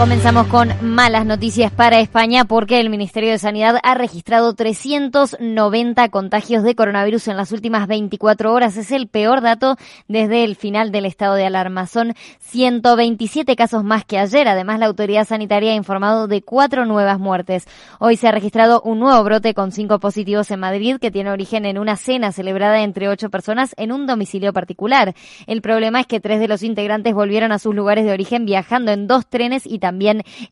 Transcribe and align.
Comenzamos 0.00 0.46
con 0.46 0.70
malas 0.80 1.26
noticias 1.26 1.70
para 1.70 2.00
España 2.00 2.46
porque 2.46 2.80
el 2.80 2.88
Ministerio 2.88 3.32
de 3.32 3.38
Sanidad 3.38 3.78
ha 3.82 3.94
registrado 3.94 4.54
390 4.54 6.08
contagios 6.08 6.62
de 6.62 6.74
coronavirus 6.74 7.28
en 7.28 7.36
las 7.36 7.52
últimas 7.52 7.86
24 7.86 8.50
horas. 8.50 8.78
Es 8.78 8.92
el 8.92 9.08
peor 9.08 9.42
dato 9.42 9.76
desde 10.08 10.44
el 10.44 10.56
final 10.56 10.90
del 10.90 11.04
estado 11.04 11.34
de 11.34 11.44
alarma. 11.44 11.86
Son 11.86 12.14
127 12.38 13.54
casos 13.56 13.84
más 13.84 14.06
que 14.06 14.18
ayer. 14.18 14.48
Además, 14.48 14.78
la 14.78 14.86
autoridad 14.86 15.28
sanitaria 15.28 15.72
ha 15.72 15.76
informado 15.76 16.28
de 16.28 16.40
cuatro 16.40 16.86
nuevas 16.86 17.18
muertes. 17.18 17.68
Hoy 17.98 18.16
se 18.16 18.26
ha 18.26 18.32
registrado 18.32 18.80
un 18.80 19.00
nuevo 19.00 19.22
brote 19.22 19.52
con 19.52 19.70
cinco 19.70 20.00
positivos 20.00 20.50
en 20.50 20.60
Madrid 20.60 20.96
que 20.98 21.10
tiene 21.10 21.30
origen 21.30 21.66
en 21.66 21.76
una 21.76 21.96
cena 21.96 22.32
celebrada 22.32 22.80
entre 22.80 23.10
ocho 23.10 23.28
personas 23.28 23.74
en 23.76 23.92
un 23.92 24.06
domicilio 24.06 24.54
particular. 24.54 25.14
El 25.46 25.60
problema 25.60 26.00
es 26.00 26.06
que 26.06 26.20
tres 26.20 26.40
de 26.40 26.48
los 26.48 26.62
integrantes 26.62 27.12
volvieron 27.12 27.52
a 27.52 27.58
sus 27.58 27.74
lugares 27.74 28.06
de 28.06 28.12
origen 28.12 28.46
viajando 28.46 28.92
en 28.92 29.06
dos 29.06 29.26
trenes 29.26 29.66
y 29.66 29.78
también 29.78 29.89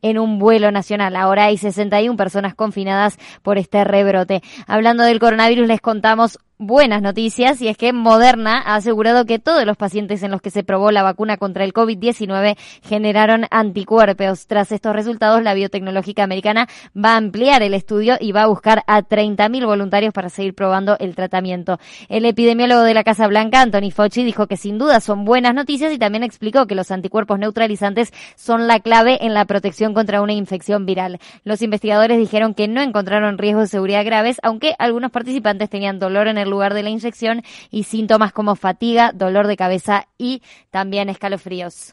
en 0.02 0.18
un 0.18 0.38
vuelo 0.38 0.70
nacional. 0.70 1.16
Ahora 1.16 1.44
hay 1.46 1.56
61 1.56 2.16
personas 2.16 2.54
confinadas 2.54 3.18
por 3.42 3.58
este 3.58 3.84
rebrote. 3.84 4.42
Hablando 4.66 5.04
del 5.04 5.18
coronavirus, 5.18 5.68
les 5.68 5.80
contamos 5.80 6.38
buenas 6.58 7.02
noticias 7.02 7.62
y 7.62 7.68
es 7.68 7.76
que 7.76 7.92
Moderna 7.92 8.60
ha 8.66 8.74
asegurado 8.74 9.24
que 9.24 9.38
todos 9.38 9.64
los 9.64 9.76
pacientes 9.76 10.24
en 10.24 10.32
los 10.32 10.42
que 10.42 10.50
se 10.50 10.64
probó 10.64 10.90
la 10.90 11.04
vacuna 11.04 11.36
contra 11.36 11.62
el 11.62 11.72
COVID-19 11.72 12.56
generaron 12.82 13.46
anticuerpos. 13.50 14.46
Tras 14.48 14.72
estos 14.72 14.92
resultados, 14.92 15.42
la 15.42 15.54
biotecnológica 15.54 16.24
americana 16.24 16.68
va 16.96 17.14
a 17.14 17.16
ampliar 17.16 17.62
el 17.62 17.74
estudio 17.74 18.16
y 18.18 18.32
va 18.32 18.42
a 18.42 18.46
buscar 18.48 18.82
a 18.88 19.02
30.000 19.02 19.66
voluntarios 19.66 20.12
para 20.12 20.30
seguir 20.30 20.54
probando 20.54 20.96
el 20.98 21.14
tratamiento. 21.14 21.78
El 22.08 22.24
epidemiólogo 22.24 22.82
de 22.82 22.94
la 22.94 23.04
Casa 23.04 23.28
Blanca, 23.28 23.60
Anthony 23.60 23.92
Fauci, 23.92 24.24
dijo 24.24 24.48
que 24.48 24.56
sin 24.56 24.78
duda 24.78 25.00
son 25.00 25.24
buenas 25.24 25.54
noticias 25.54 25.92
y 25.92 25.98
también 25.98 26.24
explicó 26.24 26.66
que 26.66 26.74
los 26.74 26.90
anticuerpos 26.90 27.38
neutralizantes 27.38 28.12
son 28.34 28.66
la 28.66 28.80
clave 28.80 29.24
en 29.24 29.32
la 29.32 29.44
protección 29.44 29.94
contra 29.94 30.22
una 30.22 30.32
infección 30.32 30.86
viral. 30.86 31.20
Los 31.44 31.62
investigadores 31.62 32.18
dijeron 32.18 32.54
que 32.54 32.66
no 32.66 32.82
encontraron 32.82 33.38
riesgos 33.38 33.64
de 33.64 33.68
seguridad 33.68 34.04
graves, 34.04 34.38
aunque 34.42 34.74
algunos 34.80 35.12
participantes 35.12 35.70
tenían 35.70 36.00
dolor 36.00 36.26
en 36.26 36.38
el 36.38 36.47
lugar 36.50 36.74
de 36.74 36.82
la 36.82 36.90
inyección 36.90 37.42
y 37.70 37.84
síntomas 37.84 38.32
como 38.32 38.56
fatiga, 38.56 39.12
dolor 39.12 39.46
de 39.46 39.56
cabeza 39.56 40.06
y 40.18 40.42
también 40.70 41.08
escalofríos. 41.08 41.92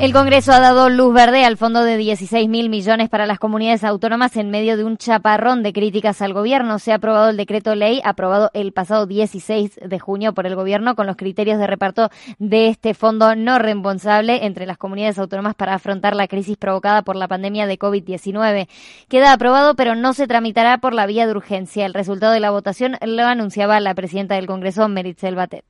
El 0.00 0.12
Congreso 0.12 0.52
ha 0.52 0.60
dado 0.60 0.90
luz 0.90 1.12
verde 1.12 1.44
al 1.44 1.56
fondo 1.56 1.82
de 1.82 1.96
16 1.96 2.48
mil 2.48 2.70
millones 2.70 3.08
para 3.08 3.26
las 3.26 3.40
comunidades 3.40 3.82
autónomas 3.82 4.36
en 4.36 4.48
medio 4.48 4.76
de 4.76 4.84
un 4.84 4.96
chaparrón 4.96 5.64
de 5.64 5.72
críticas 5.72 6.22
al 6.22 6.32
gobierno. 6.32 6.78
Se 6.78 6.92
ha 6.92 6.96
aprobado 6.96 7.30
el 7.30 7.36
decreto 7.36 7.74
ley 7.74 8.00
aprobado 8.04 8.48
el 8.54 8.70
pasado 8.72 9.06
16 9.06 9.80
de 9.84 9.98
junio 9.98 10.34
por 10.34 10.46
el 10.46 10.54
gobierno 10.54 10.94
con 10.94 11.08
los 11.08 11.16
criterios 11.16 11.58
de 11.58 11.66
reparto 11.66 12.10
de 12.38 12.68
este 12.68 12.94
fondo 12.94 13.34
no 13.34 13.58
reembolsable 13.58 14.46
entre 14.46 14.66
las 14.66 14.78
comunidades 14.78 15.18
autónomas 15.18 15.56
para 15.56 15.74
afrontar 15.74 16.14
la 16.14 16.28
crisis 16.28 16.56
provocada 16.56 17.02
por 17.02 17.16
la 17.16 17.26
pandemia 17.26 17.66
de 17.66 17.76
COVID-19. 17.76 18.68
Queda 19.08 19.32
aprobado, 19.32 19.74
pero 19.74 19.96
no 19.96 20.12
se 20.12 20.28
tramitará 20.28 20.78
por 20.78 20.94
la 20.94 21.06
vía 21.06 21.26
de 21.26 21.32
urgencia. 21.32 21.86
El 21.86 21.94
resultado 21.94 22.32
de 22.32 22.40
la 22.40 22.52
votación 22.52 22.98
lo 23.04 23.24
anunciaba 23.24 23.80
la 23.80 23.96
presidenta 23.96 24.36
del 24.36 24.46
Congreso, 24.46 24.86
Meritzel 24.88 25.34
Batet. 25.34 25.64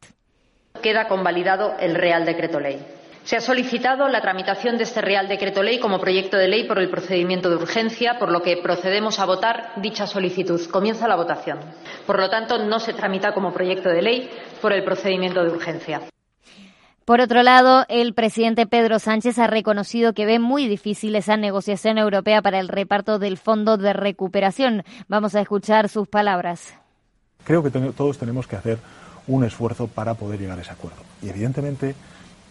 Queda 0.82 1.08
convalidado 1.08 1.72
el 1.80 1.94
Real 1.94 2.26
Decreto 2.26 2.60
Ley. 2.60 2.97
Se 3.28 3.36
ha 3.36 3.42
solicitado 3.42 4.08
la 4.08 4.22
tramitación 4.22 4.78
de 4.78 4.84
este 4.84 5.02
Real 5.02 5.28
Decreto 5.28 5.62
Ley 5.62 5.80
como 5.80 6.00
proyecto 6.00 6.38
de 6.38 6.48
ley 6.48 6.66
por 6.66 6.78
el 6.78 6.88
procedimiento 6.88 7.50
de 7.50 7.56
urgencia, 7.56 8.18
por 8.18 8.32
lo 8.32 8.40
que 8.40 8.56
procedemos 8.56 9.20
a 9.20 9.26
votar 9.26 9.72
dicha 9.76 10.06
solicitud. 10.06 10.58
Comienza 10.70 11.06
la 11.06 11.14
votación. 11.14 11.58
Por 12.06 12.18
lo 12.18 12.30
tanto, 12.30 12.56
no 12.64 12.80
se 12.80 12.94
tramita 12.94 13.34
como 13.34 13.52
proyecto 13.52 13.90
de 13.90 14.00
ley 14.00 14.30
por 14.62 14.72
el 14.72 14.82
procedimiento 14.82 15.44
de 15.44 15.50
urgencia. 15.50 16.00
Por 17.04 17.20
otro 17.20 17.42
lado, 17.42 17.84
el 17.90 18.14
presidente 18.14 18.66
Pedro 18.66 18.98
Sánchez 18.98 19.38
ha 19.38 19.46
reconocido 19.46 20.14
que 20.14 20.24
ve 20.24 20.38
muy 20.38 20.66
difícil 20.66 21.14
esa 21.14 21.36
negociación 21.36 21.98
europea 21.98 22.40
para 22.40 22.58
el 22.58 22.68
reparto 22.68 23.18
del 23.18 23.36
Fondo 23.36 23.76
de 23.76 23.92
Recuperación. 23.92 24.84
Vamos 25.06 25.34
a 25.34 25.42
escuchar 25.42 25.90
sus 25.90 26.08
palabras. 26.08 26.72
Creo 27.44 27.62
que 27.62 27.68
todos 27.68 28.16
tenemos 28.16 28.46
que 28.46 28.56
hacer 28.56 28.78
un 29.26 29.44
esfuerzo 29.44 29.86
para 29.86 30.14
poder 30.14 30.40
llegar 30.40 30.58
a 30.58 30.62
ese 30.62 30.72
acuerdo. 30.72 31.02
Y 31.20 31.28
evidentemente 31.28 31.94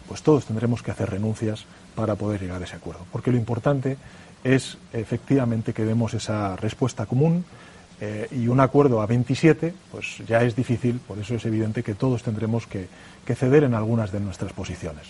pues 0.08 0.22
todos 0.22 0.46
tendremos 0.46 0.82
que 0.82 0.92
hacer 0.92 1.10
renuncias 1.10 1.66
para 1.96 2.16
poder 2.16 2.42
llegar 2.42 2.62
a 2.62 2.66
ese 2.66 2.76
acuerdo. 2.76 3.06
Porque 3.12 3.32
lo 3.32 3.38
importante 3.38 3.98
es 4.44 4.78
efectivamente 4.94 5.74
que 5.74 5.86
demos 5.86 6.14
esa 6.14 6.56
respuesta 6.56 7.06
común 7.06 7.46
eh, 8.00 8.28
y 8.32 8.48
un 8.48 8.60
acuerdo 8.60 9.02
a 9.02 9.06
27, 9.06 9.74
pues 9.92 10.22
ya 10.28 10.44
es 10.44 10.56
difícil, 10.56 11.00
por 11.00 11.18
eso 11.18 11.36
es 11.36 11.46
evidente 11.46 11.84
que 11.84 11.96
todos 11.96 12.24
tendremos 12.24 12.68
que 12.68 12.88
ceder 13.36 13.64
en 13.64 13.74
algunas 13.74 14.12
de 14.12 14.20
nuestras 14.20 14.54
posiciones. 14.54 15.08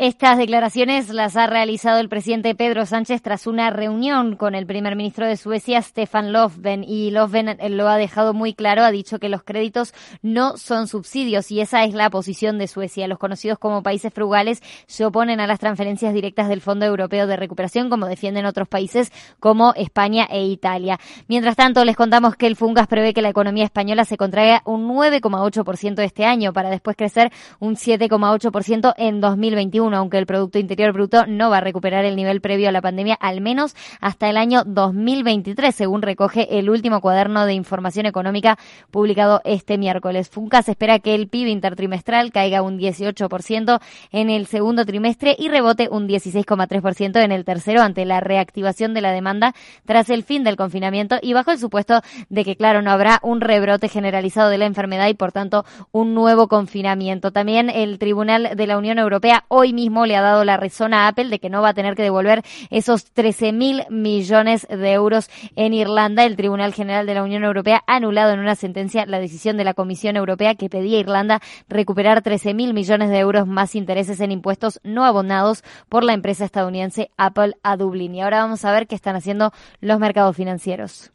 Estas 0.00 0.38
declaraciones 0.38 1.08
las 1.08 1.36
ha 1.36 1.48
realizado 1.48 1.98
el 1.98 2.08
presidente 2.08 2.54
Pedro 2.54 2.86
Sánchez 2.86 3.20
tras 3.20 3.48
una 3.48 3.70
reunión 3.70 4.36
con 4.36 4.54
el 4.54 4.64
primer 4.64 4.94
ministro 4.94 5.26
de 5.26 5.36
Suecia, 5.36 5.82
Stefan 5.82 6.32
Löfven, 6.32 6.84
y 6.84 7.10
Löfven 7.10 7.58
lo 7.76 7.88
ha 7.88 7.96
dejado 7.96 8.32
muy 8.32 8.54
claro, 8.54 8.84
ha 8.84 8.92
dicho 8.92 9.18
que 9.18 9.28
los 9.28 9.42
créditos 9.42 9.92
no 10.22 10.56
son 10.56 10.86
subsidios 10.86 11.50
y 11.50 11.60
esa 11.60 11.82
es 11.82 11.94
la 11.94 12.10
posición 12.10 12.58
de 12.58 12.68
Suecia. 12.68 13.08
Los 13.08 13.18
conocidos 13.18 13.58
como 13.58 13.82
países 13.82 14.14
frugales 14.14 14.62
se 14.86 15.04
oponen 15.04 15.40
a 15.40 15.48
las 15.48 15.58
transferencias 15.58 16.14
directas 16.14 16.48
del 16.48 16.60
Fondo 16.60 16.86
Europeo 16.86 17.26
de 17.26 17.36
Recuperación, 17.36 17.90
como 17.90 18.06
defienden 18.06 18.46
otros 18.46 18.68
países 18.68 19.10
como 19.40 19.74
España 19.74 20.28
e 20.30 20.44
Italia. 20.44 21.00
Mientras 21.26 21.56
tanto, 21.56 21.84
les 21.84 21.96
contamos 21.96 22.36
que 22.36 22.46
el 22.46 22.54
Fungas 22.54 22.86
prevé 22.86 23.12
que 23.12 23.22
la 23.22 23.30
economía 23.30 23.64
española 23.64 24.04
se 24.04 24.16
contraiga 24.16 24.62
un 24.64 24.88
9,8% 24.88 26.00
este 26.04 26.24
año 26.24 26.52
para 26.52 26.70
después 26.70 26.96
crecer 26.96 27.32
un 27.58 27.74
7,8% 27.74 28.94
en 28.96 29.20
2021 29.20 29.87
aunque 29.94 30.18
el 30.18 30.26
Producto 30.26 30.58
Interior 30.58 30.92
Bruto 30.92 31.26
no 31.26 31.50
va 31.50 31.58
a 31.58 31.60
recuperar 31.60 32.04
el 32.04 32.16
nivel 32.16 32.40
previo 32.40 32.68
a 32.68 32.72
la 32.72 32.82
pandemia 32.82 33.14
al 33.14 33.40
menos 33.40 33.74
hasta 34.00 34.28
el 34.28 34.36
año 34.36 34.62
2023, 34.64 35.74
según 35.74 36.02
recoge 36.02 36.58
el 36.58 36.70
último 36.70 37.00
cuaderno 37.00 37.46
de 37.46 37.54
información 37.54 38.06
económica 38.06 38.58
publicado 38.90 39.40
este 39.44 39.78
miércoles. 39.78 40.28
Funcas 40.28 40.68
espera 40.68 40.98
que 40.98 41.14
el 41.14 41.28
PIB 41.28 41.48
intertrimestral 41.48 42.32
caiga 42.32 42.62
un 42.62 42.78
18% 42.78 43.80
en 44.12 44.30
el 44.30 44.46
segundo 44.46 44.84
trimestre 44.84 45.36
y 45.38 45.48
rebote 45.48 45.88
un 45.90 46.08
16,3% 46.08 47.22
en 47.22 47.32
el 47.32 47.44
tercero 47.44 47.82
ante 47.82 48.04
la 48.04 48.20
reactivación 48.20 48.94
de 48.94 49.00
la 49.00 49.12
demanda 49.12 49.54
tras 49.84 50.10
el 50.10 50.22
fin 50.22 50.44
del 50.44 50.56
confinamiento 50.56 51.16
y 51.22 51.32
bajo 51.32 51.50
el 51.50 51.58
supuesto 51.58 52.00
de 52.28 52.44
que, 52.44 52.56
claro, 52.56 52.82
no 52.82 52.90
habrá 52.90 53.20
un 53.22 53.40
rebrote 53.40 53.88
generalizado 53.88 54.50
de 54.50 54.58
la 54.58 54.66
enfermedad 54.66 55.08
y, 55.08 55.14
por 55.14 55.32
tanto, 55.32 55.64
un 55.92 56.14
nuevo 56.14 56.48
confinamiento. 56.48 57.32
También 57.32 57.70
el 57.70 57.98
Tribunal 57.98 58.50
de 58.56 58.66
la 58.66 58.78
Unión 58.78 58.98
Europea 58.98 59.44
hoy 59.48 59.72
mismo 59.78 60.06
le 60.06 60.16
ha 60.16 60.22
dado 60.22 60.44
la 60.44 60.56
razón 60.56 60.92
a 60.92 61.06
Apple 61.06 61.28
de 61.28 61.38
que 61.38 61.50
no 61.50 61.62
va 61.62 61.68
a 61.68 61.74
tener 61.74 61.94
que 61.94 62.02
devolver 62.02 62.42
esos 62.70 63.04
13 63.12 63.52
mil 63.52 63.84
millones 63.90 64.66
de 64.68 64.92
euros 64.92 65.30
en 65.54 65.72
Irlanda. 65.72 66.24
El 66.24 66.34
Tribunal 66.34 66.74
General 66.74 67.06
de 67.06 67.14
la 67.14 67.22
Unión 67.22 67.44
Europea 67.44 67.84
ha 67.86 67.94
anulado 67.94 68.32
en 68.32 68.40
una 68.40 68.56
sentencia 68.56 69.06
la 69.06 69.20
decisión 69.20 69.56
de 69.56 69.62
la 69.62 69.74
Comisión 69.74 70.16
Europea 70.16 70.56
que 70.56 70.68
pedía 70.68 70.98
a 70.98 71.00
Irlanda 71.00 71.40
recuperar 71.68 72.22
13 72.22 72.54
mil 72.54 72.74
millones 72.74 73.10
de 73.10 73.18
euros 73.18 73.46
más 73.46 73.76
intereses 73.76 74.18
en 74.20 74.32
impuestos 74.32 74.80
no 74.82 75.04
abonados 75.04 75.62
por 75.88 76.02
la 76.02 76.12
empresa 76.12 76.44
estadounidense 76.44 77.12
Apple 77.16 77.54
a 77.62 77.76
Dublín. 77.76 78.16
Y 78.16 78.22
ahora 78.22 78.40
vamos 78.40 78.64
a 78.64 78.72
ver 78.72 78.88
qué 78.88 78.96
están 78.96 79.14
haciendo 79.14 79.52
los 79.80 80.00
mercados 80.00 80.34
financieros. 80.34 81.12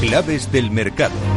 Claves 0.00 0.50
del 0.50 0.72
mercado. 0.72 1.35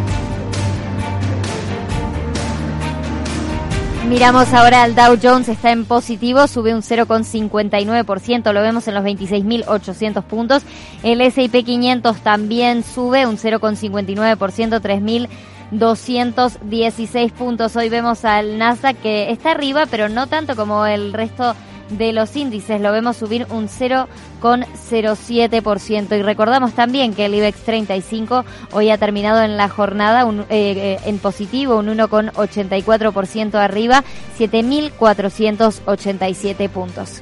Miramos 4.07 4.53
ahora 4.53 4.83
al 4.83 4.95
Dow 4.95 5.17
Jones, 5.21 5.49
está 5.49 5.71
en 5.71 5.85
positivo, 5.85 6.47
sube 6.47 6.73
un 6.73 6.81
0,59%, 6.81 8.53
lo 8.53 8.61
vemos 8.61 8.87
en 8.87 8.95
los 8.95 9.03
26.800 9.03 10.23
puntos. 10.23 10.63
El 11.03 11.21
S&P 11.21 11.63
500 11.63 12.17
también 12.21 12.83
sube 12.83 13.27
un 13.27 13.37
0,59%, 13.37 15.27
3.216 15.71 17.31
puntos. 17.33 17.75
Hoy 17.75 17.89
vemos 17.89 18.25
al 18.25 18.57
Nasdaq 18.57 18.97
que 18.97 19.29
está 19.31 19.51
arriba, 19.51 19.85
pero 19.85 20.09
no 20.09 20.25
tanto 20.25 20.55
como 20.55 20.87
el 20.87 21.13
resto 21.13 21.53
de 21.89 22.13
los 22.13 22.35
índices. 22.35 22.79
Lo 22.81 22.91
vemos 22.91 23.17
subir 23.17 23.45
un 23.49 23.67
0,07%. 23.67 26.17
Y 26.17 26.21
recordamos 26.21 26.73
también 26.73 27.13
que 27.13 27.25
el 27.25 27.35
IBEX 27.35 27.59
35 27.61 28.45
hoy 28.71 28.89
ha 28.89 28.97
terminado 28.97 29.43
en 29.43 29.57
la 29.57 29.69
jornada 29.69 30.25
un, 30.25 30.41
eh, 30.41 30.45
eh, 30.49 30.99
en 31.05 31.19
positivo, 31.19 31.77
un 31.77 31.87
1,84% 31.87 33.55
arriba, 33.55 34.03
7.487 34.37 36.69
puntos. 36.69 37.21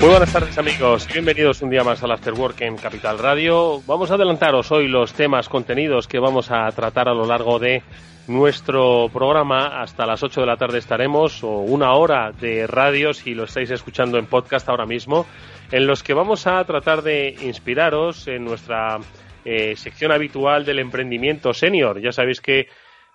Muy 0.00 0.10
buenas 0.10 0.32
tardes 0.32 0.56
amigos, 0.56 1.08
bienvenidos 1.12 1.60
un 1.60 1.70
día 1.70 1.82
más 1.82 2.04
al 2.04 2.12
After 2.12 2.32
Work 2.32 2.60
en 2.60 2.76
Capital 2.76 3.18
Radio. 3.18 3.82
Vamos 3.84 4.12
a 4.12 4.14
adelantaros 4.14 4.70
hoy 4.70 4.86
los 4.86 5.12
temas, 5.12 5.48
contenidos 5.48 6.06
que 6.06 6.20
vamos 6.20 6.52
a 6.52 6.70
tratar 6.70 7.08
a 7.08 7.14
lo 7.14 7.26
largo 7.26 7.58
de 7.58 7.82
nuestro 8.28 9.08
programa. 9.12 9.82
Hasta 9.82 10.06
las 10.06 10.22
8 10.22 10.42
de 10.42 10.46
la 10.46 10.56
tarde 10.56 10.78
estaremos, 10.78 11.42
o 11.42 11.58
una 11.58 11.94
hora 11.94 12.30
de 12.30 12.68
radio 12.68 13.12
si 13.12 13.34
lo 13.34 13.42
estáis 13.42 13.72
escuchando 13.72 14.18
en 14.18 14.26
podcast 14.26 14.68
ahora 14.68 14.86
mismo, 14.86 15.26
en 15.72 15.88
los 15.88 16.04
que 16.04 16.14
vamos 16.14 16.46
a 16.46 16.62
tratar 16.64 17.02
de 17.02 17.34
inspiraros 17.42 18.28
en 18.28 18.44
nuestra 18.44 18.98
eh, 19.44 19.74
sección 19.74 20.12
habitual 20.12 20.64
del 20.64 20.78
emprendimiento 20.78 21.52
senior. 21.52 22.00
Ya 22.00 22.12
sabéis 22.12 22.40
que 22.40 22.68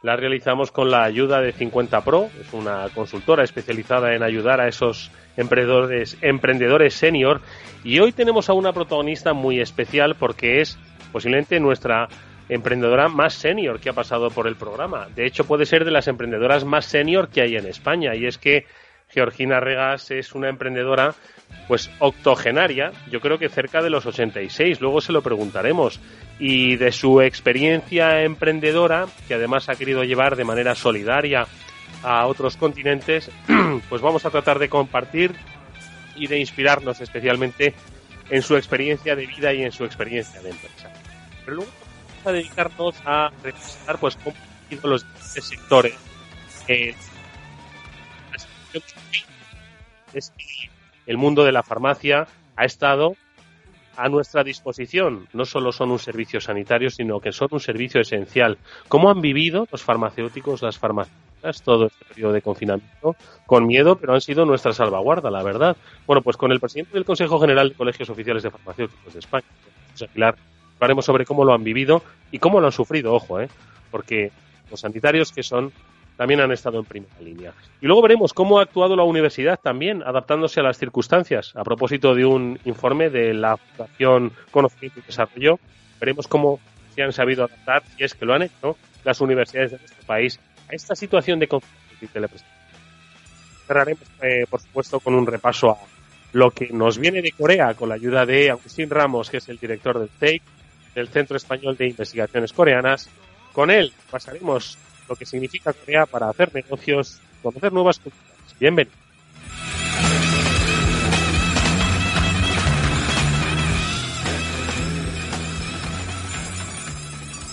la 0.04 0.18
realizamos 0.18 0.70
con 0.70 0.92
la 0.92 1.06
ayuda 1.06 1.40
de 1.40 1.54
50 1.54 2.02
Pro, 2.02 2.30
es 2.40 2.52
una 2.54 2.90
consultora 2.94 3.46
especializada 3.46 4.14
en 4.14 4.22
ayudar 4.22 4.60
a 4.60 4.68
esos 4.68 5.10
emprendedores, 5.38 6.18
emprendedores 6.22 6.94
senior. 6.94 7.40
Y 7.86 8.00
hoy 8.00 8.12
tenemos 8.12 8.50
a 8.50 8.54
una 8.54 8.74
protagonista 8.74 9.32
muy 9.32 9.62
especial 9.62 10.16
porque 10.20 10.60
es 10.60 10.78
posiblemente 11.14 11.58
nuestra 11.62 12.10
emprendedora 12.50 13.08
más 13.08 13.34
senior 13.34 13.80
que 13.80 13.90
ha 13.90 13.94
pasado 13.94 14.30
por 14.30 14.46
el 14.46 14.58
programa. 14.58 15.08
De 15.16 15.26
hecho, 15.26 15.46
puede 15.46 15.66
ser 15.66 15.86
de 15.86 15.92
las 15.92 16.10
emprendedoras 16.10 16.66
más 16.66 16.84
senior 16.84 17.30
que 17.30 17.42
hay 17.42 17.56
en 17.56 17.66
España. 17.66 18.14
Y 18.14 18.26
es 18.26 18.38
que 18.38 18.66
Georgina 19.14 19.60
Regas 19.60 20.12
es 20.12 20.34
una 20.34 20.50
emprendedora 20.50 21.16
pues 21.68 21.90
octogenaria, 22.00 22.92
yo 23.10 23.22
creo 23.22 23.38
que 23.38 23.48
cerca 23.48 23.82
de 23.82 23.90
los 23.90 24.06
86, 24.06 24.82
luego 24.82 25.02
se 25.02 25.14
lo 25.14 25.22
preguntaremos, 25.22 26.00
y 26.40 26.76
de 26.76 26.92
su 26.92 27.22
experiencia 27.22 28.24
emprendedora, 28.24 29.06
que 29.28 29.36
además 29.36 29.70
ha 29.70 29.76
querido 29.76 30.04
llevar 30.04 30.36
de 30.36 30.44
manera 30.44 30.76
solidaria 30.76 31.46
a 32.02 32.26
otros 32.26 32.58
continentes, 32.58 33.30
pues 33.90 34.02
vamos 34.02 34.26
a 34.26 34.30
tratar 34.30 34.60
de 34.60 34.68
compartir 34.68 35.34
y 36.16 36.28
de 36.28 36.40
inspirarnos 36.40 37.00
especialmente 37.02 37.74
en 38.30 38.42
su 38.42 38.56
experiencia 38.56 39.16
de 39.16 39.28
vida 39.28 39.54
y 39.54 39.64
en 39.64 39.72
su 39.72 39.86
experiencia 39.86 40.42
de 40.42 40.50
empresa. 40.50 40.92
Pero 41.46 41.58
luego 41.58 41.72
vamos 41.72 42.28
a 42.28 42.32
dedicarnos 42.32 42.96
a 43.06 43.32
revisar 43.44 43.98
pues 44.00 44.16
cómo 44.18 44.36
han 44.36 44.70
sido 44.70 44.90
los 44.90 45.04
diferentes 45.04 45.46
sectores. 45.46 45.96
Eh, 46.68 46.96
es 50.14 50.32
que 50.32 50.70
el 51.06 51.18
mundo 51.18 51.44
de 51.44 51.52
la 51.52 51.64
farmacia 51.64 52.28
ha 52.56 52.66
estado 52.66 53.16
a 53.98 54.10
nuestra 54.10 54.44
disposición. 54.44 55.28
No 55.34 55.46
solo 55.46 55.72
son 55.72 55.92
un 55.92 56.00
servicio 56.00 56.42
sanitario, 56.42 56.90
sino 56.90 57.20
que 57.20 57.32
son 57.32 57.50
un 57.52 57.60
servicio 57.60 58.02
esencial. 58.02 58.58
¿Cómo 58.88 59.10
han 59.10 59.22
vivido 59.22 59.68
los 59.72 59.84
farmacéuticos, 59.84 60.62
las 60.62 60.78
farmacéuticas, 60.78 61.62
todo 61.62 61.88
este 61.88 62.06
periodo 62.06 62.34
de 62.34 62.42
confinamiento? 62.42 63.16
Con 63.46 63.68
miedo, 63.68 63.98
pero 63.98 64.14
han 64.14 64.22
sido 64.22 64.46
nuestra 64.46 64.74
salvaguarda, 64.74 65.30
la 65.30 65.44
verdad. 65.44 65.78
Bueno, 66.08 66.22
pues 66.22 66.38
con 66.38 66.52
el 66.52 66.60
presidente 66.60 66.94
del 66.94 67.06
Consejo 67.06 67.40
General 67.40 67.70
de 67.70 67.76
Colegios 67.76 68.10
Oficiales 68.10 68.44
de 68.44 68.52
Farmacéuticos 68.52 69.14
de 69.14 69.20
España, 69.20 69.46
José 69.92 70.08
Pilar, 70.08 70.36
hablaremos 70.76 71.06
sobre 71.06 71.26
cómo 71.26 71.46
lo 71.46 71.54
han 71.54 71.64
vivido 71.64 72.04
y 72.32 72.40
cómo 72.40 72.60
lo 72.60 72.68
han 72.68 72.72
sufrido, 72.72 73.14
ojo, 73.14 73.40
¿eh? 73.40 73.48
porque 73.92 74.32
los 74.72 74.80
sanitarios 74.80 75.32
que 75.32 75.44
son 75.44 75.72
también 76.18 76.42
han 76.42 76.52
estado 76.52 76.80
en 76.80 76.86
primera 76.86 77.20
línea. 77.20 77.54
Y 77.82 77.88
luego 77.88 78.02
veremos 78.02 78.34
cómo 78.34 78.60
ha 78.60 78.64
actuado 78.64 78.96
la 78.96 79.04
universidad 79.04 79.60
también, 79.60 80.04
adaptándose 80.04 80.60
a 80.60 80.64
las 80.64 80.78
circunstancias. 80.78 81.54
A 81.56 81.64
propósito 81.64 82.14
de 82.14 82.26
un 82.26 82.60
informe 82.66 83.10
de 83.10 83.34
la 83.34 83.58
Fundación 83.58 84.32
Conocimiento 84.52 85.00
y 85.00 85.04
Desarrollo, 85.04 85.60
veremos 86.00 86.28
cómo 86.28 86.60
se 86.96 87.04
han 87.04 87.14
sabido 87.14 87.46
adaptar, 87.46 87.84
y 87.98 88.04
es 88.04 88.14
que 88.14 88.26
lo 88.26 88.34
han 88.34 88.44
hecho, 88.44 88.78
las 89.04 89.20
universidades 89.22 89.72
de 89.72 89.78
nuestro 89.80 90.06
país 90.06 90.40
a 90.70 90.76
esta 90.76 90.96
situación 90.96 91.40
de 91.40 91.48
conflicto 91.48 92.06
y 92.06 92.08
telepresencia. 92.08 92.54
Cerraremos, 93.68 94.04
eh, 94.22 94.46
por 94.50 94.62
supuesto, 94.62 95.00
con 95.00 95.16
un 95.16 95.26
repaso 95.26 95.72
a 95.72 95.78
lo 96.34 96.52
que 96.52 96.70
nos 96.70 96.98
viene 96.98 97.22
de 97.22 97.32
Corea 97.32 97.74
con 97.76 97.90
la 97.90 97.96
ayuda 97.96 98.26
de 98.26 98.50
Agustín 98.50 98.90
Ramos, 98.90 99.30
que 99.30 99.38
es 99.38 99.50
el 99.50 99.58
director 99.58 100.00
del 100.00 100.10
CEIC, 100.10 100.44
del 100.96 101.08
Centro 101.08 101.38
Español 101.38 101.78
de 101.78 101.88
Investigaciones 101.88 102.54
Coreanas. 102.54 103.10
Con 103.54 103.72
él 103.72 103.94
pasaremos 104.10 104.78
lo 105.14 105.18
que 105.18 105.26
significa 105.28 105.72
Corea 105.72 106.08
para 106.08 106.28
hacer 106.28 106.54
negocios, 106.56 107.20
conocer 107.44 107.72
nuevas 107.72 108.00
culturas. 108.00 108.28
Bienvenido. 108.60 108.96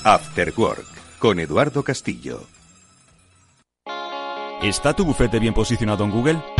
After 0.03 0.55
Work 0.57 0.87
con 1.19 1.39
Eduardo 1.39 1.85
Castillo. 1.85 2.47
¿Está 4.63 4.95
tu 4.95 5.05
bufete 5.05 5.39
bien 5.39 5.53
posicionado 5.53 6.05
en 6.05 6.11
Google? 6.11 6.60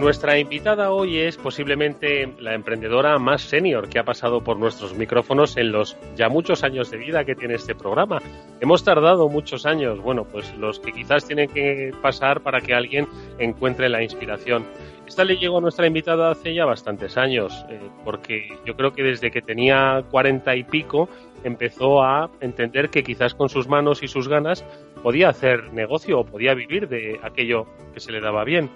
Nuestra 0.00 0.38
invitada 0.38 0.90
hoy 0.90 1.18
es 1.18 1.36
posiblemente 1.36 2.32
la 2.40 2.54
emprendedora 2.54 3.18
más 3.18 3.42
senior 3.42 3.88
que 3.88 3.98
ha 3.98 4.04
pasado 4.04 4.42
por 4.42 4.58
nuestros 4.58 4.94
micrófonos 4.94 5.58
en 5.58 5.72
los 5.72 5.96
ya 6.16 6.30
muchos 6.30 6.64
años 6.64 6.90
de 6.90 6.96
vida 6.96 7.24
que 7.24 7.34
tiene 7.34 7.54
este 7.54 7.74
programa. 7.74 8.18
Hemos 8.60 8.82
tardado 8.82 9.28
muchos 9.28 9.66
años, 9.66 10.00
bueno, 10.00 10.24
pues 10.24 10.56
los 10.56 10.80
que 10.80 10.92
quizás 10.92 11.26
tienen 11.26 11.50
que 11.50 11.92
pasar 12.00 12.40
para 12.40 12.62
que 12.62 12.72
alguien 12.72 13.06
encuentre 13.38 13.90
la 13.90 14.02
inspiración. 14.02 14.64
Esta 15.06 15.24
le 15.24 15.36
llegó 15.36 15.58
a 15.58 15.60
nuestra 15.60 15.86
invitada 15.86 16.30
hace 16.30 16.54
ya 16.54 16.64
bastantes 16.64 17.18
años, 17.18 17.66
eh, 17.68 17.78
porque 18.04 18.48
yo 18.64 18.76
creo 18.76 18.92
que 18.92 19.02
desde 19.02 19.30
que 19.30 19.42
tenía 19.42 20.02
cuarenta 20.10 20.56
y 20.56 20.64
pico 20.64 21.10
empezó 21.44 22.02
a 22.02 22.30
entender 22.40 22.88
que 22.88 23.02
quizás 23.02 23.34
con 23.34 23.50
sus 23.50 23.68
manos 23.68 24.02
y 24.02 24.08
sus 24.08 24.28
ganas 24.28 24.64
podía 25.02 25.28
hacer 25.28 25.72
negocio 25.74 26.20
o 26.20 26.24
podía 26.24 26.54
vivir 26.54 26.88
de 26.88 27.20
aquello 27.22 27.66
que 27.92 28.00
se 28.00 28.12
le 28.12 28.20
daba 28.20 28.44
bien. 28.44 28.70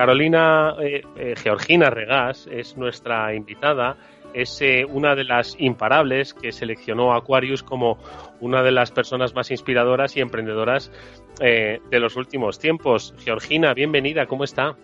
Carolina 0.00 0.76
eh, 0.80 1.02
eh, 1.16 1.34
Georgina 1.36 1.90
Regás 1.90 2.48
es 2.50 2.74
nuestra 2.78 3.34
invitada, 3.34 3.98
es 4.32 4.62
eh, 4.62 4.86
una 4.88 5.14
de 5.14 5.24
las 5.24 5.54
imparables 5.60 6.32
que 6.32 6.52
seleccionó 6.52 7.12
Aquarius 7.12 7.62
como 7.62 7.98
una 8.40 8.62
de 8.62 8.70
las 8.70 8.92
personas 8.92 9.34
más 9.34 9.50
inspiradoras 9.50 10.16
y 10.16 10.22
emprendedoras 10.22 10.90
de 11.38 12.00
los 12.00 12.16
últimos 12.16 12.58
tiempos. 12.58 13.14
Georgina, 13.18 13.74
bienvenida, 13.74 14.24
¿cómo 14.24 14.44
está? 14.44 14.74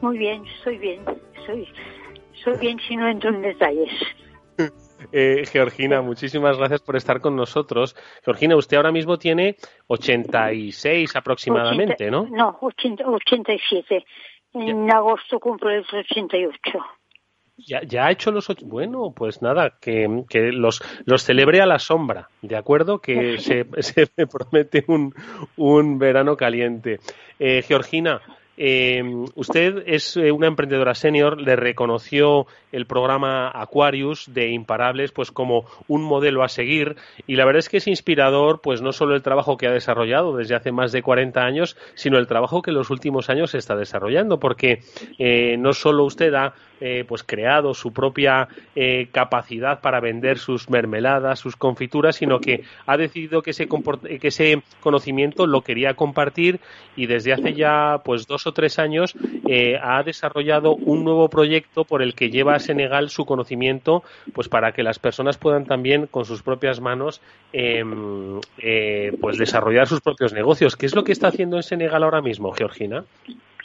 Muy 0.00 0.18
bien, 0.18 0.44
soy 0.62 0.78
bien, 0.78 1.00
soy, 1.44 1.66
soy 2.44 2.56
bien 2.58 2.78
si 2.86 2.94
no 2.94 3.08
entro 3.08 3.30
en 3.30 3.42
detalles. 3.42 3.90
Eh, 5.12 5.44
Georgina, 5.50 6.02
muchísimas 6.02 6.56
gracias 6.58 6.82
por 6.82 6.96
estar 6.96 7.20
con 7.20 7.36
nosotros. 7.36 7.96
Georgina, 8.24 8.56
usted 8.56 8.76
ahora 8.76 8.92
mismo 8.92 9.18
tiene 9.18 9.56
86 9.88 11.16
aproximadamente, 11.16 12.10
¿no? 12.10 12.26
No, 12.30 12.58
87. 12.60 14.04
En 14.54 14.92
agosto 14.92 15.38
cumple 15.38 15.78
los 15.78 15.92
88. 15.92 16.60
Ya, 17.56 17.82
ya 17.82 18.06
ha 18.06 18.10
hecho 18.10 18.30
los 18.30 18.48
ocho. 18.48 18.64
Bueno, 18.66 19.12
pues 19.14 19.42
nada, 19.42 19.76
que, 19.80 20.08
los, 20.52 20.82
los 21.04 21.22
celebre 21.22 21.60
a 21.60 21.66
la 21.66 21.78
sombra, 21.78 22.28
¿de 22.40 22.56
acuerdo? 22.56 23.00
Que 23.00 23.38
se, 23.38 23.66
se 23.82 24.06
promete 24.26 24.84
un, 24.88 25.14
un 25.56 25.98
verano 25.98 26.36
caliente. 26.36 27.00
Eh, 27.38 27.62
Georgina, 27.62 28.20
eh, 28.62 29.02
usted 29.36 29.84
es 29.86 30.18
eh, 30.18 30.30
una 30.32 30.46
emprendedora 30.46 30.94
senior, 30.94 31.40
le 31.40 31.56
reconoció 31.56 32.46
el 32.72 32.84
programa 32.84 33.50
Aquarius 33.54 34.30
de 34.34 34.50
Imparables 34.50 35.12
pues 35.12 35.30
como 35.30 35.64
un 35.88 36.02
modelo 36.02 36.42
a 36.42 36.48
seguir 36.50 36.96
y 37.26 37.36
la 37.36 37.46
verdad 37.46 37.60
es 37.60 37.70
que 37.70 37.78
es 37.78 37.86
inspirador 37.86 38.60
pues 38.60 38.82
no 38.82 38.92
solo 38.92 39.14
el 39.14 39.22
trabajo 39.22 39.56
que 39.56 39.66
ha 39.66 39.72
desarrollado 39.72 40.36
desde 40.36 40.56
hace 40.56 40.72
más 40.72 40.92
de 40.92 41.02
40 41.02 41.40
años, 41.40 41.78
sino 41.94 42.18
el 42.18 42.26
trabajo 42.26 42.60
que 42.60 42.70
en 42.70 42.76
los 42.76 42.90
últimos 42.90 43.30
años 43.30 43.54
está 43.54 43.76
desarrollando 43.76 44.38
porque 44.38 44.80
eh, 45.18 45.56
no 45.58 45.72
solo 45.72 46.04
usted 46.04 46.34
ha 46.34 46.52
eh, 46.82 47.04
pues 47.06 47.22
creado 47.22 47.74
su 47.74 47.92
propia 47.92 48.48
eh, 48.74 49.08
capacidad 49.12 49.82
para 49.82 50.00
vender 50.00 50.38
sus 50.38 50.70
mermeladas, 50.70 51.38
sus 51.38 51.54
confituras, 51.54 52.16
sino 52.16 52.40
que 52.40 52.64
ha 52.86 52.96
decidido 52.96 53.42
que 53.42 53.50
ese, 53.50 53.68
que 53.68 54.28
ese 54.28 54.62
conocimiento 54.80 55.46
lo 55.46 55.60
quería 55.60 55.92
compartir 55.92 56.58
y 56.96 57.04
desde 57.04 57.34
hace 57.34 57.52
ya 57.52 58.00
pues 58.02 58.26
dos 58.26 58.46
o 58.46 58.49
tres 58.52 58.78
años 58.78 59.14
eh, 59.48 59.78
ha 59.82 60.02
desarrollado 60.02 60.74
un 60.74 61.04
nuevo 61.04 61.28
proyecto 61.28 61.84
por 61.84 62.02
el 62.02 62.14
que 62.14 62.30
lleva 62.30 62.54
a 62.54 62.58
Senegal 62.58 63.10
su 63.10 63.24
conocimiento 63.24 64.02
pues 64.32 64.48
para 64.48 64.72
que 64.72 64.82
las 64.82 64.98
personas 64.98 65.38
puedan 65.38 65.66
también 65.66 66.06
con 66.06 66.24
sus 66.24 66.42
propias 66.42 66.80
manos 66.80 67.20
em, 67.52 68.40
pues 69.20 69.38
desarrollar 69.38 69.86
sus 69.86 70.00
propios 70.00 70.32
negocios. 70.32 70.76
¿Qué 70.76 70.86
es 70.86 70.94
lo 70.94 71.04
que 71.04 71.12
está 71.12 71.28
haciendo 71.28 71.56
en 71.56 71.62
Senegal 71.62 72.02
ahora 72.02 72.20
mismo, 72.20 72.52
Georgina? 72.52 73.04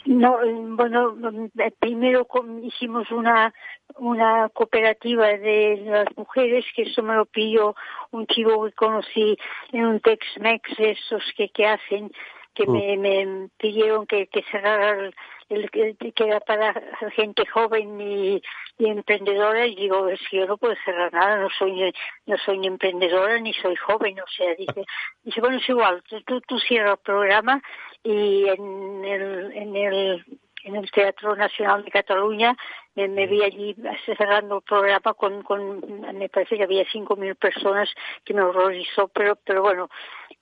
No, 0.06 0.38
bueno, 0.76 1.16
eh, 1.58 1.72
primero 1.80 2.26
hicimos 2.62 3.10
una 3.10 3.52
una 3.98 4.48
cooperativa 4.50 5.26
de 5.26 5.82
las 5.86 6.16
mujeres, 6.16 6.64
que 6.74 6.82
eso 6.82 7.02
me 7.02 7.14
lo 7.14 7.24
pidió 7.24 7.74
un 8.10 8.26
chico 8.26 8.64
que 8.64 8.72
conocí 8.72 9.38
en 9.72 9.86
un 9.86 10.00
Tex-Mex, 10.00 10.78
esos 10.78 11.22
que, 11.36 11.48
que 11.48 11.66
hacen, 11.66 12.12
que 12.56 12.66
me, 12.66 12.96
me 12.96 13.48
pidieron 13.58 14.06
que, 14.06 14.26
que 14.28 14.42
cerrara 14.50 15.10
el, 15.48 15.70
que 15.70 16.24
era 16.24 16.40
para 16.40 16.74
gente 17.14 17.46
joven 17.46 18.00
y, 18.00 18.42
emprendedora 18.78 19.66
y 19.66 19.74
digo 19.74 20.08
es 20.08 20.20
que 20.28 20.38
yo 20.38 20.46
no 20.46 20.56
puedo 20.56 20.74
cerrar 20.84 21.12
nada 21.12 21.36
no 21.36 21.48
soy 21.50 21.94
no 22.26 22.36
soy 22.38 22.58
ni 22.58 22.66
emprendedora 22.66 23.38
ni 23.38 23.52
soy 23.54 23.76
joven 23.76 24.18
o 24.20 24.26
sea 24.26 24.54
dice 24.54 24.84
dice 25.24 25.40
bueno 25.40 25.58
es 25.58 25.68
igual 25.68 26.02
tú 26.26 26.40
tú 26.42 26.58
cierras 26.58 26.92
el 26.92 26.98
programa 26.98 27.62
y 28.02 28.48
en 28.48 29.04
el 29.04 29.52
en 29.52 29.76
el 29.76 30.24
en 30.64 30.76
el 30.76 30.90
Teatro 30.90 31.36
Nacional 31.36 31.84
de 31.84 31.90
Cataluña 31.90 32.56
me, 32.96 33.26
vi 33.26 33.42
allí 33.42 33.76
cerrando 34.04 34.56
el 34.56 34.62
programa 34.62 35.14
con, 35.14 35.42
con 35.42 36.00
me 36.18 36.28
parece 36.28 36.56
que 36.56 36.64
había 36.64 36.84
cinco 36.90 37.14
mil 37.16 37.36
personas 37.36 37.88
que 38.24 38.34
me 38.34 38.42
horrorizó 38.42 39.08
pero 39.08 39.36
pero 39.36 39.62
bueno 39.62 39.88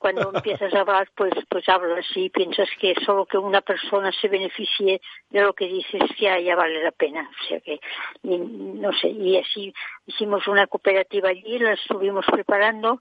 cuando 0.04 0.30
empiezas 0.34 0.74
a 0.74 0.80
hablar 0.80 1.08
pues 1.16 1.32
pues 1.48 1.66
hablas 1.66 2.04
y 2.14 2.28
piensas 2.28 2.68
que 2.78 2.94
solo 3.06 3.24
que 3.24 3.38
una 3.38 3.62
persona 3.62 4.12
se 4.12 4.28
beneficie 4.28 5.00
de 5.30 5.40
lo 5.40 5.54
que 5.54 5.66
dices 5.66 6.02
ya 6.20 6.38
ya 6.38 6.54
vale 6.54 6.82
la 6.82 6.90
pena. 6.90 7.22
O 7.22 7.48
sea 7.48 7.58
que 7.60 7.80
no 8.22 8.92
sé 8.92 9.08
y 9.08 9.38
así 9.38 9.72
hicimos 10.04 10.46
una 10.46 10.66
cooperativa 10.66 11.30
allí 11.30 11.58
la 11.58 11.72
estuvimos 11.72 12.26
preparando 12.30 13.00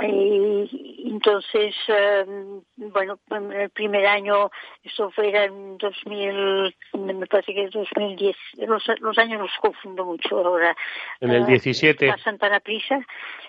y 0.00 1.08
entonces, 1.08 1.74
em, 1.86 2.60
bueno, 2.76 3.18
el 3.30 3.70
primer 3.70 4.04
año, 4.06 4.50
eso 4.82 5.10
fue 5.12 5.30
en 5.44 5.78
2000, 5.78 6.74
me 6.94 7.26
parece 7.26 7.54
que 7.54 7.64
es 7.64 7.70
2010, 7.70 8.36
los, 8.66 8.82
los 9.00 9.18
años 9.18 9.40
los 9.40 9.52
confundo 9.60 10.04
mucho 10.04 10.38
ahora. 10.38 10.76
En 11.20 11.30
el 11.30 11.46
17. 11.46 12.10
A 12.10 12.18
Santana 12.18 12.58
Prisa, 12.58 12.98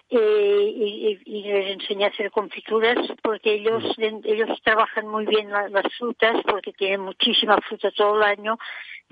y, 0.08 1.20
y, 1.26 1.44
les 1.44 1.72
enseñé 1.72 2.06
a 2.06 2.10
hacer 2.10 2.30
confituras 2.30 2.96
porque 3.24 3.54
ellos, 3.54 3.84
ellos 3.98 4.62
trabajan 4.64 5.08
muy 5.08 5.26
bien 5.26 5.50
las 5.50 5.94
frutas 5.98 6.36
porque 6.48 6.74
tienen 6.74 7.02
muchísima 7.02 7.58
fruta 7.68 7.90
todo 7.92 8.18
el 8.18 8.24
año 8.24 8.60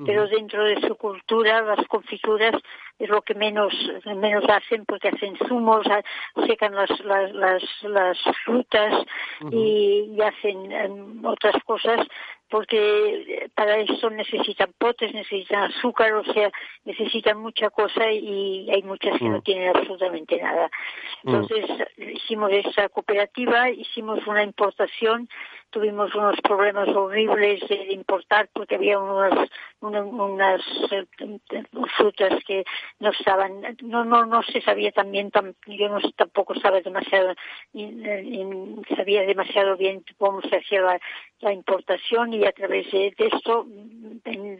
pero 0.05 0.27
dentro 0.27 0.63
de 0.63 0.81
su 0.81 0.95
cultura 0.95 1.61
las 1.61 1.87
confituras 1.87 2.55
es 2.97 3.09
lo 3.09 3.21
que 3.21 3.35
menos 3.35 3.73
menos 4.05 4.43
hacen 4.49 4.85
porque 4.85 5.09
hacen 5.09 5.37
zumos 5.47 5.85
secan 6.47 6.73
las 6.73 6.89
las 7.01 7.33
las, 7.33 7.63
las 7.83 8.17
frutas 8.43 9.05
y, 9.51 10.19
hacen 10.21 10.71
em, 10.71 11.25
otras 11.25 11.61
cosas 11.63 12.07
porque 12.49 13.49
para 13.55 13.77
eso 13.79 14.11
necesitan 14.11 14.71
potes, 14.77 15.11
necesitan 15.11 15.71
azúcar, 15.71 16.13
o 16.13 16.23
sea, 16.23 16.51
necesitan 16.85 17.39
mucha 17.39 17.71
cosa 17.71 18.11
y 18.11 18.69
hay 18.69 18.83
muchas 18.83 19.17
que 19.17 19.27
no 19.27 19.41
tienen 19.41 19.75
absolutamente 19.75 20.37
nada. 20.39 20.69
Entonces 21.23 21.65
hicimos 21.97 22.51
esa 22.51 22.89
cooperativa, 22.89 23.71
hicimos 23.71 24.19
una 24.27 24.43
importación 24.43 25.27
tuvimos 25.73 26.13
unos 26.13 26.39
problemas 26.41 26.87
horribles 26.89 27.59
de 27.67 27.91
importar 27.91 28.47
porque 28.53 28.75
había 28.75 28.99
unas, 28.99 29.49
unas, 29.81 30.61
eh, 30.91 31.05
frutas 31.97 32.43
que 32.45 32.63
no 32.99 33.09
estaban, 33.09 33.75
no, 33.81 34.05
no, 34.05 34.25
no 34.25 34.43
se 34.43 34.61
sabía 34.61 34.91
también, 34.91 35.31
yo 35.65 35.89
no 35.89 35.99
tampoco 36.15 36.53
sabía 36.55 36.81
demasiado, 36.81 37.33
sabía 38.95 39.23
demasiado 39.23 39.75
bien 39.75 40.05
cómo 40.17 40.41
se 40.41 40.57
hacía 40.57 40.81
la, 40.81 40.99
importación 41.51 42.33
y 42.33 42.45
a 42.45 42.53
través 42.53 42.89
de, 42.91 43.13
esto 43.17 43.67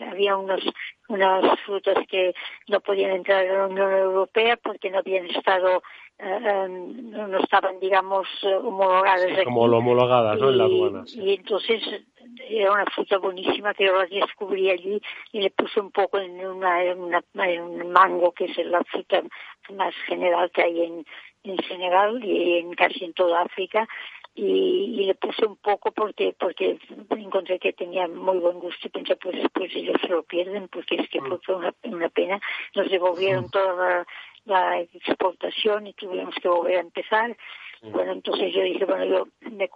había 0.10 0.36
unos, 0.36 0.62
unas 1.08 1.60
frutas 1.62 1.96
que 2.10 2.34
no 2.68 2.82
podían 2.82 3.12
entrar 3.12 3.46
en 3.46 3.58
la 3.58 3.68
Unión 3.68 3.94
Europea 3.94 4.58
porque 4.58 4.90
no 4.90 4.98
habían 4.98 5.28
estado 5.28 5.82
eh, 6.24 6.68
no 6.70 7.40
estaban, 7.40 7.80
digamos, 7.80 8.28
homologadas. 8.44 9.44
como 9.44 9.68
lo 9.68 9.78
homologadas, 9.80 10.40
¿no? 10.40 10.50
En 10.50 10.58
la 10.58 10.64
aduana. 10.66 11.04
Y 11.14 11.36
entonces 11.36 11.82
era 12.50 12.72
una 12.72 12.86
fruta 12.86 13.18
buenísima 13.18 13.74
que 13.74 13.86
yo 13.86 13.94
la 13.94 14.06
descubrí 14.06 14.70
allí 14.70 15.02
y 15.32 15.42
le 15.42 15.50
puse 15.52 15.80
un 15.80 15.92
poco 15.92 16.20
en, 16.20 16.46
una, 16.46 16.84
en, 16.84 17.02
un 17.62 17.92
mango, 17.92 18.32
que 18.32 18.46
es 18.46 18.58
la 18.66 18.84
fruta 18.84 19.22
más 19.76 19.94
general 20.08 20.52
que 20.52 20.64
hay 20.64 20.82
en, 20.82 21.06
en 21.44 21.58
Senegal 21.68 22.24
y 22.24 22.60
en 22.60 22.74
casi 22.74 23.06
en 23.06 23.14
toda 23.14 23.42
África. 23.42 23.88
Y, 24.36 25.06
le 25.06 25.14
puse 25.16 25.46
un 25.46 25.58
poco 25.58 25.92
porque 25.92 26.34
porque 26.40 26.80
encontré 27.10 27.60
que 27.60 27.74
tenía 27.74 28.08
muy 28.08 28.40
buen 28.40 28.58
gusto 28.60 28.88
y 28.88 28.90
pensé 28.90 29.16
pues 29.18 29.36
después 29.36 29.70
ellos 29.76 29.98
se 30.02 30.08
lo 30.08 30.24
pierden 30.24 30.70
porque 30.70 30.96
es 30.96 31.10
que 31.10 31.22
mm. 31.22 31.40
fue 31.46 31.56
una, 31.56 31.74
una 31.84 32.10
pena 32.10 32.40
nos 32.74 32.90
devolvieron 32.90 33.46
mm. 33.46 33.50
toda 33.52 33.74
la, 33.76 34.08
la 34.46 34.80
exportación 34.82 35.88
y 35.88 35.94
tuvimos 35.94 36.36
que 36.42 36.48
volver 36.48 36.78
a 36.78 36.82
empezar. 36.82 37.36
Bueno, 37.82 38.14
entonces 38.14 38.54
yo 38.54 38.62
dije, 38.62 38.86
bueno, 38.86 39.06
yo 39.06 39.28
me 39.52 39.70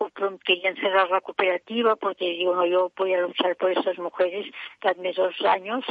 quería 0.46 0.74
cerrar 0.76 1.10
la 1.10 1.20
cooperativa 1.20 1.98
porque 1.98 2.26
digo, 2.26 2.56
no, 2.56 2.66
yo 2.66 2.92
voy 2.96 3.14
a 3.14 3.22
luchar 3.22 3.58
por 3.58 3.72
esas 3.72 3.98
mujeres, 3.98 4.46
dadme 4.82 5.12
dos 5.12 5.36
años 5.42 5.84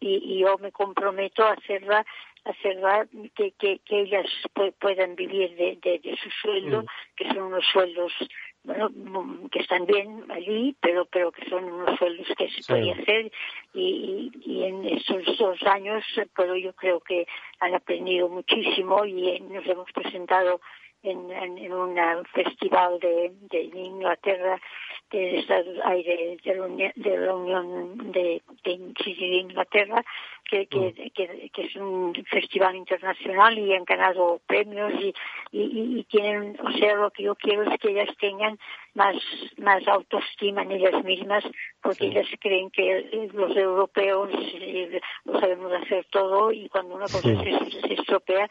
y, 0.00 0.40
yo 0.40 0.58
me 0.58 0.72
comprometo 0.72 1.44
a 1.44 1.52
hacerla 1.52 2.04
hacerla 2.44 3.06
que, 3.34 3.52
que, 3.52 3.80
que 3.80 4.00
ellas 4.00 4.26
puedan 4.80 5.14
vivir 5.14 5.54
de, 5.56 5.78
de, 5.82 6.16
su 6.16 6.30
sueldo, 6.30 6.82
mm. 6.82 6.86
que 7.14 7.28
son 7.28 7.42
unos 7.42 7.64
sueldos 7.70 8.12
bueno, 8.62 8.90
que 9.50 9.60
están 9.60 9.86
bien 9.86 10.24
allí, 10.30 10.76
pero 10.80 11.06
pero 11.06 11.32
que 11.32 11.48
son 11.48 11.64
unos 11.64 11.98
sueldos 11.98 12.26
que 12.36 12.50
se 12.50 12.62
podía 12.72 12.94
hacer 12.94 13.32
y, 13.74 14.30
y, 14.44 14.64
en 14.64 14.84
estos 14.84 15.38
dos 15.38 15.62
años, 15.62 16.04
pero 16.36 16.56
yo 16.56 16.74
creo 16.74 17.00
que 17.00 17.26
han 17.60 17.74
aprendido 17.74 18.28
muchísimo 18.28 19.04
y 19.04 19.40
nos 19.40 19.66
hemos 19.66 19.90
presentado 19.92 20.60
en, 21.02 21.30
en, 21.30 21.72
un 21.72 22.24
festival 22.26 22.98
de, 23.00 23.32
de 23.50 23.62
Inglaterra 23.62 24.60
de, 25.10 25.18
de, 25.18 26.38
de, 26.44 26.54
la 26.54 26.66
Unión, 26.66 26.92
de, 26.94 27.18
la 27.18 27.34
Unión 27.34 28.12
de, 28.12 28.42
Inglaterra 29.06 30.04
que, 30.48 30.66
que, 30.66 30.78
mm. 30.78 31.10
que, 31.14 31.50
que, 31.52 31.62
es 31.62 31.76
un 31.76 32.14
festival 32.30 32.76
internacional 32.76 33.58
y 33.58 33.74
han 33.74 33.84
ganado 33.84 34.40
premios 34.46 34.92
y, 35.00 35.14
y, 35.52 35.98
y, 35.98 36.04
tienen, 36.04 36.56
o 36.60 36.70
sea, 36.72 36.94
lo 36.94 37.10
que 37.10 37.24
yo 37.24 37.34
quiero 37.34 37.62
es 37.64 37.78
que 37.80 37.90
ellas 37.90 38.14
tengan 38.18 38.58
más, 38.94 39.16
más 39.58 39.86
autoestima 39.88 40.62
en 40.62 40.72
ellas 40.72 41.04
mismas 41.04 41.44
porque 41.82 42.06
ellas 42.06 42.28
creen 42.40 42.70
que 42.70 43.28
los 43.32 43.56
europeos 43.56 44.30
eh, 44.32 45.00
lo 45.24 45.40
sabemos 45.40 45.72
hacer 45.72 46.06
todo 46.10 46.52
y 46.52 46.68
cuando 46.68 46.94
una 46.94 47.06
cosa 47.06 47.22
se, 47.22 47.80
se 47.80 47.94
estropea 47.94 48.48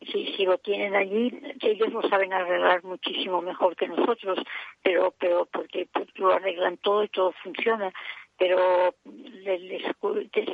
si, 0.00 0.32
si 0.36 0.44
lo 0.44 0.58
tienen 0.58 0.94
allí, 0.94 1.32
ellos 1.60 1.92
lo 1.92 2.02
saben 2.08 2.32
arreglar 2.32 2.82
muchísimo 2.84 3.42
mejor 3.42 3.76
que 3.76 3.88
nosotros, 3.88 4.38
pero, 4.82 5.14
pero 5.18 5.46
porque, 5.46 5.88
lo 6.14 6.32
arreglan 6.32 6.76
todo 6.78 7.04
y 7.04 7.08
todo 7.08 7.32
funciona 7.42 7.92
pero 8.40 8.94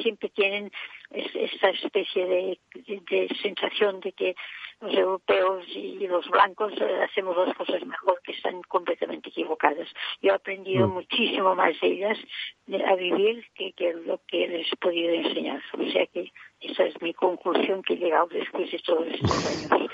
siempre 0.03 0.29
tienen 0.31 0.73
esta 1.11 1.71
especie 1.71 2.27
de, 2.27 2.59
de, 2.75 3.29
sensación 3.41 4.01
de 4.01 4.11
que 4.11 4.35
los 4.81 4.93
europeos 4.93 5.65
y 5.69 6.07
los 6.09 6.29
blancos 6.29 6.73
eh, 6.81 7.03
hacemos 7.05 7.37
las 7.37 7.57
cosas 7.57 7.87
mejor, 7.87 8.21
que 8.25 8.33
están 8.33 8.61
completamente 8.63 9.29
equivocadas. 9.29 9.89
Yo 10.21 10.33
he 10.33 10.35
aprendido 10.35 10.89
mm. 10.89 10.95
muchísimo 10.95 11.55
más 11.55 11.81
de 11.81 11.87
ellas 11.87 12.19
a 12.87 12.95
vivir 12.97 13.47
que, 13.55 13.73
que, 13.73 13.95
lo 13.95 14.21
que 14.27 14.49
les 14.49 14.73
he 14.73 14.77
podido 14.77 15.15
enseñar. 15.15 15.63
O 15.79 15.91
sea 15.93 16.07
que 16.07 16.33
esa 16.71 16.85
es 16.85 17.01
mi 17.01 17.15
conclusión 17.15 17.83
que 17.83 17.95
he 17.95 17.97
llegado 17.97 18.29
después 18.29 18.71
de 18.71 18.79
todos 18.79 19.07
estos 19.07 19.45
años. 19.47 19.86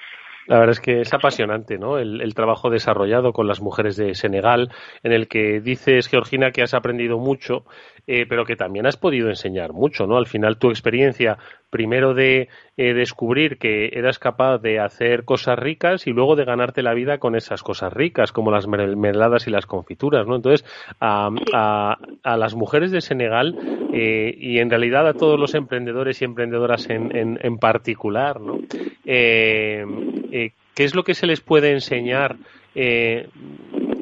La 0.46 0.58
verdad 0.58 0.72
es 0.72 0.80
que 0.80 1.00
es 1.00 1.14
apasionante, 1.14 1.78
¿no? 1.78 1.98
El, 1.98 2.34
trabajo 2.34 2.70
desarrollado 2.70 3.32
con 3.32 3.46
las 3.46 3.60
mujeres 3.60 3.96
de 3.96 4.14
Senegal, 4.14 4.70
en 5.02 5.12
el 5.12 5.28
que 5.28 5.60
dices, 5.60 6.08
Georgina, 6.08 6.50
que 6.50 6.62
has 6.62 6.74
aprendido 6.74 7.18
mucho, 7.18 7.64
eh, 8.08 8.26
pero 8.28 8.44
que 8.44 8.56
también 8.56 8.86
has 8.86 8.96
podido 8.96 9.28
enseñar 9.28 9.72
mucho, 9.72 10.06
¿no? 10.06 10.16
Al 10.16 10.26
final, 10.26 10.58
tu 10.58 10.70
experiencia, 10.70 11.38
primero 11.70 12.14
de 12.14 12.48
eh, 12.76 12.94
descubrir 12.94 13.58
que 13.58 13.90
eras 13.92 14.18
capaz 14.18 14.58
de 14.58 14.80
hacer 14.80 15.24
cosas 15.24 15.58
ricas 15.58 16.06
y 16.08 16.10
luego 16.10 16.34
de 16.34 16.44
ganarte 16.44 16.82
la 16.82 16.94
vida 16.94 17.18
con 17.18 17.36
esas 17.36 17.62
cosas 17.62 17.92
ricas, 17.92 18.32
como 18.32 18.50
las 18.50 18.66
mermeladas 18.66 19.46
y 19.46 19.50
las 19.50 19.66
confituras, 19.66 20.26
¿no? 20.26 20.34
Entonces, 20.34 20.66
a, 21.00 21.30
las 22.24 22.54
mujeres 22.56 22.90
de 22.90 23.00
Senegal 23.00 23.56
eh, 23.92 24.34
y 24.36 24.58
en 24.58 24.70
realidad 24.70 25.06
a 25.06 25.14
todos 25.14 25.38
los 25.38 25.54
emprendedores 25.54 26.20
y 26.20 26.24
emprendedoras 26.24 26.90
en, 26.90 27.38
en 27.40 27.58
particular, 27.58 28.40
¿no? 28.40 28.58
Eh, 30.32 30.52
¿qué 30.74 30.84
es 30.84 30.94
lo 30.94 31.04
que 31.04 31.14
se 31.14 31.26
les 31.26 31.42
puede 31.42 31.72
enseñar 31.72 32.36
eh, 32.74 33.28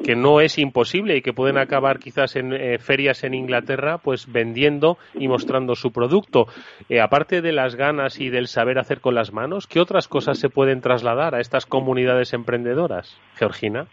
que 0.05 0.15
no 0.15 0.39
es 0.39 0.57
imposible 0.57 1.17
y 1.17 1.21
que 1.21 1.33
pueden 1.33 1.57
acabar 1.57 1.99
quizás 1.99 2.37
en 2.37 2.53
eh, 2.53 2.79
ferias 2.79 3.25
en 3.25 3.33
Inglaterra 3.33 3.97
pues 3.97 4.31
vendiendo 4.31 4.97
y 5.13 5.27
mostrando 5.27 5.75
su 5.75 5.91
producto. 5.91 6.47
aparte 7.01 7.41
de 7.41 7.51
las 7.51 7.75
ganas 7.75 8.19
y 8.21 8.29
del 8.29 8.47
saber 8.47 8.79
hacer 8.79 9.01
con 9.01 9.13
las 9.13 9.33
manos, 9.33 9.67
¿qué 9.67 9.81
otras 9.81 10.07
cosas 10.07 10.39
se 10.39 10.49
pueden 10.49 10.79
trasladar 10.79 11.35
a 11.35 11.41
estas 11.41 11.65
comunidades 11.65 12.33
emprendedoras, 12.33 13.19
Georgina? 13.35 13.87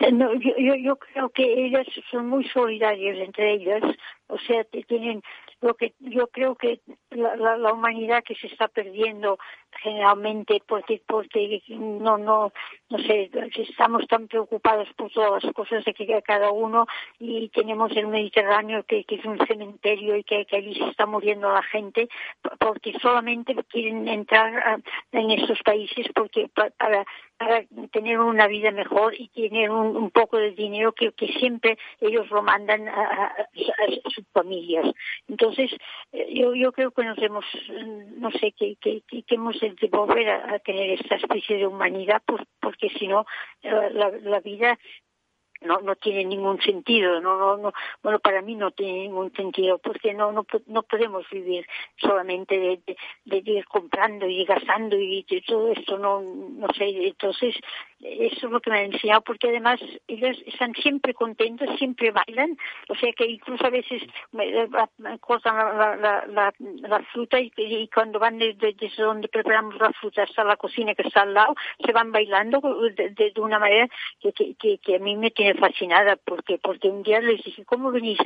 yo, 0.00 0.96
creo 0.96 1.28
que 1.30 1.66
ellas 1.66 1.86
son 2.10 2.28
muy 2.28 2.44
solidarias 2.48 3.18
entre 3.18 3.54
ellas, 3.54 3.82
o 4.28 4.38
sea, 4.38 4.64
tienen 4.64 5.22
lo 5.60 5.74
que 5.74 5.94
yo 6.00 6.26
creo 6.28 6.54
que 6.54 6.80
la, 7.10 7.56
la 7.56 7.72
humanidad 7.72 8.22
que 8.22 8.34
se 8.34 8.46
está 8.46 8.68
perdiendo 8.68 9.38
generalmente 9.82 10.62
porque 10.66 11.02
porque 11.06 11.62
no 11.68 12.18
no 12.18 12.52
no 12.88 12.98
sé 12.98 13.30
estamos 13.56 14.06
tan 14.06 14.28
preocupados 14.28 14.88
por 14.96 15.10
todas 15.10 15.42
las 15.42 15.52
cosas 15.52 15.84
de 15.84 15.94
que 15.94 16.22
cada 16.22 16.50
uno 16.50 16.86
y 17.18 17.48
tenemos 17.48 17.94
el 17.96 18.06
Mediterráneo 18.06 18.84
que, 18.84 19.04
es 19.06 19.24
un 19.24 19.38
cementerio 19.46 20.16
y 20.16 20.24
que, 20.24 20.46
allí 20.52 20.74
se 20.74 20.88
está 20.90 21.06
muriendo 21.06 21.52
la 21.52 21.62
gente 21.62 22.08
porque 22.58 22.92
solamente 23.00 23.54
quieren 23.68 24.08
entrar 24.08 24.80
en 25.12 25.30
esos 25.30 25.60
países 25.62 26.06
porque 26.14 26.48
para, 26.54 26.70
para 26.70 27.06
tener 27.92 28.18
una 28.18 28.46
vida 28.46 28.70
mejor 28.70 29.14
y 29.14 29.28
tener 29.28 29.70
un, 29.70 30.10
poco 30.10 30.38
de 30.38 30.52
dinero 30.52 30.92
que, 30.92 31.12
que, 31.12 31.28
siempre 31.34 31.78
ellos 32.00 32.30
lo 32.30 32.42
mandan 32.42 32.88
a, 32.88 33.34
sus 34.08 34.24
familias. 34.32 34.86
Entonces 35.28 35.70
eh, 36.12 36.32
yo 36.34 36.54
yo 36.54 36.72
creo 36.72 36.90
que 36.90 37.04
nos 37.04 37.18
hemos 37.18 37.44
no 38.16 38.30
sé 38.32 38.52
que 38.52 38.76
que, 38.76 39.02
que 39.02 39.34
hemos 39.34 39.58
de 39.60 39.88
volver 39.90 40.28
a, 40.30 40.58
tener 40.60 40.90
esta 40.90 41.16
especie 41.16 41.58
de 41.58 41.66
humanidad, 41.66 42.22
pues, 42.24 42.42
porque 42.60 42.88
si 42.90 43.06
no, 43.06 43.26
eh, 43.62 43.90
la, 43.92 44.10
la 44.22 44.40
vida 44.40 44.78
no 45.66 45.80
no 45.80 45.96
tiene 45.96 46.24
ningún 46.24 46.60
sentido 46.60 47.20
no 47.20 47.36
no 47.36 47.56
no 47.56 47.72
bueno 48.02 48.18
para 48.20 48.42
mí 48.42 48.54
no 48.54 48.70
tiene 48.70 49.00
ningún 49.00 49.32
sentido 49.34 49.78
porque 49.78 50.14
no 50.14 50.32
no 50.32 50.46
no 50.66 50.82
podemos 50.82 51.28
vivir 51.30 51.66
solamente 51.96 52.58
de, 52.58 52.96
de, 53.24 53.50
ir 53.50 53.66
comprando 53.66 54.26
y 54.26 54.44
gastando 54.44 54.96
y 54.98 55.24
todo 55.46 55.72
esto 55.72 55.98
no 55.98 56.20
no 56.22 56.68
sé 56.76 56.86
entonces 57.06 57.54
eso 58.00 58.46
es 58.46 58.52
lo 58.52 58.60
que 58.60 58.70
me 58.70 58.78
han 58.78 58.92
enseñado 58.92 59.22
porque 59.22 59.48
además 59.48 59.80
ellos 60.06 60.36
están 60.46 60.74
siempre 60.74 61.14
contentos 61.14 61.68
siempre 61.78 62.10
bailan. 62.10 62.56
O 62.88 62.94
sea 62.94 63.12
que 63.12 63.26
incluso 63.26 63.66
a 63.66 63.70
veces 63.70 64.02
me, 64.32 64.48
eh, 64.48 64.68
cortan 65.20 65.56
la, 65.56 65.96
la, 65.96 66.26
la, 66.26 66.54
la 66.58 67.02
fruta 67.12 67.40
y, 67.40 67.52
y, 67.56 67.88
cuando 67.88 68.18
van 68.18 68.38
desde, 68.38 68.74
desde 68.74 69.02
donde 69.02 69.28
preparamos 69.28 69.76
la 69.78 69.92
fruta 69.92 70.22
hasta 70.24 70.44
la 70.44 70.56
cocina 70.56 70.94
que 70.94 71.02
está 71.02 71.22
al 71.22 71.34
lado 71.34 71.54
se 71.84 71.92
van 71.92 72.12
bailando 72.12 72.60
de, 72.96 73.10
de, 73.10 73.30
de 73.30 73.40
una 73.40 73.58
manera 73.58 73.88
que, 74.20 74.32
que, 74.32 74.78
que 74.78 74.96
a 74.96 74.98
mí 74.98 75.16
me 75.16 75.30
tiene 75.30 75.54
fascinada 75.54 76.16
porque 76.16 76.58
porque 76.58 76.88
un 76.88 77.02
día 77.02 77.20
les 77.20 77.42
dije 77.42 77.64
cómo 77.64 77.90
venís 77.90 78.18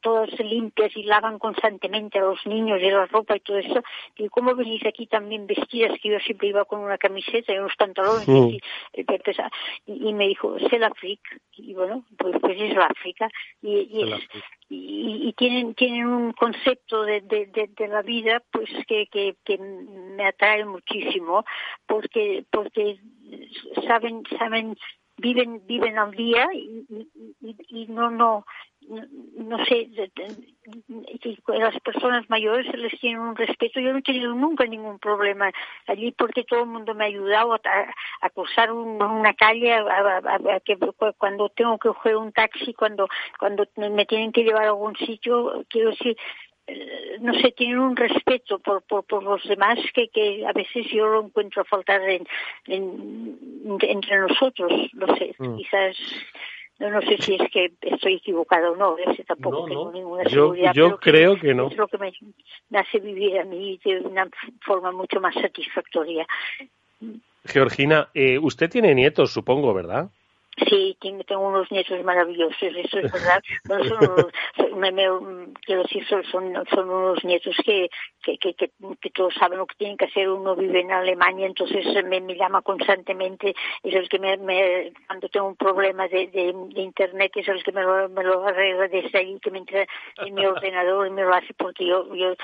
todas 0.00 0.30
limpias 0.38 0.96
y 0.96 1.02
lavan 1.02 1.38
constantemente 1.38 2.18
a 2.18 2.22
los 2.22 2.46
niños 2.46 2.80
y 2.80 2.90
la 2.90 3.06
ropa 3.06 3.36
y 3.36 3.40
todo 3.40 3.58
eso 3.58 3.82
y 4.16 4.28
cómo 4.28 4.54
venís 4.54 4.84
aquí 4.86 5.06
también 5.06 5.46
vestidas 5.46 5.98
que 6.00 6.10
yo 6.10 6.18
siempre 6.20 6.48
iba 6.48 6.64
con 6.64 6.80
una 6.80 6.98
camiseta 6.98 7.52
y 7.52 7.58
unos 7.58 7.74
pantalones 7.76 8.28
y, 8.28 8.60
y, 9.86 10.12
me 10.12 10.28
dijo 10.28 10.56
el 10.56 10.84
África 10.84 11.36
y 11.56 11.74
bueno 11.74 12.04
pues, 12.16 12.36
pues 12.40 12.60
es 12.60 12.74
la 12.74 12.86
África 12.86 13.28
y, 13.62 14.04
y, 14.68 15.32
tienen 15.32 15.74
tienen 15.74 16.06
un 16.06 16.32
concepto 16.32 17.02
de, 17.04 17.20
de, 17.22 17.46
de, 17.46 17.88
la 17.88 18.02
vida 18.02 18.42
pues 18.50 18.68
que, 18.86 19.06
que, 19.06 19.36
que 19.44 19.58
me 19.58 20.26
atrae 20.26 20.64
muchísimo 20.64 21.44
porque 21.86 22.44
porque 22.50 22.98
saben 23.86 24.22
saben 24.38 24.76
viven 25.18 25.62
viven 25.66 25.98
al 25.98 26.12
día 26.12 26.48
y, 26.52 26.86
y, 27.68 27.86
no 27.88 28.10
no 28.10 28.46
no 29.36 29.64
sé 29.66 29.88
las 31.46 31.80
personas 31.80 32.28
mayores 32.30 32.66
les 32.74 32.98
tiene 33.00 33.20
un 33.20 33.36
respeto 33.36 33.80
yo 33.80 33.92
no 33.92 33.98
he 33.98 34.02
tenido 34.02 34.34
nunca 34.34 34.64
ningún 34.64 34.98
problema 34.98 35.50
allí 35.86 36.12
porque 36.12 36.44
todo 36.44 36.60
el 36.60 36.70
mundo 36.70 36.94
me 36.94 37.04
ha 37.04 37.08
ayudado 37.08 37.54
a, 37.54 37.60
a 38.20 38.30
cruzar 38.30 38.72
una 38.72 39.34
calle 39.34 39.74
a, 39.74 40.60
que 40.64 40.78
cuando 41.18 41.48
tengo 41.50 41.78
que 41.78 41.88
coger 41.88 42.16
un 42.16 42.32
taxi 42.32 42.72
cuando 42.72 43.08
cuando 43.38 43.66
me 43.76 44.06
tienen 44.06 44.32
que 44.32 44.44
llevar 44.44 44.64
a 44.64 44.68
algún 44.68 44.96
sitio 44.96 45.64
quiero 45.68 45.90
decir 45.90 46.16
no 47.20 47.34
sé, 47.34 47.52
tienen 47.52 47.78
un 47.78 47.96
respeto 47.96 48.58
por, 48.58 48.82
por, 48.82 49.04
por 49.04 49.22
los 49.22 49.42
demás 49.44 49.78
que, 49.94 50.08
que 50.08 50.46
a 50.46 50.52
veces 50.52 50.86
yo 50.92 51.06
lo 51.06 51.24
encuentro 51.24 51.62
a 51.62 51.64
faltar 51.64 52.00
en, 52.08 52.26
entre 52.66 54.20
nosotros, 54.20 54.72
no 54.94 55.16
sé, 55.16 55.34
mm. 55.38 55.56
quizás 55.56 55.96
no, 56.78 56.90
no 56.90 57.02
sé 57.02 57.16
si 57.18 57.34
es 57.34 57.50
que 57.50 57.72
estoy 57.80 58.14
equivocado 58.14 58.72
o 58.72 58.76
no, 58.76 58.96
tampoco 59.26 59.64
tengo 59.66 59.92
ninguna 59.92 60.24
seguridad. 60.24 60.72
Yo, 60.74 60.98
creo 60.98 61.36
que, 61.36 61.52
no. 61.52 61.68
Es 61.68 61.76
lo 61.76 61.88
que 61.88 61.98
me, 61.98 62.12
hace 62.78 63.00
vivir 63.00 63.38
a 63.40 63.44
mí 63.44 63.80
de 63.84 64.00
una 64.00 64.28
forma 64.60 64.92
mucho 64.92 65.20
más 65.20 65.34
satisfactoria. 65.34 66.26
Georgina, 67.44 68.08
eh, 68.14 68.38
usted 68.38 68.70
tiene 68.70 68.94
nietos, 68.94 69.32
supongo, 69.32 69.74
¿verdad? 69.74 70.10
Sí, 70.68 70.96
tengo 71.00 71.48
unos 71.48 71.70
nietos 71.70 72.02
maravillosos, 72.04 72.60
eso 72.60 72.98
es 72.98 73.12
verdad. 73.12 73.42
son 74.56 74.78
me, 74.78 74.92
quiero 75.64 75.82
decir, 75.82 76.06
son, 76.06 76.24
son, 76.24 76.90
unos 76.90 77.24
nietos 77.24 77.56
que, 77.64 77.90
que, 78.22 78.38
que, 78.38 78.54
que, 78.54 79.10
todos 79.10 79.34
saben 79.34 79.58
lo 79.58 79.66
que 79.66 79.76
tienen 79.76 79.96
que 79.96 80.06
hacer. 80.06 80.28
Uno 80.28 80.56
vive 80.56 80.80
en 80.80 80.92
Alemania, 80.92 81.46
entonces 81.46 81.84
me, 82.04 82.20
me 82.20 82.34
llama 82.36 82.62
constantemente. 82.62 83.54
Es 83.82 83.94
el 83.94 84.08
que 84.08 84.18
me, 84.18 84.92
cuando 85.06 85.28
tengo 85.28 85.48
un 85.48 85.56
problema 85.56 86.08
de, 86.08 86.28
de, 86.28 86.80
internet, 86.80 87.32
es 87.34 87.48
el 87.48 87.62
que 87.62 87.72
me 87.72 87.82
lo, 87.82 88.08
me 88.08 88.24
lo 88.24 88.46
arregla 88.46 88.88
desde 88.88 89.18
ahí, 89.18 89.38
que 89.40 89.50
me 89.50 89.58
entra 89.58 89.86
en 90.18 90.34
mi 90.34 90.46
ordenador 90.46 91.06
y 91.06 91.10
me 91.10 91.22
lo 91.22 91.34
hace 91.34 91.54
porque 91.54 91.86
yo, 91.86 92.14
yo 92.14 92.34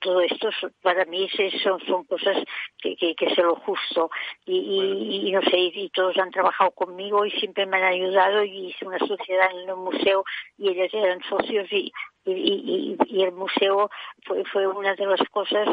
todo 0.00 0.20
esto 0.20 0.50
para 0.82 1.04
mí 1.04 1.28
son, 1.62 1.80
son 1.80 2.04
cosas 2.04 2.36
que, 2.78 2.96
que, 2.96 3.14
que 3.14 3.26
es 3.26 3.38
lo 3.38 3.56
justo. 3.56 4.10
Y, 4.46 4.56
y, 4.56 5.28
y 5.28 5.32
no 5.32 5.42
sé, 5.42 5.58
y 5.58 5.88
todos 5.90 6.16
han 6.18 6.30
trabajado 6.30 6.70
conmigo 6.72 7.24
y 7.26 7.30
siempre 7.32 7.59
me 7.66 7.76
han 7.78 7.84
ayudado 7.84 8.44
y 8.44 8.68
hice 8.68 8.86
una 8.86 8.98
sociedad 8.98 9.50
en 9.52 9.68
el 9.68 9.76
museo 9.76 10.24
y 10.58 10.70
ellos 10.70 10.92
eran 10.92 11.20
socios 11.22 11.66
y, 11.72 11.92
y, 12.24 13.22
el 13.22 13.32
museo 13.32 13.90
fue, 14.24 14.44
fue 14.44 14.66
una 14.66 14.94
de 14.94 15.06
las 15.06 15.20
cosas 15.30 15.68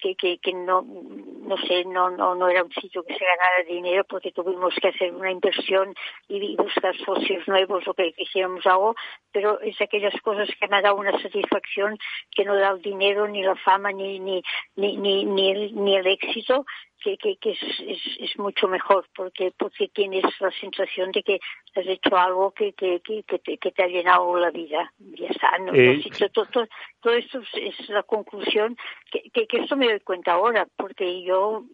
que, 0.00 0.16
que, 0.16 0.38
que 0.38 0.52
no, 0.52 0.82
no 0.82 1.56
sé, 1.58 1.84
no, 1.84 2.10
no, 2.10 2.34
no 2.34 2.48
era 2.48 2.64
un 2.64 2.72
sitio 2.72 3.02
que 3.02 3.14
se 3.14 3.24
ganara 3.24 3.64
dinero 3.68 4.04
porque 4.04 4.32
tuvimos 4.32 4.74
que 4.80 4.88
hacer 4.88 5.14
una 5.14 5.30
inversión 5.30 5.94
y, 6.28 6.56
buscar 6.56 6.96
socios 7.04 7.46
nuevos 7.46 7.86
o 7.86 7.94
que 7.94 8.14
hiciéramos 8.16 8.66
algo, 8.66 8.94
pero 9.32 9.60
es 9.60 9.80
aquellas 9.80 10.18
cosas 10.22 10.48
que 10.58 10.68
me 10.68 10.76
ha 10.76 10.82
dado 10.82 10.96
una 10.96 11.12
satisfacción 11.20 11.98
que 12.30 12.44
no 12.44 12.56
da 12.56 12.70
el 12.70 12.82
dinero, 12.82 13.28
ni 13.28 13.42
la 13.42 13.56
fama, 13.56 13.92
ni, 13.92 14.18
ni, 14.18 14.42
ni, 14.76 14.96
ni, 14.96 15.24
ni, 15.24 15.50
el, 15.50 15.74
ni 15.74 15.96
el 15.96 16.06
éxito, 16.06 16.64
que, 17.02 17.16
que, 17.16 17.36
que 17.36 17.50
es, 17.52 17.62
es, 17.86 18.00
es, 18.20 18.38
mucho 18.38 18.68
mejor 18.68 19.06
porque 19.14 19.52
porque 19.56 19.88
tienes 19.88 20.24
la 20.40 20.50
sensación 20.52 21.10
de 21.12 21.22
que 21.22 21.40
has 21.74 21.86
hecho 21.86 22.16
algo 22.16 22.52
que, 22.52 22.72
que, 22.72 23.00
que, 23.00 23.22
te, 23.22 23.58
que 23.58 23.72
te 23.72 23.82
ha 23.82 23.86
llenado 23.86 24.36
la 24.38 24.50
vida. 24.50 24.92
Ya 24.98 25.28
está. 25.28 25.58
¿no? 25.58 25.72
Eh, 25.74 26.02
todo, 26.32 26.46
todo, 26.46 26.68
todo, 27.00 27.14
esto 27.14 27.40
es, 27.54 27.88
la 27.88 28.02
conclusión 28.02 28.76
que, 29.10 29.22
que, 29.30 29.46
que 29.46 29.58
esto 29.58 29.76
me 29.76 29.86
doy 29.86 30.00
cuenta 30.00 30.32
ahora 30.32 30.66
porque 30.76 31.22
yo 31.22 31.64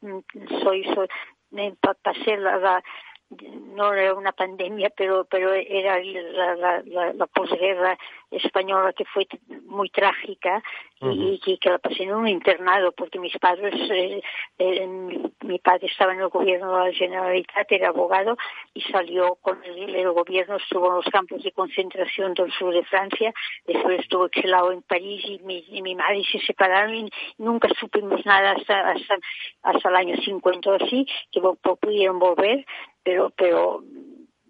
mm, 0.00 0.18
soy, 0.62 0.84
soy 0.94 1.08
me 1.50 1.72
pasé 2.02 2.36
la, 2.36 2.58
la 2.58 2.82
no 3.30 3.92
era 3.92 4.14
una 4.14 4.32
pandemia, 4.32 4.90
pero 4.96 5.24
pero 5.24 5.52
era 5.52 5.98
la, 6.02 6.82
la, 6.84 7.12
la, 7.12 7.26
posguerra 7.26 7.98
española 8.30 8.92
que 8.92 9.04
fue 9.06 9.26
muy 9.66 9.90
trágica 9.90 10.62
y, 11.00 11.58
que 11.58 11.70
la 11.70 11.78
pasé 11.78 12.04
en 12.04 12.14
un 12.14 12.28
internado 12.28 12.92
porque 12.92 13.18
mis 13.18 13.36
padres, 13.38 13.74
eh, 13.90 14.22
eh, 14.58 14.86
mi, 14.86 15.58
padre 15.58 15.86
estaba 15.86 16.14
en 16.14 16.20
el 16.20 16.28
gobierno 16.28 16.78
de 16.78 16.86
la 16.86 16.94
Generalitat, 16.94 17.70
era 17.70 17.88
abogado 17.88 18.36
y 18.72 18.80
salió 18.82 19.34
con 19.36 19.62
el, 19.64 19.94
el, 19.94 20.10
gobierno, 20.12 20.56
estuvo 20.56 20.88
en 20.88 20.96
los 20.96 21.06
campos 21.06 21.42
de 21.42 21.52
concentración 21.52 22.34
del 22.34 22.50
sur 22.52 22.72
de 22.72 22.84
Francia, 22.84 23.32
después 23.66 24.00
estuvo 24.00 24.26
exilado 24.26 24.72
en 24.72 24.82
París 24.82 25.22
y 25.26 25.38
mi, 25.40 25.64
y 25.68 25.82
mi 25.82 25.94
madre 25.94 26.22
se 26.30 26.38
separaron 26.40 26.94
y 26.94 27.10
nunca 27.38 27.68
supimos 27.78 28.24
nada 28.24 28.52
hasta, 28.52 28.90
hasta, 28.90 29.16
hasta 29.62 29.88
el 29.88 29.96
año 29.96 30.16
50 30.16 30.70
o 30.70 30.74
así, 30.74 31.06
que 31.30 31.40
pudieron 31.80 32.18
volver 32.18 32.64
pero 33.04 33.30
pero 33.36 33.84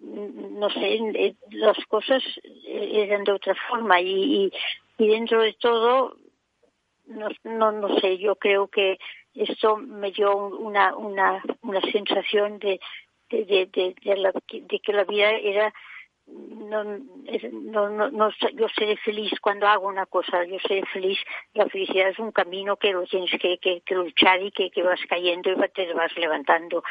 no 0.01 0.69
sé 0.69 0.95
eh, 0.95 1.35
las 1.51 1.77
cosas 1.87 2.23
eran 2.67 3.23
de 3.23 3.31
otra 3.33 3.55
forma 3.69 4.01
y, 4.01 4.51
y, 4.97 5.07
dentro 5.07 5.41
de 5.41 5.53
todo 5.53 6.15
no, 7.07 7.27
no 7.43 7.71
no 7.71 7.99
sé 7.99 8.17
yo 8.17 8.35
creo 8.35 8.67
que 8.67 8.97
esto 9.33 9.77
me 9.77 10.11
dio 10.11 10.35
una 10.35 10.95
una 10.95 11.43
una 11.61 11.81
sensación 11.91 12.59
de 12.59 12.79
de, 13.29 13.45
de, 13.45 13.65
de, 13.73 13.95
de 14.61 14.79
que 14.79 14.93
la 14.93 15.03
vida 15.03 15.31
era 15.31 15.73
no, 16.27 16.83
no, 17.89 18.09
no, 18.09 18.29
yo 18.53 18.67
seré 18.69 18.97
feliz 18.97 19.31
cuando 19.39 19.67
hago 19.67 19.87
una 19.87 20.05
cosa, 20.05 20.43
yo 20.45 20.57
seré 20.59 20.83
feliz. 20.87 21.19
La 21.53 21.67
felicidad 21.67 22.09
es 22.09 22.19
un 22.19 22.31
camino 22.31 22.77
que 22.77 22.93
lo 22.93 23.03
tienes 23.03 23.31
que, 23.39 23.59
que, 23.59 23.95
luchar 23.95 24.41
y 24.41 24.51
que, 24.51 24.71
que, 24.71 24.81
vas 24.81 24.99
cayendo 25.07 25.51
y 25.51 25.69
te 25.69 25.93
vas 25.93 26.15
levantando. 26.17 26.83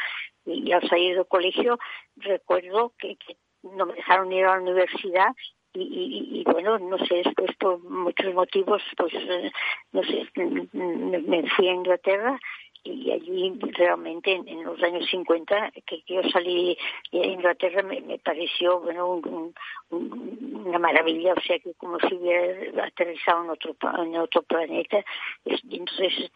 Y, 0.44 0.70
al 0.72 0.88
salir 0.88 1.16
del 1.16 1.26
colegio 1.26 1.78
recuerdo 2.16 2.92
que, 2.98 3.16
no 3.62 3.86
me 3.86 3.94
dejaron 3.94 4.30
ir 4.30 4.44
a 4.44 4.56
la 4.56 4.62
universidad 4.62 5.34
y, 5.72 6.40
y, 6.40 6.44
bueno, 6.44 6.78
no 6.78 6.98
sé, 6.98 7.22
después 7.24 7.50
por 7.58 7.82
muchos 7.82 8.32
motivos, 8.32 8.82
pues 8.96 9.12
eh, 9.14 9.50
no 9.90 10.02
sé, 10.04 10.28
me 10.36 11.50
fui 11.50 11.68
a 11.68 11.72
Inglaterra 11.72 12.38
y 12.84 13.10
allí 13.10 13.52
realmente 13.72 14.32
en, 14.32 14.64
los 14.64 14.82
años 14.82 15.06
50 15.10 15.72
que, 15.86 16.02
yo 16.06 16.22
salí 16.30 16.76
de 17.12 17.26
Inglaterra 17.26 17.82
me, 17.82 18.00
me 18.02 18.18
pareció 18.18 18.80
bueno 18.80 19.14
un, 19.14 19.54
una 19.90 20.78
maravilla 20.78 21.34
o 21.34 21.40
sea 21.40 21.58
que 21.58 21.74
como 21.74 21.98
si 22.00 22.14
hubiera 22.14 22.84
aterrizado 22.84 23.44
en 23.44 23.50
otro 23.50 23.74
en 24.02 24.16
otro 24.16 24.42
planeta. 24.42 25.04
Y 25.44 25.76
entonces 25.76 26.30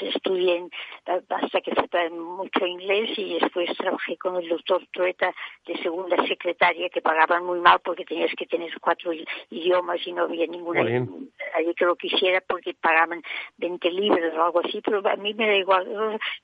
estudié 0.00 0.68
hasta 1.06 1.60
que 1.60 1.74
fue 1.74 2.10
mucho 2.10 2.66
inglés 2.66 3.10
y 3.18 3.38
después 3.38 3.76
trabajé 3.76 4.16
con 4.16 4.36
el 4.36 4.48
doctor 4.48 4.82
Trueta 4.92 5.32
de 5.66 5.76
segunda 5.78 6.16
secretaria 6.26 6.88
que 6.88 7.00
pagaban 7.00 7.44
muy 7.44 7.60
mal 7.60 7.80
porque 7.84 8.04
tenías 8.04 8.32
que 8.36 8.46
tener 8.46 8.70
cuatro 8.80 9.12
idiomas 9.50 10.06
y 10.06 10.12
no 10.12 10.24
había 10.24 10.46
ninguna 10.46 10.82
nadie 10.82 11.74
que 11.76 11.84
lo 11.84 11.96
quisiera 11.96 12.40
porque 12.46 12.74
pagaban 12.74 13.22
20 13.58 13.90
libras 13.90 14.34
o 14.34 14.42
algo 14.42 14.60
así 14.60 14.80
pero 14.80 15.06
a 15.08 15.16
mí 15.16 15.34
me 15.34 15.46
da 15.46 15.56
igual 15.56 15.83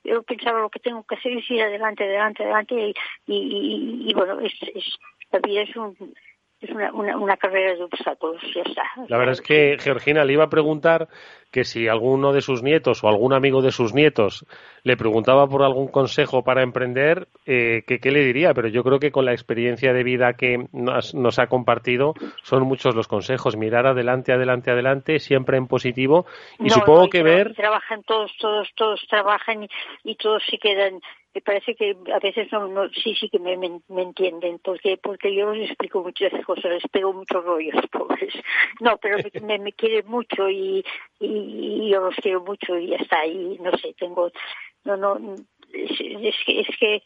yo, 0.03 0.23
pensaba 0.23 0.61
lo 0.61 0.69
que 0.69 0.79
tengo 0.79 1.03
que 1.03 1.15
hacer 1.15 1.33
es 1.33 1.49
ir 1.49 1.61
adelante, 1.61 2.03
adelante, 2.03 2.43
adelante 2.43 2.93
y, 3.27 4.07
y, 4.07 4.13
bueno, 4.13 4.39
es, 4.39 4.53
es, 4.73 4.85
la 5.31 5.39
vida 5.39 5.61
es 5.61 5.75
un 5.75 5.95
es 6.61 6.69
una, 6.69 6.93
una, 6.93 7.17
una, 7.17 7.37
carrera 7.37 7.73
de 7.73 7.83
obstáculos, 7.83 8.39
ya 8.55 8.61
está. 8.61 8.83
La 9.07 9.17
verdad 9.17 9.33
es 9.33 9.41
que, 9.41 9.77
Georgina, 9.79 10.23
le 10.23 10.33
iba 10.33 10.43
a 10.43 10.49
preguntar 10.49 11.07
que 11.51 11.63
si 11.63 11.87
alguno 11.87 12.31
de 12.31 12.41
sus 12.41 12.63
nietos 12.63 13.03
o 13.03 13.09
algún 13.09 13.33
amigo 13.33 13.61
de 13.61 13.71
sus 13.71 13.93
nietos 13.93 14.45
le 14.83 14.95
preguntaba 14.95 15.47
por 15.47 15.63
algún 15.63 15.87
consejo 15.87 16.43
para 16.43 16.63
emprender, 16.63 17.27
eh, 17.45 17.83
que, 17.85 17.99
¿qué 17.99 18.11
le 18.11 18.23
diría? 18.23 18.53
Pero 18.53 18.69
yo 18.69 18.83
creo 18.83 18.99
que 18.99 19.11
con 19.11 19.25
la 19.25 19.33
experiencia 19.33 19.91
de 19.91 20.03
vida 20.03 20.33
que 20.33 20.67
nos, 20.71 21.13
nos, 21.13 21.39
ha 21.39 21.47
compartido, 21.47 22.13
son 22.43 22.63
muchos 22.63 22.95
los 22.95 23.07
consejos. 23.07 23.57
Mirar 23.57 23.87
adelante, 23.87 24.31
adelante, 24.31 24.71
adelante, 24.71 25.19
siempre 25.19 25.57
en 25.57 25.67
positivo. 25.67 26.25
Y 26.59 26.69
supongo 26.69 27.09
que 27.09 27.23
ver. 27.23 27.53
Trabajan 27.55 28.03
todos, 28.03 28.31
todos, 28.39 28.69
todos 28.75 29.01
trabajan 29.09 29.63
y, 29.63 29.69
y 30.03 30.15
todos 30.15 30.43
se 30.49 30.57
quedan 30.57 31.01
me 31.33 31.41
parece 31.41 31.75
que 31.75 31.95
a 32.13 32.19
veces 32.19 32.51
no, 32.51 32.67
no 32.67 32.89
sí 32.89 33.15
sí 33.15 33.29
que 33.29 33.39
me, 33.39 33.57
me, 33.57 34.01
entienden. 34.01 34.59
Porque 34.59 34.97
porque 34.97 35.33
yo 35.33 35.53
les 35.53 35.69
explico 35.69 36.03
muchas 36.03 36.33
cosas 36.45 36.71
les 36.71 36.87
pego 36.91 37.13
muchos 37.13 37.43
rollos 37.43 37.75
pobres. 37.91 38.33
No 38.79 38.97
pero 38.97 39.17
me, 39.43 39.59
me 39.59 39.73
quieren 39.73 40.07
mucho 40.07 40.49
y, 40.49 40.83
y, 41.19 41.89
yo 41.89 42.01
los 42.01 42.15
quiero 42.15 42.41
mucho 42.41 42.77
y 42.77 42.87
ya 42.87 42.97
está. 42.97 43.25
Y 43.25 43.57
no 43.59 43.71
sé 43.77 43.93
tengo 43.93 44.31
no 44.83 44.97
no 44.97 45.35
es, 45.73 45.91
es 45.99 46.35
que 46.45 46.59
es 46.61 46.77
que 46.77 47.03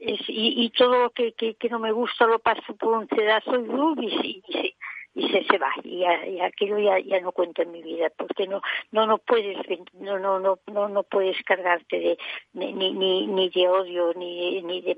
es, 0.00 0.20
y, 0.28 0.64
y 0.64 0.70
todo 0.70 1.04
lo 1.04 1.10
que, 1.10 1.32
que, 1.32 1.54
que 1.54 1.68
no 1.68 1.78
me 1.78 1.92
gusta 1.92 2.26
lo 2.26 2.38
paso 2.38 2.74
por 2.76 2.98
un 2.98 3.06
pedazo 3.06 3.56
y, 4.00 4.06
y, 4.06 4.42
y, 4.48 4.76
y 5.16 5.28
se, 5.30 5.44
se 5.44 5.56
va. 5.56 5.72
Y, 5.82 6.00
ya, 6.00 6.44
aquello 6.44 6.78
ya, 6.78 6.98
ya 6.98 7.20
no 7.20 7.32
cuenta 7.32 7.62
en 7.62 7.72
mi 7.72 7.82
vida 7.82 8.10
porque 8.16 8.46
no 8.46 8.60
no 8.92 9.06
no 9.06 9.16
puedes 9.16 9.56
no 9.94 10.18
no 10.18 10.38
no 10.38 10.58
no, 10.66 10.88
no 10.88 11.02
puedes 11.04 11.42
cargarte 11.42 11.98
de 11.98 12.18
ni 12.52 12.72
ni 12.74 13.26
ni 13.26 13.48
de 13.48 13.66
odio 13.66 14.12
ni 14.14 14.60
ni 14.62 14.82
de, 14.82 14.94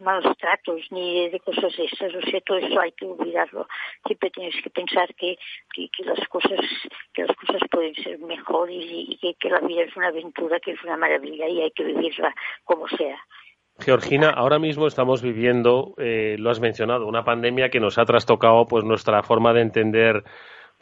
malos 0.00 0.36
tratos 0.36 0.80
ni 0.90 1.30
de, 1.30 1.40
cosas 1.40 1.74
de 1.74 1.84
esas 1.86 2.14
o 2.14 2.20
sea 2.20 2.40
todo 2.42 2.58
eso 2.58 2.78
hay 2.78 2.92
que 2.92 3.06
olvidarlo. 3.06 3.66
Siempre 4.06 4.30
tienes 4.30 4.62
que 4.62 4.68
pensar 4.68 5.14
que, 5.14 5.38
que, 5.74 6.04
las 6.04 6.28
cosas 6.28 6.60
que 7.14 7.24
las 7.24 7.34
cosas 7.36 7.62
pueden 7.70 7.94
ser 7.94 8.18
mejores 8.18 8.76
y, 8.76 9.18
y 9.22 9.34
que 9.34 9.48
la 9.48 9.60
vida 9.60 9.82
es 9.84 9.96
una 9.96 10.08
aventura 10.08 10.60
que 10.60 10.72
es 10.72 10.84
una 10.84 10.98
maravilla 10.98 11.48
y 11.48 11.62
hay 11.62 11.70
que 11.70 11.84
vivirla 11.84 12.34
como 12.64 12.86
sea 12.88 13.18
Georgina, 13.78 14.30
ahora 14.30 14.58
mismo 14.58 14.86
estamos 14.86 15.22
viviendo, 15.22 15.94
eh, 15.98 16.36
lo 16.38 16.50
has 16.50 16.60
mencionado, 16.60 17.06
una 17.06 17.24
pandemia 17.24 17.68
que 17.68 17.80
nos 17.80 17.98
ha 17.98 18.04
trastocado 18.04 18.66
pues 18.66 18.84
nuestra 18.84 19.22
forma 19.22 19.52
de 19.52 19.62
entender 19.62 20.24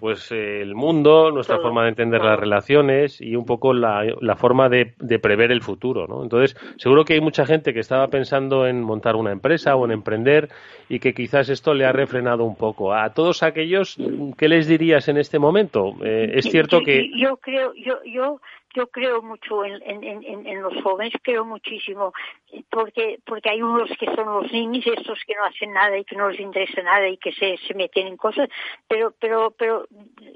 pues 0.00 0.32
el 0.32 0.74
mundo, 0.74 1.30
nuestra 1.30 1.58
forma 1.58 1.82
de 1.82 1.90
entender 1.90 2.22
las 2.22 2.40
relaciones 2.40 3.20
y 3.20 3.36
un 3.36 3.44
poco 3.44 3.74
la, 3.74 4.02
la 4.20 4.34
forma 4.34 4.70
de, 4.70 4.94
de, 4.98 5.18
prever 5.18 5.52
el 5.52 5.60
futuro, 5.60 6.06
¿no? 6.06 6.22
Entonces, 6.22 6.56
seguro 6.78 7.04
que 7.04 7.12
hay 7.12 7.20
mucha 7.20 7.44
gente 7.44 7.74
que 7.74 7.80
estaba 7.80 8.08
pensando 8.08 8.66
en 8.66 8.82
montar 8.82 9.14
una 9.14 9.30
empresa 9.30 9.76
o 9.76 9.84
en 9.84 9.92
emprender 9.92 10.48
y 10.88 11.00
que 11.00 11.12
quizás 11.12 11.50
esto 11.50 11.74
le 11.74 11.84
ha 11.84 11.92
refrenado 11.92 12.44
un 12.44 12.56
poco. 12.56 12.94
A 12.94 13.12
todos 13.12 13.42
aquellos, 13.42 13.98
¿qué 14.38 14.48
les 14.48 14.66
dirías 14.66 15.06
en 15.08 15.18
este 15.18 15.38
momento? 15.38 15.92
Eh, 16.02 16.32
es 16.34 16.46
cierto 16.46 16.80
que... 16.80 17.10
Yo 17.14 17.36
creo, 17.36 17.74
yo, 17.74 17.98
yo 18.06 18.40
yo 18.74 18.86
creo 18.88 19.22
mucho 19.22 19.64
en, 19.64 19.82
en, 19.82 20.04
en, 20.04 20.46
en, 20.46 20.62
los 20.62 20.80
jóvenes, 20.82 21.12
creo 21.22 21.44
muchísimo, 21.44 22.12
porque 22.70 23.18
porque 23.26 23.50
hay 23.50 23.62
unos 23.62 23.90
que 23.98 24.06
son 24.14 24.26
los 24.26 24.52
niños, 24.52 24.86
estos 24.86 25.18
que 25.26 25.34
no 25.34 25.44
hacen 25.44 25.72
nada 25.72 25.98
y 25.98 26.04
que 26.04 26.16
no 26.16 26.28
les 26.30 26.40
interesa 26.40 26.82
nada 26.82 27.08
y 27.08 27.16
que 27.16 27.32
se, 27.32 27.56
se 27.58 27.74
meten 27.74 28.06
en 28.06 28.16
cosas, 28.16 28.48
pero 28.88 29.12
pero 29.18 29.50
pero 29.50 29.86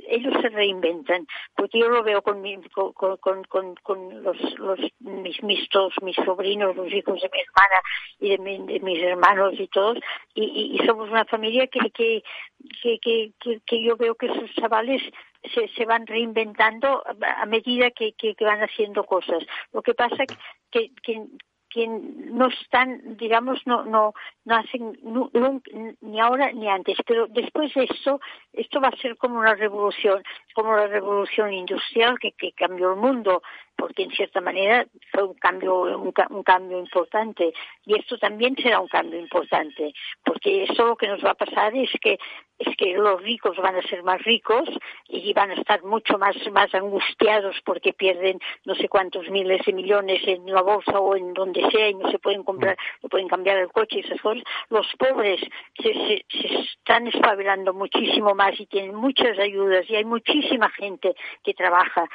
ellos 0.08 0.34
se 0.40 0.48
reinventan, 0.48 1.26
porque 1.54 1.78
yo 1.78 1.88
lo 1.88 2.02
veo 2.02 2.22
con 2.22 2.40
mi, 2.40 2.56
con, 2.70 2.92
con, 2.92 3.44
con, 3.44 3.74
con 3.76 4.22
los, 4.22 4.58
los 4.58 4.80
mis, 5.00 5.42
mis 5.42 5.68
todos 5.68 5.94
mis 6.02 6.16
sobrinos, 6.16 6.74
los 6.76 6.92
hijos 6.92 7.20
de 7.20 7.30
mi 7.32 7.40
hermana 7.40 7.80
y 8.20 8.28
de, 8.30 8.72
de 8.72 8.80
mis 8.80 9.02
hermanos 9.02 9.54
y 9.58 9.68
todos, 9.68 9.98
y, 10.34 10.78
y, 10.80 10.86
somos 10.86 11.08
una 11.08 11.24
familia 11.24 11.66
que 11.68 11.90
que, 11.90 12.22
que, 12.82 12.98
que, 12.98 13.60
que 13.64 13.82
yo 13.82 13.96
veo 13.96 14.14
que 14.16 14.26
esos 14.26 14.52
chavales 14.54 15.02
se, 15.52 15.68
se 15.68 15.84
van 15.84 16.06
reinventando 16.06 17.02
a 17.06 17.46
medida 17.46 17.90
que, 17.90 18.12
que, 18.12 18.34
van 18.40 18.62
haciendo 18.62 19.04
cosas. 19.04 19.44
Lo 19.72 19.82
que 19.82 19.94
pasa 19.94 20.24
que, 20.70 20.90
que, 21.02 21.26
no 21.76 22.46
están, 22.46 23.16
digamos, 23.16 23.60
no, 23.66 23.84
no, 23.84 24.14
no 24.44 24.56
hacen 24.56 24.96
ni 26.00 26.20
ahora 26.20 26.52
ni 26.52 26.68
antes, 26.68 26.96
pero 27.04 27.26
después 27.26 27.74
de 27.74 27.88
esto, 27.90 28.20
esto 28.52 28.80
va 28.80 28.88
a 28.88 28.96
ser 28.96 29.16
como 29.16 29.40
una 29.40 29.56
revolución, 29.56 30.22
como 30.54 30.76
la 30.76 30.86
revolución 30.86 31.52
industrial 31.52 32.16
que, 32.20 32.30
que 32.30 32.52
cambió 32.52 32.92
el 32.92 33.00
mundo, 33.00 33.42
porque 33.76 34.04
en 34.04 34.10
cierta 34.10 34.40
manera 34.40 34.86
fue 35.12 35.24
un 35.24 35.34
cambio, 35.34 35.82
un, 35.82 36.12
un, 36.30 36.42
cambio 36.42 36.78
importante, 36.78 37.52
y 37.84 37.98
esto 37.98 38.18
también 38.18 38.56
será 38.56 38.80
un 38.80 38.88
cambio 38.88 39.18
importante, 39.18 39.92
porque 40.24 40.64
eso 40.64 40.86
lo 40.86 40.96
que 40.96 41.08
nos 41.08 41.24
va 41.24 41.30
a 41.30 41.34
pasar 41.34 41.74
es 41.76 41.90
que 42.00 42.18
es 42.58 42.76
que 42.76 42.94
los 42.94 43.20
ricos 43.22 43.56
van 43.56 43.76
a 43.76 43.82
ser 43.82 44.02
más 44.04 44.22
ricos 44.22 44.68
y 45.08 45.32
van 45.32 45.50
a 45.50 45.54
estar 45.54 45.82
mucho 45.82 46.18
más, 46.18 46.36
más 46.52 46.72
angustiados 46.74 47.56
porque 47.64 47.92
pierden 47.92 48.38
no 48.64 48.74
sé 48.76 48.88
cuántos 48.88 49.28
miles 49.28 49.64
de 49.66 49.72
millones 49.72 50.22
en 50.26 50.46
la 50.46 50.62
bolsa 50.62 51.00
o 51.00 51.16
en 51.16 51.34
donde 51.34 51.68
sea 51.70 51.88
y 51.88 51.94
no 51.94 52.10
se 52.10 52.18
pueden 52.18 52.44
comprar, 52.44 52.76
no 53.02 53.08
pueden 53.08 53.28
cambiar 53.28 53.58
el 53.58 53.72
coche 53.72 53.96
y 53.96 54.00
esas 54.00 54.20
cosas. 54.20 54.44
Los 54.70 54.86
pobres 54.98 55.40
se, 55.82 55.92
se, 55.92 56.24
se 56.30 56.54
están 56.60 57.08
espabilando 57.08 57.74
muchísimo 57.74 58.34
más 58.34 58.58
y 58.58 58.66
tienen 58.66 58.94
muchas 58.94 59.38
ayudas 59.38 59.88
y 59.90 59.96
hay 59.96 60.04
muchísima 60.04 60.70
gente 60.70 61.14
que 61.42 61.54
trabaja 61.54 62.08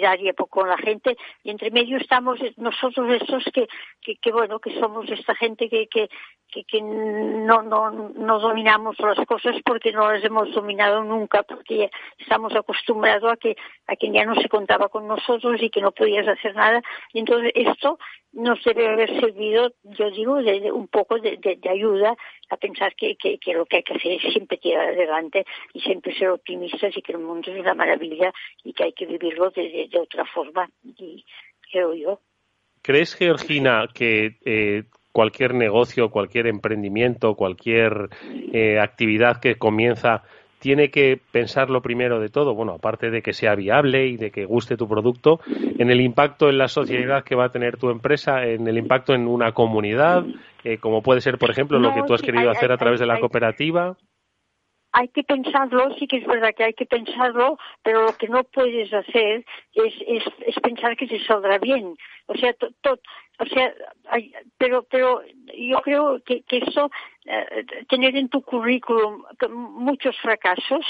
solidaria 0.00 0.32
con 0.34 0.68
la 0.68 0.78
gente 0.78 1.16
y 1.44 1.50
entre 1.50 1.70
medio 1.70 1.98
estamos 1.98 2.38
nosotros 2.56 3.10
estos 3.20 3.44
que, 3.52 3.68
que, 4.00 4.16
que 4.16 4.32
bueno, 4.32 4.58
que 4.58 4.78
somos 4.80 5.08
esta 5.10 5.34
gente 5.34 5.68
que, 5.68 5.86
que, 5.88 6.08
que, 6.50 6.64
que 6.64 6.80
no, 6.80 7.62
no, 7.62 7.90
no 7.90 8.40
dominamos 8.40 8.96
las 8.98 9.18
cosas 9.26 9.56
porque 9.64 9.92
no 9.92 10.10
las 10.10 10.24
hemos 10.24 10.52
dominado 10.52 11.04
nunca, 11.04 11.42
porque 11.42 11.90
estamos 12.18 12.54
acostumbrados 12.54 13.32
a 13.32 13.36
que, 13.36 13.56
a 13.86 13.96
que 13.96 14.10
ya 14.10 14.24
no 14.24 14.34
se 14.36 14.48
contaba 14.48 14.88
con 14.88 15.06
nosotros 15.06 15.62
y 15.62 15.70
que 15.70 15.80
no 15.80 15.92
podías 15.92 16.26
hacer 16.26 16.54
nada. 16.54 16.82
Y 17.12 17.20
entonces 17.20 17.52
esto 17.54 17.98
nos 18.32 18.62
debe 18.64 18.88
haber 18.88 19.20
servido, 19.20 19.72
yo 19.82 20.10
digo, 20.10 20.36
de, 20.42 20.70
un 20.70 20.88
poco 20.88 21.18
de, 21.18 21.38
ayuda 21.68 22.16
a 22.48 22.56
pensar 22.56 22.94
que, 22.94 23.16
que, 23.16 23.38
lo 23.52 23.66
que 23.66 23.76
hay 23.76 23.82
que 23.82 23.94
hacer 23.94 24.12
es 24.12 24.32
siempre 24.32 24.58
tirar 24.58 24.88
adelante 24.88 25.44
y 25.72 25.80
siempre 25.80 26.14
ser 26.16 26.28
optimistas 26.28 26.96
y 26.96 27.02
que 27.02 27.12
el 27.12 27.18
mundo 27.18 27.50
es 27.50 27.58
una 27.58 27.74
maravilla 27.74 28.32
y 28.64 28.72
que 28.72 28.84
hay 28.84 28.92
que 28.92 29.06
vivirlo 29.06 29.50
de, 29.50 29.88
otra 30.00 30.24
forma, 30.26 30.70
y 30.84 31.24
creo 31.70 31.94
yo. 31.94 32.20
¿Crees, 32.82 33.14
Georgina, 33.14 33.88
que 33.92 34.38
eh, 34.44 34.84
cualquier 35.12 35.54
negocio, 35.54 36.10
cualquier 36.10 36.46
emprendimiento, 36.46 37.34
cualquier 37.34 38.08
eh, 38.52 38.78
actividad 38.78 39.40
que 39.40 39.56
comienza 39.56 40.22
tiene 40.60 40.90
que 40.90 41.18
pensarlo 41.32 41.80
primero 41.80 42.20
de 42.20 42.28
todo, 42.28 42.54
bueno, 42.54 42.74
aparte 42.74 43.10
de 43.10 43.22
que 43.22 43.32
sea 43.32 43.54
viable 43.54 44.06
y 44.06 44.16
de 44.16 44.30
que 44.30 44.44
guste 44.44 44.76
tu 44.76 44.86
producto, 44.86 45.40
en 45.78 45.90
el 45.90 46.00
impacto 46.00 46.48
en 46.48 46.58
la 46.58 46.68
sociedad 46.68 47.24
que 47.24 47.34
va 47.34 47.46
a 47.46 47.52
tener 47.52 47.78
tu 47.78 47.90
empresa, 47.90 48.44
en 48.44 48.68
el 48.68 48.78
impacto 48.78 49.14
en 49.14 49.26
una 49.26 49.52
comunidad, 49.52 50.24
eh, 50.62 50.78
como 50.78 51.02
puede 51.02 51.22
ser, 51.22 51.38
por 51.38 51.50
ejemplo, 51.50 51.78
lo 51.78 51.94
que 51.94 52.02
tú 52.06 52.14
has 52.14 52.22
querido 52.22 52.50
hacer 52.50 52.70
a 52.70 52.76
través 52.76 53.00
de 53.00 53.06
la 53.06 53.18
cooperativa 53.18 53.96
hay 54.92 55.08
que 55.08 55.22
pensarlo, 55.22 55.94
sí 55.98 56.06
que 56.06 56.18
es 56.18 56.26
verdad 56.26 56.52
que 56.56 56.64
hay 56.64 56.74
que 56.74 56.86
pensarlo, 56.86 57.58
pero 57.82 58.02
lo 58.06 58.12
que 58.16 58.28
no 58.28 58.42
puedes 58.44 58.92
hacer 58.92 59.44
es, 59.72 59.94
es, 60.06 60.24
es 60.46 60.54
pensar 60.60 60.96
que 60.96 61.06
te 61.06 61.24
saldrá 61.24 61.58
bien. 61.58 61.96
O 62.26 62.34
sea, 62.34 62.54
o 63.40 63.46
sea, 63.46 63.74
pero, 64.58 64.82
pero 64.84 65.22
yo 65.56 65.80
creo 65.80 66.22
que, 66.22 66.42
que 66.42 66.58
eso, 66.58 66.90
eh, 67.24 67.64
tener 67.88 68.14
en 68.16 68.28
tu 68.28 68.42
currículum 68.42 69.24
muchos 69.50 70.16
fracasos, 70.18 70.84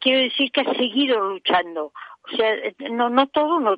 quiere 0.00 0.24
decir 0.24 0.50
que 0.52 0.60
has 0.62 0.76
seguido 0.76 1.20
luchando. 1.30 1.92
O 2.32 2.36
sea, 2.36 2.54
no, 2.90 3.08
no 3.10 3.26
todos 3.28 3.60
no 3.60 3.76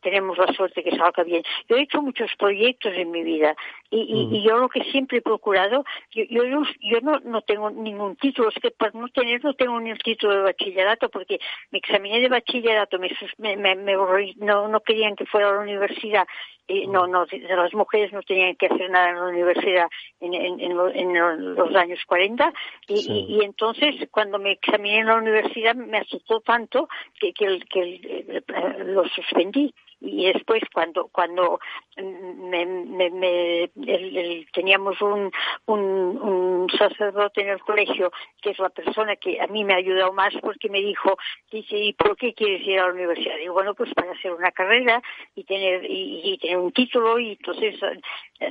tenemos 0.00 0.38
la 0.38 0.52
suerte 0.54 0.82
que 0.82 0.96
salga 0.96 1.22
bien. 1.24 1.42
Yo 1.68 1.76
he 1.76 1.82
hecho 1.82 2.02
muchos 2.02 2.30
proyectos 2.38 2.92
en 2.94 3.10
mi 3.10 3.22
vida 3.22 3.56
y, 3.90 4.28
y, 4.32 4.42
yo 4.42 4.58
lo 4.58 4.68
que 4.68 4.84
siempre 4.84 5.18
he 5.18 5.22
procurado, 5.22 5.84
yo, 6.10 6.24
yo, 6.28 6.42
yo 6.80 7.00
no, 7.02 7.20
no 7.20 7.42
tengo 7.42 7.70
ningún 7.70 8.16
título, 8.16 8.48
es 8.48 8.54
que 8.60 8.70
por 8.70 8.94
no 8.94 9.08
tener 9.08 9.44
no 9.44 9.54
tengo 9.54 9.78
ni 9.80 9.90
el 9.90 9.98
título 9.98 10.34
de 10.34 10.42
bachillerato 10.42 11.08
porque 11.08 11.38
me 11.70 11.78
examiné 11.78 12.20
de 12.20 12.28
bachillerato, 12.28 12.98
me, 12.98 13.56
me, 13.56 13.74
me, 13.76 13.94
no, 14.36 14.68
no 14.68 14.80
querían 14.80 15.16
que 15.16 15.26
fuera 15.26 15.48
a 15.48 15.52
la 15.52 15.60
universidad. 15.60 16.26
No, 16.88 17.06
no, 17.06 17.26
las 17.30 17.74
mujeres 17.74 18.12
no 18.12 18.22
tenían 18.22 18.56
que 18.56 18.66
hacer 18.66 18.90
nada 18.90 19.10
en 19.10 19.14
la 19.14 19.26
universidad 19.26 19.86
en, 20.18 20.34
en, 20.34 20.60
en, 20.60 21.54
los 21.54 21.74
años 21.76 22.00
40 22.06 22.52
y, 22.88 23.36
y, 23.38 23.44
entonces 23.44 23.94
cuando 24.10 24.40
me 24.40 24.50
examiné 24.50 24.98
en 24.98 25.06
la 25.06 25.14
universidad 25.14 25.76
me 25.76 25.98
asustó 25.98 26.40
tanto 26.40 26.88
que, 27.20 27.32
que, 27.32 27.60
que 27.70 27.85
lo 28.84 29.04
suspendí. 29.08 29.74
Y 29.98 30.30
después 30.30 30.62
cuando 30.74 31.08
cuando 31.08 31.58
me, 31.96 32.66
me, 32.66 33.70
teníamos 34.52 35.00
un, 35.00 35.32
un, 35.64 35.80
un, 35.80 36.70
sacerdote 36.76 37.40
en 37.40 37.48
el 37.48 37.60
colegio 37.60 38.12
que 38.42 38.50
es 38.50 38.58
la 38.58 38.68
persona 38.68 39.16
que 39.16 39.40
a 39.40 39.46
mí 39.46 39.64
me 39.64 39.72
ha 39.72 39.78
ayudado 39.78 40.12
más 40.12 40.34
porque 40.42 40.68
me 40.68 40.82
dijo 40.82 41.16
dice 41.50 41.78
y 41.78 41.92
por 41.94 42.14
qué 42.16 42.34
quieres 42.34 42.66
ir 42.66 42.78
a 42.78 42.88
la 42.88 42.92
universidad 42.92 43.36
digo 43.38 43.54
bueno 43.54 43.74
pues 43.74 43.92
para 43.94 44.12
hacer 44.12 44.32
una 44.32 44.50
carrera 44.50 45.00
y 45.34 45.44
tener 45.44 45.86
y, 45.88 46.36
tener 46.42 46.58
un 46.58 46.72
título 46.72 47.18
y 47.18 47.30
entonces 47.32 47.76
eh, 47.82 48.00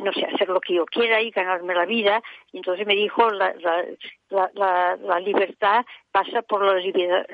no 0.02 0.12
sé 0.14 0.26
hacer 0.26 0.50
lo 0.50 0.60
que 0.60 0.76
yo 0.76 0.86
quiera 0.86 1.22
y 1.22 1.32
ganarme 1.32 1.76
la 1.76 1.86
vida 1.86 2.22
y 2.52 2.58
entonces 2.58 2.86
me 2.88 2.96
dijo 2.96 3.30
la, 3.30 3.54
la, 4.30 4.50
la, 4.54 4.96
la 4.96 5.20
libertad 5.20 5.86
pasa 6.12 6.42
por 6.42 6.64
la 6.66 6.80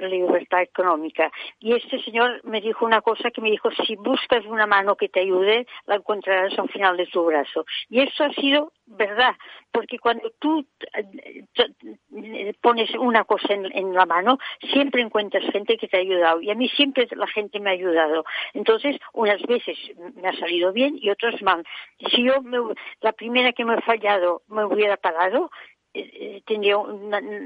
libertad 0.08 0.62
económica. 0.62 1.32
Y 1.60 1.74
este 1.74 2.02
señor 2.04 2.42
me 2.44 2.62
dijo 2.62 2.86
una 2.86 3.02
cosa 3.02 3.30
que 3.30 3.42
me 3.42 3.52
dijo, 3.52 3.70
si 3.86 3.96
buscas 3.96 4.44
una 4.46 4.66
mano 4.66 4.96
que 4.96 5.08
te 5.08 5.22
ayude, 5.22 5.68
la 5.86 5.96
encontrarás 5.96 6.58
al 6.58 6.70
final 6.70 6.98
de 6.98 7.06
tu 7.06 7.24
brazo. 7.24 7.66
Y 7.90 8.02
eso 8.02 8.24
ha 8.24 8.34
sido 8.34 8.74
verdad, 8.88 9.36
porque 9.72 10.00
cuando 10.00 10.32
tú 10.40 10.66
eh, 10.94 12.54
pones 12.62 12.90
una 12.96 13.24
cosa 13.24 13.54
en, 13.54 13.94
la 13.94 14.06
mano, 14.06 14.38
siempre 14.72 15.02
encuentras 15.02 15.44
gente 15.52 15.78
que 15.78 15.88
te 15.88 15.98
ha 15.98 16.02
ayudado. 16.02 16.42
Y 16.42 16.52
a 16.52 16.56
mí 16.56 16.68
siempre 16.70 17.08
la 17.12 17.28
gente 17.28 17.60
me 17.60 17.70
ha 17.70 17.74
ayudado. 17.74 18.26
Entonces, 18.54 18.98
unas 19.14 19.42
veces 19.44 19.78
me 20.16 20.28
ha 20.28 20.36
salido 20.38 20.74
bien 20.74 20.98
y 21.00 21.10
otras 21.10 21.42
mal. 21.42 21.64
Si 22.10 22.24
yo, 22.24 22.36
la 23.02 23.14
primera 23.14 23.54
que 23.54 23.66
me 23.66 23.74
ha 23.76 23.82
fallado, 23.82 24.44
me 24.48 24.66
hubiera 24.66 24.98
pagado, 24.98 25.52
eh, 25.94 26.42
tendría 26.46 26.78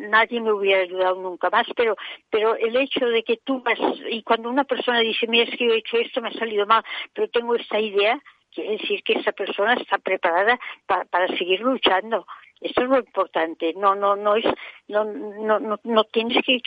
nadie 0.10 0.40
me 0.40 0.52
hubiera 0.52 0.84
ayudado 0.84 1.16
nunca 1.16 1.50
más 1.50 1.66
pero 1.76 1.96
pero 2.30 2.56
el 2.56 2.76
hecho 2.76 3.08
de 3.08 3.24
que 3.24 3.38
tú 3.38 3.60
vas 3.62 3.80
y 4.08 4.22
cuando 4.22 4.52
una 4.52 4.66
persona 4.66 5.00
dice 5.00 5.26
mira 5.26 5.46
es 5.46 5.58
que 5.58 5.66
yo 5.66 5.74
he 5.74 5.80
hecho 5.80 5.98
esto 5.98 6.22
me 6.22 6.30
ha 6.30 6.34
salido 6.34 6.68
mal 6.68 6.84
pero 7.12 7.28
tengo 7.30 7.56
esta 7.56 7.80
idea 7.80 8.22
quiere 8.56 8.78
decir 8.78 9.04
que 9.04 9.14
esa 9.14 9.34
persona 9.34 9.74
está 9.74 9.98
preparada 9.98 10.58
para, 10.88 11.06
para 11.06 11.28
seguir 11.38 11.60
luchando 11.60 12.26
eso 12.62 12.82
es 12.82 12.90
lo 12.90 12.98
importante. 12.98 13.74
No 13.76 13.96
no 13.96 14.16
no 14.16 14.36
es 14.36 14.46
no 14.88 15.04
no 15.04 15.60
no, 15.60 15.80
no 15.84 16.04
tienes 16.06 16.44
que 16.46 16.62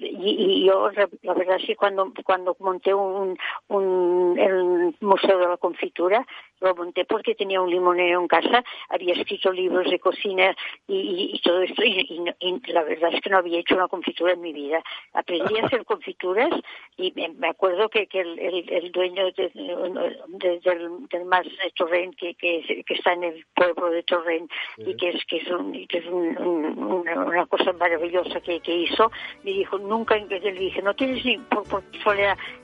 y, 0.00 0.66
yo 0.66 0.90
la 1.22 1.34
verdad 1.34 1.56
es 1.58 1.66
que 1.66 1.76
cuando 1.76 2.12
cuando 2.24 2.56
monté 2.60 2.94
un, 2.94 3.36
un 3.68 4.38
el 4.38 4.94
museo 5.00 5.38
de 5.38 5.48
la 5.48 5.56
confitura 5.56 6.26
lo 6.60 6.74
monté 6.74 7.04
porque 7.04 7.34
tenía 7.34 7.60
un 7.60 7.70
limonero 7.70 8.20
en 8.20 8.28
casa 8.28 8.62
había 8.88 9.14
escrito 9.14 9.52
libros 9.52 9.90
de 9.90 9.98
cocina 9.98 10.54
y, 10.86 11.32
y, 11.34 11.40
todo 11.40 11.62
esto 11.62 11.82
y, 11.82 12.22
la 12.66 12.82
verdad 12.82 13.10
es 13.12 13.20
que 13.20 13.30
no 13.30 13.38
había 13.38 13.58
hecho 13.60 13.74
una 13.74 13.88
confitura 13.88 14.32
en 14.32 14.40
mi 14.40 14.52
vida. 14.52 14.82
Aprendí 15.12 15.58
a 15.58 15.66
hacer 15.66 15.84
confituras 15.84 16.50
y 16.96 17.12
me, 17.12 17.48
acuerdo 17.48 17.88
que, 17.88 18.06
que 18.06 18.20
el, 18.20 18.38
el, 18.68 18.92
dueño 18.92 19.24
de, 19.32 19.50
del, 19.54 21.08
del 21.08 21.24
más 21.24 21.44
de 21.44 21.70
Torrent 21.74 22.14
que, 22.16 22.34
que, 22.34 22.84
que, 22.86 22.94
está 22.94 23.12
en 23.12 23.24
el 23.24 23.46
pueblo 23.54 23.90
de 23.90 24.02
Torrent 24.02 24.50
y 24.78 24.96
que 24.96 25.10
es 25.10 25.24
que 25.32 25.38
es, 25.38 25.50
un, 25.50 25.72
que 25.86 25.98
es 25.98 26.06
un, 26.08 26.36
una 26.36 27.46
cosa 27.46 27.72
maravillosa 27.72 28.38
que, 28.42 28.60
que 28.60 28.76
hizo, 28.76 29.10
me 29.42 29.52
dijo, 29.52 29.78
nunca, 29.78 30.14
le 30.16 30.52
dije, 30.52 30.82
no 30.82 30.92
tienes 30.92 31.24
ni, 31.24 31.38
por, 31.38 31.64
por 31.64 31.82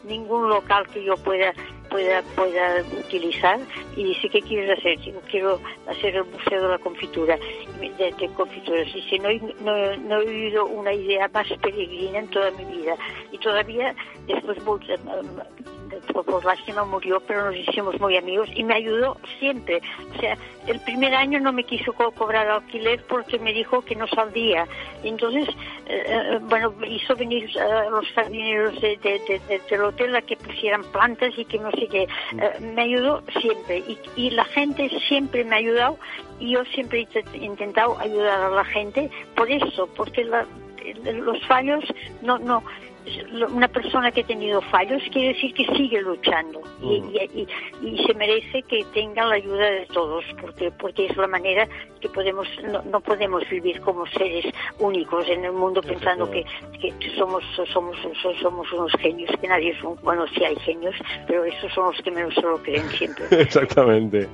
ningún 0.05 0.51
local 0.51 0.87
que 0.89 1.03
yo 1.03 1.17
pueda 1.17 1.55
pueda 1.89 2.21
pueda 2.37 2.83
utilizar 2.99 3.59
y 3.97 4.05
dice 4.05 4.29
qué 4.29 4.43
quieres 4.43 4.79
hacer 4.79 4.99
digo 4.99 5.23
quiero 5.31 5.59
hacer 5.87 6.17
el 6.17 6.27
museo 6.27 6.61
de 6.61 6.69
la 6.69 6.79
confitura 6.79 7.39
de, 7.81 8.31
confituras 8.37 8.93
dice 8.93 9.19
no, 9.19 9.31
no, 9.65 9.97
no, 9.97 10.21
he 10.21 10.27
oído 10.27 10.67
una 10.67 10.93
idea 10.93 11.31
más 11.33 11.47
peregrina 11.63 12.19
en 12.19 12.29
toda 12.29 12.51
mi 12.51 12.65
vida 12.67 12.95
y 13.33 13.39
todavía 13.39 13.95
después 14.27 14.59
por 16.13 16.45
lástima 16.45 16.85
murió, 16.85 17.21
pero 17.21 17.47
nos 17.47 17.57
hicimos 17.57 17.99
muy 18.01 18.17
amigos 18.17 18.49
y 18.55 18.65
me 18.65 18.75
ayudó 18.75 19.17
siempre. 19.39 19.81
O 20.15 20.21
sea, 20.21 20.37
el 20.67 20.81
primer 20.81 21.15
año 21.15 21.41
no 21.41 21.53
me 21.53 21.65
quiso 21.65 21.93
cobrar 21.93 22.49
alquiler 22.49 23.03
porque 23.09 23.39
me 23.39 23.53
dijo 23.53 23.83
que 23.83 23.97
no 23.97 24.07
saldría. 24.09 24.67
Entonces, 25.03 25.49
eh, 25.87 26.05
eh, 26.07 26.39
bueno, 26.43 26.75
hizo 26.87 27.17
venir 27.17 27.49
a 27.59 27.89
los 27.91 28.07
jardineros 28.13 28.81
de, 28.81 29.41
del 29.71 29.81
hotel 29.83 30.17
a 30.17 30.23
que 30.23 30.37
pusieran 30.37 30.85
plantas 30.85 31.33
y 31.37 31.45
que 31.45 31.59
no 31.59 31.71
sé 31.73 31.87
qué. 31.89 32.03
Eh, 32.03 32.61
me 32.61 32.83
ayudó 32.83 33.23
siempre 33.41 33.79
y, 33.79 33.99
y 34.17 34.31
la 34.31 34.45
gente 34.45 34.89
siempre 35.09 35.45
me 35.45 35.57
ha 35.57 35.59
ayudado 35.59 35.99
y 36.39 36.53
yo 36.53 36.65
siempre 36.67 37.07
he 37.33 37.39
intentado 37.39 37.99
ayudar 37.99 38.41
a 38.41 38.51
la 38.51 38.65
gente 38.65 39.11
por 39.35 39.51
eso, 39.51 39.89
porque 39.97 40.25
los 40.25 41.47
fallos 41.47 41.85
no, 42.23 42.39
no, 42.39 42.63
una 43.51 43.69
persona 43.69 44.11
que 44.11 44.23
ha 44.23 44.27
tenido 44.27 44.61
fallos 44.63 45.03
quiere 45.13 45.35
decir 45.35 45.55
que 45.55 45.65
sigue 45.77 46.01
luchando 46.01 46.61
y, 46.83 47.01
mm. 47.01 47.87
y, 47.87 48.07
se 48.07 48.15
merece 48.15 48.63
que 48.63 48.85
tenga 48.95 49.27
la 49.27 49.35
ayuda 49.35 49.71
de 49.71 49.87
todos 49.87 50.25
porque 50.41 50.71
porque 50.71 51.07
es 51.07 51.17
la 51.17 51.27
manera 51.27 51.69
que 52.01 52.09
podemos 52.09 52.47
no, 52.91 53.01
podemos 53.01 53.49
vivir 53.49 53.81
como 53.81 54.07
seres 54.07 54.47
únicos 54.79 55.29
en 55.29 55.45
el 55.45 55.53
mundo 55.53 55.81
pensando 55.81 56.31
que, 56.31 56.45
que, 56.81 56.93
somos 57.17 57.43
somos 57.73 57.97
somos 58.41 58.73
unos 58.73 58.93
genios 59.01 59.31
que 59.41 59.49
nadie 59.49 59.71
es 59.71 59.83
bueno 60.03 60.27
sí 60.35 60.45
hay 60.45 60.57
genios 60.57 60.95
pero 61.27 61.45
esos 61.45 61.73
son 61.73 61.93
los 61.93 62.03
que 62.03 62.11
menos 62.11 62.35
se 62.35 62.43
lo 62.43 62.59
creen 62.63 62.89
siempre. 62.91 63.27
Exactamente. 63.31 64.29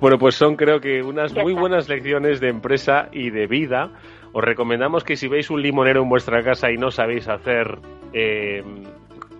Bueno 0.00 0.18
pues 0.18 0.34
son 0.34 0.56
creo 0.56 0.80
que 0.80 1.02
unas 1.02 1.32
muy 1.34 1.54
buenas 1.54 1.88
lecciones 1.88 2.40
de 2.40 2.48
empresa 2.48 3.08
y 3.12 3.30
de 3.30 3.46
vida 3.46 3.90
os 4.32 4.44
recomendamos 4.44 5.04
que 5.04 5.16
si 5.16 5.28
veis 5.28 5.50
un 5.50 5.62
limonero 5.62 6.02
en 6.02 6.08
vuestra 6.08 6.42
casa 6.42 6.70
y 6.70 6.76
no 6.76 6.90
sabéis 6.90 7.28
hacer 7.28 7.78
eh, 8.12 8.62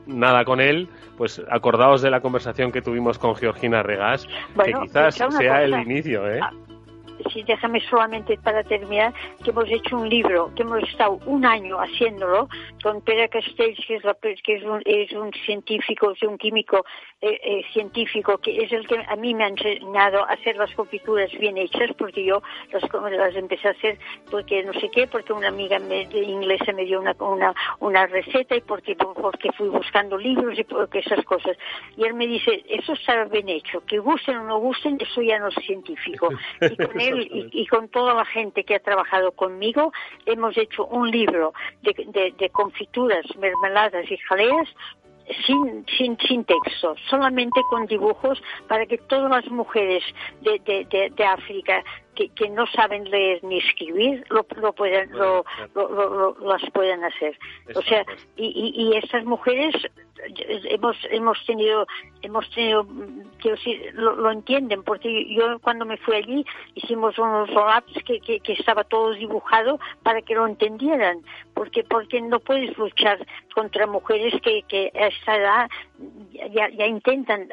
nada 0.07 0.45
con 0.45 0.61
él, 0.61 0.89
pues 1.17 1.43
acordaos 1.51 2.03
de 2.03 2.11
la 2.11 2.21
conversación 2.21 2.73
que 2.73 2.83
tuvimos 2.83 3.19
con 3.19 3.35
Georgina 3.37 3.83
Regas, 3.83 4.27
que 4.65 4.73
quizás 4.73 5.17
sea 5.37 5.63
el 5.63 5.75
inicio, 5.81 6.29
¿eh? 6.31 6.41
Sí, 7.33 7.43
déjame 7.43 7.81
solamente 7.89 8.39
para 8.39 8.63
terminar, 8.63 9.13
que 9.43 9.51
hemos 9.51 9.69
hecho 9.71 9.97
un 9.97 10.09
libro, 10.09 10.53
que 10.55 10.63
hemos 10.63 10.83
estado 10.83 11.19
un 11.27 11.45
año 11.45 11.79
haciéndolo 11.79 12.49
con 12.83 13.01
Pere 13.03 13.29
Castells, 13.29 13.79
que 13.87 13.97
es, 13.97 14.43
que 14.43 14.55
es, 14.57 14.65
un, 14.65 14.83
es 14.85 15.13
un 15.13 15.33
científico, 15.45 16.13
es 16.13 16.23
un 16.23 16.39
químico 16.39 16.85
eh, 17.21 17.41
eh, 17.43 17.65
científico, 17.73 18.39
que 18.39 18.59
es 18.59 18.73
el 18.73 18.87
que 18.87 18.99
a 19.09 19.17
mí 19.17 19.35
me 19.35 19.45
ha 19.45 19.49
enseñado 19.49 20.25
a 20.25 20.33
hacer 20.33 20.57
las 20.57 20.73
confituras 20.75 21.31
bien 21.39 21.57
hechas, 21.57 21.91
porque 21.99 22.25
yo 22.25 22.43
las, 22.73 22.83
las 23.13 23.35
empecé 23.35 23.69
a 23.69 23.71
hacer 23.73 23.99
porque 24.31 24.63
no 24.63 24.73
sé 24.75 24.91
qué, 24.91 25.07
porque 25.07 25.33
una 25.33 25.49
amiga 25.49 25.79
me, 25.79 26.07
de 26.07 26.23
inglesa 26.23 26.73
me 26.73 26.85
dio 26.85 27.01
una, 27.01 27.15
una, 27.19 27.55
una 27.81 28.07
receta 28.07 28.57
y 28.57 28.61
porque, 28.61 28.97
porque 28.97 29.53
fui 29.53 29.69
buscando 29.69 30.17
libros 30.17 30.59
y 30.59 30.65
porque 30.65 31.01
esas 31.01 31.25
cosas. 31.25 31.57
Y 31.97 32.05
él 32.05 32.15
me 32.15 32.27
dice, 32.27 32.65
eso 32.69 32.93
está 32.93 33.25
bien 33.25 33.49
hecho, 33.49 33.83
que 33.87 33.99
gusten 33.99 34.37
o 34.37 34.45
no 34.45 34.59
gusten, 34.59 34.99
eso 35.01 35.23
ya 35.23 35.39
no 35.39 35.49
es 35.49 35.55
científico. 35.65 36.29
Y 36.61 36.77
con 36.77 37.01
él 37.01 37.16
y, 37.19 37.67
con 37.67 37.89
toda 37.89 38.15
la 38.15 38.25
gente 38.25 38.65
que 38.65 38.77
ha 38.77 38.81
trabajado 38.81 39.33
conmigo, 39.33 39.93
hemos 40.25 40.57
hecho 40.57 40.87
un 40.87 41.11
libro 41.11 41.53
de, 41.83 42.33
de, 42.37 42.51
confituras, 42.51 43.25
mermeladas 43.39 44.11
y 44.11 44.17
jaleas 44.19 44.69
sin, 45.47 45.85
sin, 45.97 46.17
sin 46.19 46.45
texto, 46.45 46.95
solamente 47.09 47.61
con 47.69 47.87
dibujos 47.87 48.41
para 48.69 48.87
que 48.87 48.99
todas 48.99 49.31
las 49.31 49.51
mujeres 49.51 50.05
de, 50.43 50.61
de, 50.61 51.11
de 51.11 51.25
África 51.25 51.83
que, 52.15 52.29
que, 52.31 52.49
no 52.49 52.67
saben 52.69 53.05
leer 53.11 53.43
ni 53.43 53.59
escribir 53.59 54.25
lo, 54.31 54.47
lo 54.61 54.73
pueden, 54.73 55.11
lo, 55.13 55.45
lo, 55.75 56.37
las 56.41 56.63
pueden 56.71 57.05
hacer. 57.05 57.39
O 57.75 57.83
sea, 57.83 58.05
y, 58.37 58.47
y, 58.47 58.83
y 58.83 58.97
estas 58.97 59.25
mujeres 59.25 59.75
hemos 60.71 60.97
hemos 61.11 61.45
tenido 61.47 61.87
hemos 62.23 62.49
tenido 62.51 62.87
quiero 63.39 63.57
decir 63.57 63.93
lo, 63.95 64.31
entienden 64.31 64.83
porque 64.83 65.27
yo 65.35 65.59
cuando 65.61 65.85
me 65.85 65.97
fui 65.99 66.17
allí 66.17 66.45
hicimos 66.75 67.19
unos 67.19 67.53
roll 67.55 67.83
que, 68.05 68.21
que, 68.21 68.53
estaba 68.53 68.85
todo 68.85 69.13
dibujado 69.13 69.79
para 70.03 70.23
que 70.23 70.35
lo 70.35 70.47
entendieran 70.47 71.19
porque 71.55 71.85
porque 71.85 72.21
no 72.21 72.41
puedes 72.41 72.77
luchar 72.79 73.25
contra 73.55 73.87
mujeres 73.87 74.35
que, 74.43 74.63
que 74.63 74.93
a 74.95 75.07
esta 75.07 75.37
edad 75.37 75.71
ya, 76.53 76.87
intentan 76.87 77.49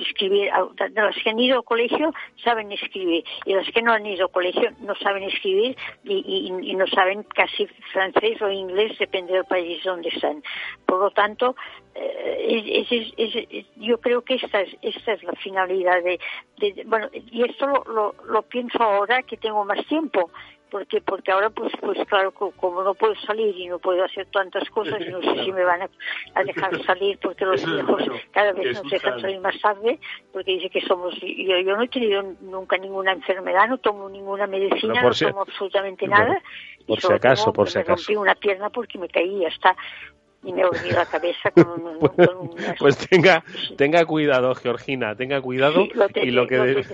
escribir 0.00 0.50
las 0.94 1.16
que 1.22 1.30
han 1.30 1.38
ido 1.38 1.58
al 1.58 1.64
colegio 1.64 2.12
saben 2.42 2.72
escribir 2.72 3.24
y 3.44 3.54
las 3.54 3.68
que 3.70 3.82
no 3.82 3.92
han 3.92 4.06
ido 4.06 4.26
al 4.26 4.32
colegio 4.32 4.70
no 4.80 4.94
saben 4.96 5.24
escribir 5.24 5.76
y, 6.04 6.52
y 6.62 6.74
no 6.74 6.86
saben 6.86 7.22
casi 7.22 7.66
francés 7.92 8.40
o 8.42 8.50
inglés 8.50 8.98
depende 8.98 9.32
del 9.32 9.44
país 9.44 9.82
donde 9.84 10.08
están. 10.08 10.42
Por 10.86 11.00
lo 11.00 11.10
tanto 11.10 11.54
eh, 11.94 12.86
es, 12.90 13.12
es, 13.16 13.66
yo 13.76 13.98
creo 13.98 14.22
que 14.22 14.34
esta 14.34 14.60
es, 14.60 14.76
esta 14.82 15.12
es 15.12 15.22
la 15.22 15.32
finalidad 15.32 16.02
de, 16.02 16.18
bueno 16.86 17.08
y 17.12 17.42
esto 17.42 17.66
lo, 17.66 18.14
lo, 18.26 18.42
pienso 18.42 18.82
ahora 18.82 19.22
que 19.22 19.36
tengo 19.36 19.64
más 19.64 19.84
tiempo 19.86 20.30
porque 20.70 21.00
porque 21.00 21.32
ahora 21.32 21.50
pues 21.50 21.72
pues 21.80 21.98
claro 22.06 22.32
como 22.32 22.82
no 22.82 22.94
puedo 22.94 23.14
salir 23.26 23.56
y 23.56 23.68
no 23.68 23.78
puedo 23.78 24.04
hacer 24.04 24.26
tantas 24.26 24.68
cosas 24.70 25.00
no 25.08 25.20
sé 25.22 25.44
si 25.44 25.52
me 25.52 25.64
van 25.64 25.82
a, 26.34 26.44
dejar 26.44 26.82
salir 26.86 27.18
porque 27.18 27.44
los 27.44 27.64
viejos 27.64 28.02
cada 28.32 28.52
vez 28.52 28.80
nos 28.82 28.90
dejan 28.90 29.20
salir 29.20 29.40
más 29.40 29.60
tarde 29.60 29.98
porque 30.32 30.52
dice 30.52 30.70
que 30.70 30.80
somos 30.82 31.14
yo, 31.20 31.58
yo 31.58 31.76
no 31.76 31.82
he 31.82 31.88
tenido 31.88 32.22
nunca 32.40 32.76
ninguna 32.76 33.12
enfermedad 33.12 33.68
no 33.68 33.78
tomo 33.78 34.08
ninguna 34.08 34.46
medicina 34.46 35.02
no, 35.02 35.10
tomo 35.10 35.42
absolutamente 35.42 36.06
nada 36.06 36.40
por 36.86 37.00
si 37.00 37.12
acaso 37.12 37.52
por 37.52 37.70
si 37.70 37.78
acaso 37.78 37.96
rompí 37.96 38.16
una 38.16 38.34
pierna 38.34 38.70
porque 38.70 38.98
me 38.98 39.08
caí 39.08 39.36
y 39.36 39.40
ya 39.40 39.48
está 39.48 39.76
y 40.42 40.52
me 40.52 40.64
olvidé 40.64 40.92
la 40.92 41.06
cabeza 41.06 41.50
con, 41.50 41.68
un, 41.68 41.98
pues, 42.00 42.76
pues 42.78 43.08
tenga 43.08 43.42
tenga 43.76 44.04
cuidado 44.04 44.54
Georgina 44.54 45.14
tenga 45.14 45.40
cuidado 45.40 45.86
y 46.14 46.30
lo 46.30 46.46
que 46.46 46.84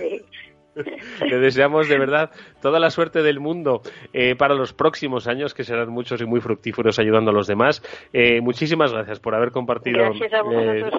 le 1.25 1.39
deseamos 1.39 1.87
de 1.87 1.97
verdad 1.97 2.31
toda 2.61 2.79
la 2.79 2.89
suerte 2.89 3.23
del 3.23 3.39
mundo 3.39 3.81
eh, 4.13 4.35
para 4.35 4.55
los 4.55 4.73
próximos 4.73 5.27
años, 5.27 5.53
que 5.53 5.63
serán 5.63 5.89
muchos 5.89 6.21
y 6.21 6.25
muy 6.25 6.41
fructíferos 6.41 6.99
ayudando 6.99 7.31
a 7.31 7.33
los 7.33 7.47
demás. 7.47 7.81
Eh, 8.13 8.41
muchísimas 8.41 8.91
gracias 8.91 9.19
por 9.19 9.35
haber 9.35 9.51
compartido 9.51 10.03
eh, 10.51 10.91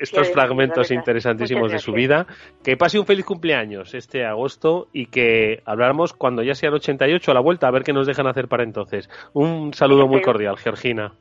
estos 0.00 0.30
fragmentos 0.30 0.90
interesantísimos 0.90 1.70
de 1.72 1.78
su 1.78 1.92
vida. 1.92 2.26
Que 2.62 2.76
pase 2.76 2.98
un 2.98 3.06
feliz 3.06 3.24
cumpleaños 3.24 3.94
este 3.94 4.24
agosto 4.24 4.88
y 4.92 5.06
que 5.06 5.62
hablamos 5.64 6.12
cuando 6.12 6.42
ya 6.42 6.54
sean 6.54 6.74
88 6.74 7.30
a 7.30 7.34
la 7.34 7.40
vuelta, 7.40 7.68
a 7.68 7.70
ver 7.70 7.84
qué 7.84 7.92
nos 7.92 8.06
dejan 8.06 8.26
hacer 8.26 8.48
para 8.48 8.64
entonces. 8.64 9.08
Un 9.32 9.72
saludo 9.74 10.08
muy 10.08 10.22
cordial, 10.22 10.56
Georgina. 10.56 11.12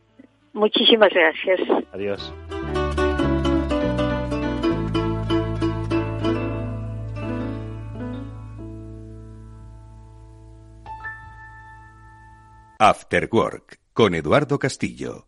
Muchísimas 0.56 1.12
gracias. 1.14 1.60
Adiós. 1.92 2.34
After 12.80 13.30
Work 13.32 13.80
con 13.94 14.16
Eduardo 14.16 14.58
Castillo. 14.58 15.28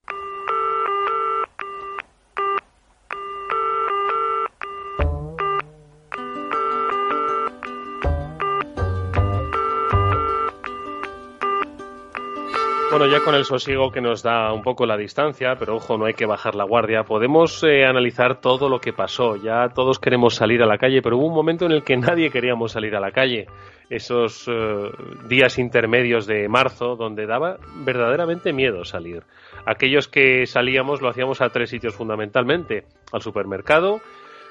Bueno, 12.91 13.05
ya 13.05 13.23
con 13.23 13.35
el 13.35 13.45
sosiego 13.45 13.89
que 13.89 14.01
nos 14.01 14.21
da 14.21 14.51
un 14.51 14.61
poco 14.63 14.85
la 14.85 14.97
distancia, 14.97 15.55
pero 15.57 15.77
ojo, 15.77 15.97
no 15.97 16.03
hay 16.03 16.13
que 16.13 16.25
bajar 16.25 16.55
la 16.55 16.65
guardia, 16.65 17.05
podemos 17.05 17.63
eh, 17.63 17.85
analizar 17.85 18.41
todo 18.41 18.67
lo 18.67 18.81
que 18.81 18.91
pasó. 18.91 19.37
Ya 19.37 19.69
todos 19.69 19.97
queremos 19.97 20.35
salir 20.35 20.61
a 20.61 20.65
la 20.65 20.77
calle, 20.77 21.01
pero 21.01 21.15
hubo 21.15 21.27
un 21.27 21.33
momento 21.33 21.65
en 21.65 21.71
el 21.71 21.85
que 21.85 21.95
nadie 21.95 22.29
queríamos 22.29 22.73
salir 22.73 22.93
a 22.97 22.99
la 22.99 23.13
calle. 23.13 23.47
Esos 23.89 24.45
eh, 24.49 24.91
días 25.29 25.57
intermedios 25.57 26.27
de 26.27 26.49
marzo, 26.49 26.97
donde 26.97 27.25
daba 27.25 27.55
verdaderamente 27.75 28.51
miedo 28.51 28.83
salir. 28.83 29.23
Aquellos 29.65 30.09
que 30.09 30.45
salíamos 30.45 31.01
lo 31.01 31.07
hacíamos 31.07 31.39
a 31.39 31.47
tres 31.47 31.69
sitios 31.69 31.95
fundamentalmente. 31.95 32.83
Al 33.13 33.21
supermercado, 33.21 34.01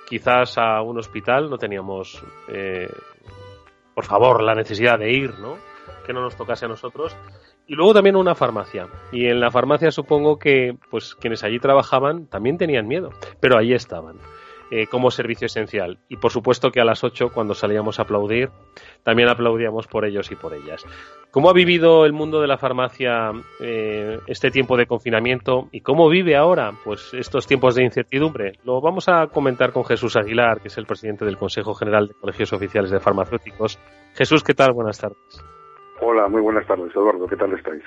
quizás 0.09 0.57
a 0.57 0.81
un 0.81 0.98
hospital, 0.98 1.50
no 1.50 1.59
teníamos, 1.59 2.24
eh, 2.48 2.88
por 3.94 4.07
favor, 4.07 4.42
la 4.42 4.55
necesidad 4.55 4.98
de 4.98 5.12
ir, 5.12 5.38
¿no? 5.40 5.59
Que 6.07 6.14
no 6.14 6.22
nos 6.22 6.37
tocase 6.37 6.64
a 6.64 6.68
nosotros 6.68 7.14
y 7.70 7.76
luego 7.76 7.94
también 7.94 8.16
una 8.16 8.35
farmacia. 8.35 8.88
Y 9.12 9.26
en 9.26 9.38
la 9.38 9.52
farmacia 9.52 9.92
supongo 9.92 10.40
que 10.40 10.76
pues 10.90 11.14
quienes 11.14 11.44
allí 11.44 11.61
trabajaban 11.61 12.26
también 12.26 12.59
tenían 12.59 12.88
miedo, 12.88 13.11
pero 13.38 13.56
allí 13.56 13.74
estaban. 13.74 14.16
Eh, 14.72 14.87
como 14.87 15.11
servicio 15.11 15.46
esencial. 15.46 15.98
Y 16.09 16.16
por 16.16 16.30
supuesto 16.30 16.70
que 16.70 16.80
a 16.80 16.85
las 16.85 17.02
8, 17.02 17.30
cuando 17.35 17.54
salíamos 17.54 17.98
a 17.98 18.02
aplaudir, 18.02 18.50
también 19.02 19.28
aplaudíamos 19.28 19.88
por 19.88 20.04
ellos 20.04 20.30
y 20.30 20.37
por 20.37 20.54
ellas. 20.54 20.85
¿Cómo 21.33 21.50
ha 21.50 21.52
vivido 21.52 22.06
el 22.06 22.12
mundo 22.12 22.40
de 22.40 22.46
la 22.46 22.56
farmacia 22.56 23.33
eh, 23.61 24.20
este 24.28 24.52
tiempo 24.52 24.76
de 24.76 24.87
confinamiento 24.87 25.68
y 25.72 25.80
cómo 25.80 26.09
vive 26.09 26.37
ahora 26.37 26.72
pues 26.85 27.12
estos 27.14 27.48
tiempos 27.48 27.74
de 27.74 27.83
incertidumbre? 27.83 28.52
Lo 28.64 28.80
vamos 28.80 29.09
a 29.09 29.26
comentar 29.26 29.72
con 29.72 29.85
Jesús 29.85 30.14
Aguilar, 30.14 30.61
que 30.61 30.68
es 30.68 30.78
el 30.78 30.87
presidente 30.87 31.24
del 31.24 31.37
Consejo 31.37 31.74
General 31.74 32.06
de 32.06 32.14
Colegios 32.14 32.52
Oficiales 32.52 32.92
de 32.92 33.00
Farmacéuticos. 33.00 33.80
Jesús, 34.14 34.44
¿qué 34.44 34.54
tal? 34.54 34.72
Buenas 34.72 34.98
tardes. 34.98 35.59
Hola, 36.02 36.28
muy 36.28 36.40
buenas 36.40 36.66
tardes, 36.66 36.90
Eduardo. 36.96 37.26
¿Qué 37.26 37.36
tal 37.36 37.52
estáis? 37.52 37.82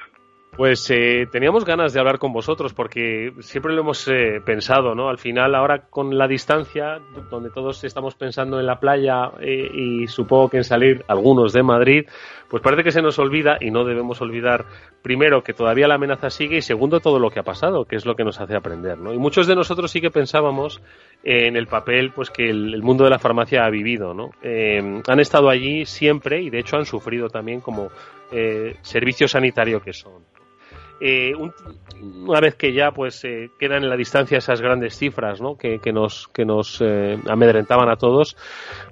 Pues 0.55 0.87
eh, 0.91 1.27
teníamos 1.31 1.65
ganas 1.65 1.93
de 1.93 1.99
hablar 1.99 2.19
con 2.19 2.31
vosotros 2.31 2.75
porque 2.75 3.33
siempre 3.39 3.73
lo 3.73 3.81
hemos 3.81 4.07
eh, 4.07 4.39
pensado, 4.45 4.93
¿no? 4.93 5.09
Al 5.09 5.17
final, 5.17 5.55
ahora 5.55 5.87
con 5.89 6.15
la 6.15 6.27
distancia, 6.27 6.99
donde 7.31 7.49
todos 7.49 7.83
estamos 7.83 8.13
pensando 8.13 8.59
en 8.59 8.67
la 8.67 8.79
playa 8.79 9.31
eh, 9.39 9.67
y 9.73 10.05
supongo 10.05 10.49
que 10.49 10.57
en 10.57 10.63
salir 10.63 11.03
algunos 11.07 11.53
de 11.53 11.63
Madrid, 11.63 12.05
pues 12.49 12.61
parece 12.61 12.83
que 12.83 12.91
se 12.91 13.01
nos 13.01 13.17
olvida 13.17 13.57
y 13.59 13.71
no 13.71 13.83
debemos 13.83 14.21
olvidar, 14.21 14.65
primero, 15.01 15.43
que 15.43 15.53
todavía 15.53 15.87
la 15.87 15.95
amenaza 15.95 16.29
sigue 16.29 16.57
y 16.57 16.61
segundo, 16.61 16.99
todo 16.99 17.17
lo 17.17 17.31
que 17.31 17.39
ha 17.39 17.43
pasado, 17.43 17.85
que 17.85 17.95
es 17.95 18.05
lo 18.05 18.15
que 18.15 18.23
nos 18.23 18.39
hace 18.39 18.55
aprender, 18.55 18.99
¿no? 18.99 19.11
Y 19.11 19.17
muchos 19.17 19.47
de 19.47 19.55
nosotros 19.55 19.89
sí 19.89 20.01
que 20.01 20.11
pensábamos 20.11 20.83
en 21.23 21.57
el 21.57 21.65
papel 21.65 22.11
pues 22.11 22.29
que 22.29 22.47
el, 22.47 22.83
mundo 22.83 23.05
de 23.05 23.09
la 23.09 23.17
farmacia 23.17 23.65
ha 23.65 23.71
vivido, 23.71 24.13
¿no? 24.13 24.29
han 24.43 25.19
estado 25.19 25.49
allí 25.49 25.85
siempre 25.85 26.41
y 26.41 26.49
de 26.49 26.59
hecho 26.59 26.75
han 26.75 26.85
sufrido 26.85 27.29
también 27.29 27.61
como 27.61 27.89
servicio 28.81 29.27
sanitario 29.27 29.81
que 29.81 29.93
son. 29.93 30.21
Eh, 31.05 31.33
una 32.25 32.39
vez 32.39 32.55
que 32.55 32.71
ya 32.71 32.91
pues 32.91 33.25
eh, 33.25 33.49
quedan 33.59 33.83
en 33.83 33.89
la 33.89 33.97
distancia 33.97 34.37
esas 34.37 34.61
grandes 34.61 34.97
cifras 34.97 35.41
¿no? 35.41 35.57
que, 35.57 35.79
nos, 35.91 36.29
que 36.29 36.45
nos 36.45 36.79
eh, 36.79 37.19
amedrentaban 37.27 37.89
a 37.89 37.97
todos, 37.97 38.37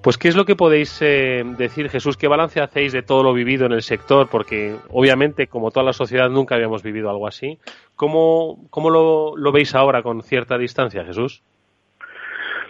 pues 0.04 0.18
¿qué 0.18 0.28
es 0.28 0.36
lo 0.36 0.44
que 0.44 0.58
podéis 0.58 1.00
decir, 1.00 1.88
Jesús? 1.88 2.18
¿Qué 2.18 2.28
balance 2.28 2.60
hacéis 2.60 2.92
de 2.92 3.02
todo 3.02 3.24
lo 3.24 3.34
vivido 3.34 3.66
en 3.66 3.72
el 3.72 3.82
sector? 3.82 4.28
Porque 4.30 4.76
obviamente, 4.90 5.48
como 5.48 5.72
toda 5.72 5.86
la 5.86 5.94
sociedad, 5.94 6.30
nunca 6.30 6.56
habíamos 6.56 6.84
vivido 6.84 7.10
algo 7.10 7.28
así. 7.28 7.58
¿Cómo, 7.96 8.68
cómo 8.70 8.90
lo, 8.90 9.38
lo 9.38 9.54
veis 9.54 9.74
ahora 9.74 10.04
con 10.04 10.22
cierta 10.22 10.58
distancia, 10.58 11.06
Jesús? 11.06 11.42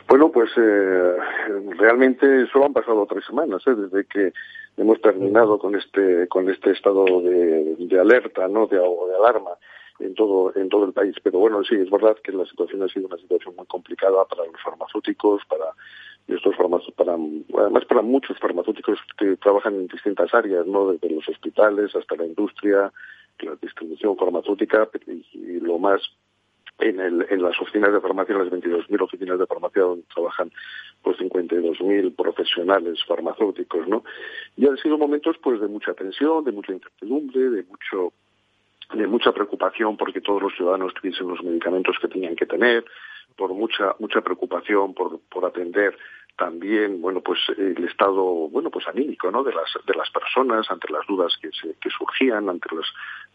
Bueno, 0.07 0.29
pues 0.31 0.51
realmente 0.55 2.45
solo 2.53 2.65
han 2.65 2.73
pasado 2.73 3.07
tres 3.09 3.25
semanas 3.25 3.63
desde 3.65 4.05
que 4.05 4.33
hemos 4.77 5.01
terminado 5.01 5.59
con 5.59 5.75
este 5.75 6.27
con 6.27 6.49
este 6.49 6.71
estado 6.71 7.05
de, 7.21 7.75
de 7.77 7.99
alerta, 7.99 8.47
¿no? 8.47 8.67
De, 8.67 8.77
alarma 8.77 9.51
en 9.99 10.15
todo 10.15 10.53
en 10.55 10.69
todo 10.69 10.85
el 10.85 10.93
país. 10.93 11.15
Pero 11.23 11.39
bueno, 11.39 11.63
sí, 11.63 11.75
es 11.75 11.89
verdad 11.89 12.17
que 12.23 12.31
la 12.31 12.45
situación 12.45 12.83
ha 12.83 12.87
sido 12.87 13.07
una 13.07 13.17
situación 13.17 13.55
muy 13.55 13.65
complicada 13.67 14.25
para 14.25 14.45
los 14.45 14.61
farmacéuticos, 14.63 15.43
para 15.45 15.65
estos 16.27 16.55
para 16.95 17.13
además 17.13 17.85
para 17.85 18.01
muchos 18.01 18.37
farmacéuticos 18.39 18.99
que 19.17 19.35
trabajan 19.37 19.75
en 19.75 19.87
distintas 19.87 20.33
áreas, 20.33 20.65
¿no? 20.65 20.91
Desde 20.91 21.09
los 21.09 21.27
hospitales 21.27 21.95
hasta 21.95 22.15
la 22.15 22.25
industria, 22.25 22.91
la 23.39 23.55
distribución 23.61 24.15
farmacéutica 24.17 24.89
y 25.33 25.59
lo 25.59 25.77
más 25.77 26.01
en, 26.79 26.99
el, 26.99 27.27
en 27.29 27.41
las 27.41 27.59
oficinas 27.59 27.93
de 27.93 28.01
farmacia, 28.01 28.33
en 28.33 28.39
las 28.39 28.51
22.000 28.51 29.01
oficinas 29.01 29.39
de 29.39 29.45
farmacia 29.45 29.83
donde 29.83 30.05
trabajan 30.13 30.51
pues 31.01 31.17
52.000 31.17 32.15
profesionales 32.15 33.03
farmacéuticos, 33.07 33.87
¿no? 33.87 34.03
Y 34.57 34.67
han 34.67 34.77
sido 34.77 34.97
momentos 34.97 35.37
pues 35.41 35.59
de 35.61 35.67
mucha 35.67 35.93
tensión, 35.93 36.43
de 36.43 36.51
mucha 36.51 36.73
incertidumbre, 36.73 37.49
de 37.49 37.63
mucho 37.63 38.13
de 38.93 39.07
mucha 39.07 39.31
preocupación 39.31 39.95
porque 39.95 40.19
todos 40.19 40.41
los 40.41 40.53
ciudadanos 40.53 40.93
tuviesen 40.93 41.27
los 41.27 41.41
medicamentos 41.43 41.95
que 42.01 42.09
tenían 42.09 42.35
que 42.35 42.45
tener, 42.45 42.83
por 43.37 43.53
mucha 43.53 43.95
mucha 43.99 44.21
preocupación 44.21 44.93
por, 44.93 45.19
por 45.29 45.45
atender 45.45 45.97
también 46.37 47.01
bueno 47.01 47.21
pues 47.21 47.39
el 47.57 47.83
estado 47.85 48.23
bueno 48.49 48.69
pues 48.69 48.87
anímico 48.87 49.29
no 49.31 49.43
de 49.43 49.53
las 49.53 49.69
de 49.85 49.93
las 49.93 50.09
personas 50.09 50.69
ante 50.71 50.91
las 50.91 51.05
dudas 51.07 51.37
que 51.41 51.49
se, 51.51 51.75
que 51.79 51.89
surgían 51.89 52.49
ante 52.49 52.75
las 52.75 52.85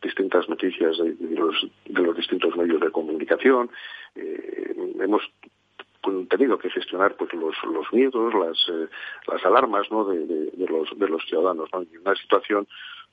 distintas 0.03 0.49
noticias 0.49 0.97
de, 0.99 1.37
los 1.37 1.67
de 1.85 2.03
los 2.03 2.17
distintos 2.17 2.57
medios 2.57 2.81
de 2.81 2.91
comunicación. 2.91 3.71
Eh, 4.15 4.75
hemos 5.01 5.23
tenido 6.29 6.59
que 6.59 6.71
gestionar 6.71 7.17
pues 7.17 7.33
los, 7.35 7.55
los 7.65 7.93
miedos 7.93 8.33
las 8.35 8.59
eh, 8.69 8.89
las 9.27 9.45
alarmas 9.45 9.91
no 9.91 10.05
de, 10.05 10.25
de, 10.27 10.67
los 10.69 10.89
de 10.97 11.09
los 11.09 11.25
ciudadanos 11.27 11.69
¿no? 11.73 11.83
y 11.83 11.97
una 11.97 12.15
situación 12.15 12.67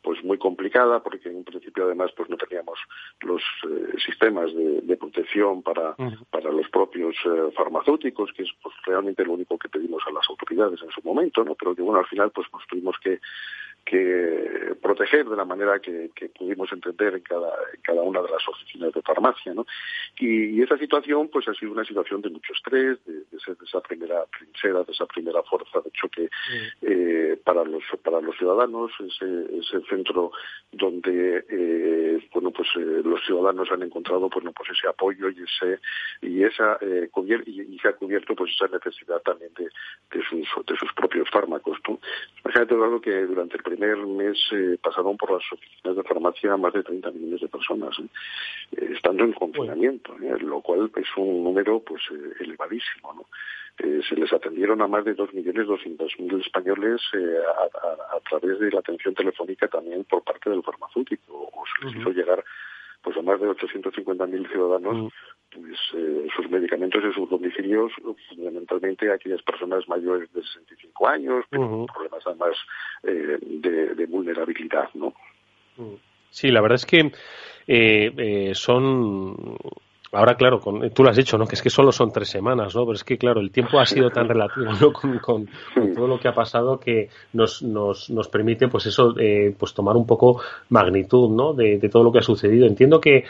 pues 0.03 0.23
muy 0.23 0.37
complicada 0.37 1.01
porque 1.01 1.29
en 1.29 1.37
un 1.37 1.43
principio 1.43 1.85
además 1.85 2.11
pues 2.15 2.29
no 2.29 2.37
teníamos 2.37 2.77
los 3.21 3.41
eh, 3.63 3.93
sistemas 4.05 4.53
de, 4.53 4.81
de, 4.81 4.97
protección 4.97 5.63
para, 5.63 5.95
para 6.29 6.51
los 6.51 6.69
propios 6.69 7.15
eh, 7.25 7.51
farmacéuticos 7.55 8.31
que 8.33 8.43
es 8.43 8.49
pues 8.61 8.75
realmente 8.85 9.23
lo 9.23 9.33
único 9.33 9.57
que 9.57 9.69
pedimos 9.69 10.03
a 10.05 10.11
las 10.11 10.29
autoridades 10.29 10.81
en 10.83 10.91
su 10.91 11.01
momento 11.03 11.43
no 11.43 11.55
pero 11.55 11.73
que 11.73 11.81
bueno 11.81 11.99
al 11.99 12.07
final 12.07 12.31
pues 12.31 12.47
nos 12.51 12.67
tuvimos 12.67 12.97
que 13.01 13.19
que 13.85 14.75
proteger 14.81 15.27
de 15.27 15.35
la 15.35 15.45
manera 15.45 15.79
que, 15.79 16.11
que 16.15 16.29
pudimos 16.29 16.71
entender 16.71 17.15
en 17.15 17.21
cada, 17.21 17.53
en 17.73 17.81
cada 17.81 18.01
una 18.01 18.21
de 18.21 18.29
las 18.29 18.47
oficinas 18.47 18.93
de 18.93 19.01
farmacia. 19.01 19.53
¿no? 19.53 19.65
Y, 20.19 20.57
y, 20.57 20.61
esa 20.61 20.77
situación 20.77 21.29
pues 21.29 21.47
ha 21.47 21.53
sido 21.53 21.71
una 21.71 21.83
situación 21.83 22.21
de 22.21 22.29
mucho 22.29 22.53
estrés, 22.53 23.03
de, 23.05 23.13
de, 23.31 23.39
ser, 23.43 23.57
de 23.57 23.65
esa 23.65 23.81
primera 23.81 24.25
trinchera, 24.37 24.83
de 24.83 24.91
esa 24.91 25.05
primera 25.05 25.43
fuerza 25.43 25.81
de 25.81 25.91
choque 25.91 26.29
eh, 26.81 27.37
para, 27.43 27.63
los, 27.65 27.83
para 28.03 28.21
los 28.21 28.35
ciudadanos, 28.37 28.91
ese, 28.99 29.57
ese 29.57 29.85
centro 29.89 30.31
donde 30.71 31.45
eh, 31.49 32.27
bueno 32.33 32.51
pues 32.51 32.69
eh, 32.75 33.01
los 33.03 33.23
ciudadanos 33.25 33.69
han 33.71 33.83
encontrado 33.83 34.29
pues, 34.29 34.43
no, 34.43 34.51
pues 34.53 34.69
ese 34.71 34.87
apoyo 34.87 35.29
y 35.29 35.43
ese 35.43 35.79
y 36.21 36.43
esa 36.43 36.77
eh, 36.81 37.09
y, 37.45 37.61
y, 37.61 37.79
se 37.79 37.89
ha 37.89 37.93
cubierto 37.93 38.35
pues 38.35 38.51
esa 38.53 38.67
necesidad 38.67 39.21
también 39.21 39.51
de, 39.55 39.65
de 39.65 40.23
sus 40.25 40.47
de 40.65 40.75
sus 40.77 40.91
propios 40.93 41.29
fármacos. 41.29 41.77
¿no? 41.87 41.99
Imagínate 42.43 42.75
que 43.01 43.25
durante 43.25 43.57
el 43.57 43.63
primer 43.75 43.97
mes 44.05 44.37
eh, 44.51 44.77
pasaron 44.81 45.17
por 45.17 45.31
las 45.31 45.43
oficinas 45.51 45.95
de 45.95 46.03
farmacia 46.03 46.55
más 46.57 46.73
de 46.73 46.83
30 46.83 47.11
millones 47.11 47.41
de 47.41 47.47
personas, 47.47 47.97
¿eh? 47.99 48.07
Eh, 48.77 48.89
estando 48.95 49.23
en 49.23 49.33
confinamiento, 49.33 50.15
lo 50.17 50.61
cual 50.61 50.91
es 50.95 51.07
un 51.17 51.43
número 51.43 51.79
pues 51.79 52.01
elevadísimo. 52.39 53.13
¿no? 53.13 53.25
se 53.75 54.15
les 54.15 54.31
atendieron 54.31 54.83
a 54.83 54.87
más 54.87 55.03
de 55.03 55.15
2.200.000 55.15 56.41
españoles 56.41 57.01
a, 57.11 58.15
a, 58.15 58.19
través 58.19 58.59
de 58.59 58.69
la 58.69 58.79
atención 58.79 59.15
telefónica 59.15 59.67
también 59.67 60.03
por 60.03 60.23
parte 60.23 60.51
del 60.51 60.61
farmacéutico, 60.61 61.49
o 61.51 61.63
se 61.65 61.87
les 61.87 61.95
hizo 61.95 62.11
llegar 62.11 62.43
pues 63.03 63.17
a 63.17 63.21
más 63.21 63.39
de 63.39 63.47
850.000 63.47 64.51
ciudadanos 64.51 64.95
mm. 64.95 65.07
pues, 65.59 65.79
eh, 65.95 66.27
sus 66.35 66.49
medicamentos 66.49 67.03
en 67.03 67.13
sus 67.13 67.29
domicilios, 67.29 67.91
fundamentalmente 68.29 69.11
a 69.11 69.15
aquellas 69.15 69.41
personas 69.43 69.87
mayores 69.87 70.31
de 70.33 70.41
65 70.41 71.07
años, 71.07 71.45
con 71.51 71.85
problemas 71.85 72.23
además 72.25 72.55
eh, 73.03 73.37
de, 73.41 73.95
de, 73.95 74.05
vulnerabilidad, 74.05 74.89
¿no? 74.93 75.13
Mm. 75.77 75.95
Sí, 76.29 76.49
la 76.49 76.61
verdad 76.61 76.77
es 76.77 76.85
que 76.85 77.11
eh, 77.67 78.11
eh, 78.17 78.51
son 78.55 79.57
Ahora, 80.13 80.35
claro, 80.35 80.59
con, 80.59 80.91
tú 80.91 81.03
lo 81.03 81.09
has 81.09 81.17
dicho, 81.17 81.37
¿no? 81.37 81.47
Que 81.47 81.55
es 81.55 81.61
que 81.61 81.71
solo 81.71 81.91
son 81.91 82.11
tres 82.11 82.29
semanas, 82.29 82.75
¿no? 82.75 82.85
Pero 82.85 82.93
es 82.93 83.03
que, 83.03 83.17
claro, 83.17 83.41
el 83.41 83.51
tiempo 83.51 83.79
ha 83.79 83.85
sido 83.85 84.11
tan 84.11 84.27
relativo, 84.27 84.71
¿no? 84.79 84.93
Con, 84.93 85.17
con, 85.17 85.47
todo 85.95 86.07
lo 86.07 86.19
que 86.19 86.27
ha 86.27 86.33
pasado 86.33 86.79
que 86.79 87.09
nos, 87.33 87.63
nos, 87.63 88.09
nos 88.11 88.27
permite, 88.27 88.67
pues 88.67 88.85
eso, 88.85 89.15
eh, 89.19 89.55
pues 89.57 89.73
tomar 89.73 89.95
un 89.95 90.05
poco 90.05 90.39
magnitud, 90.69 91.29
¿no? 91.29 91.53
De, 91.53 91.79
de, 91.79 91.89
todo 91.89 92.03
lo 92.03 92.11
que 92.11 92.19
ha 92.19 92.23
sucedido. 92.23 92.67
Entiendo 92.67 93.01
que 93.01 93.25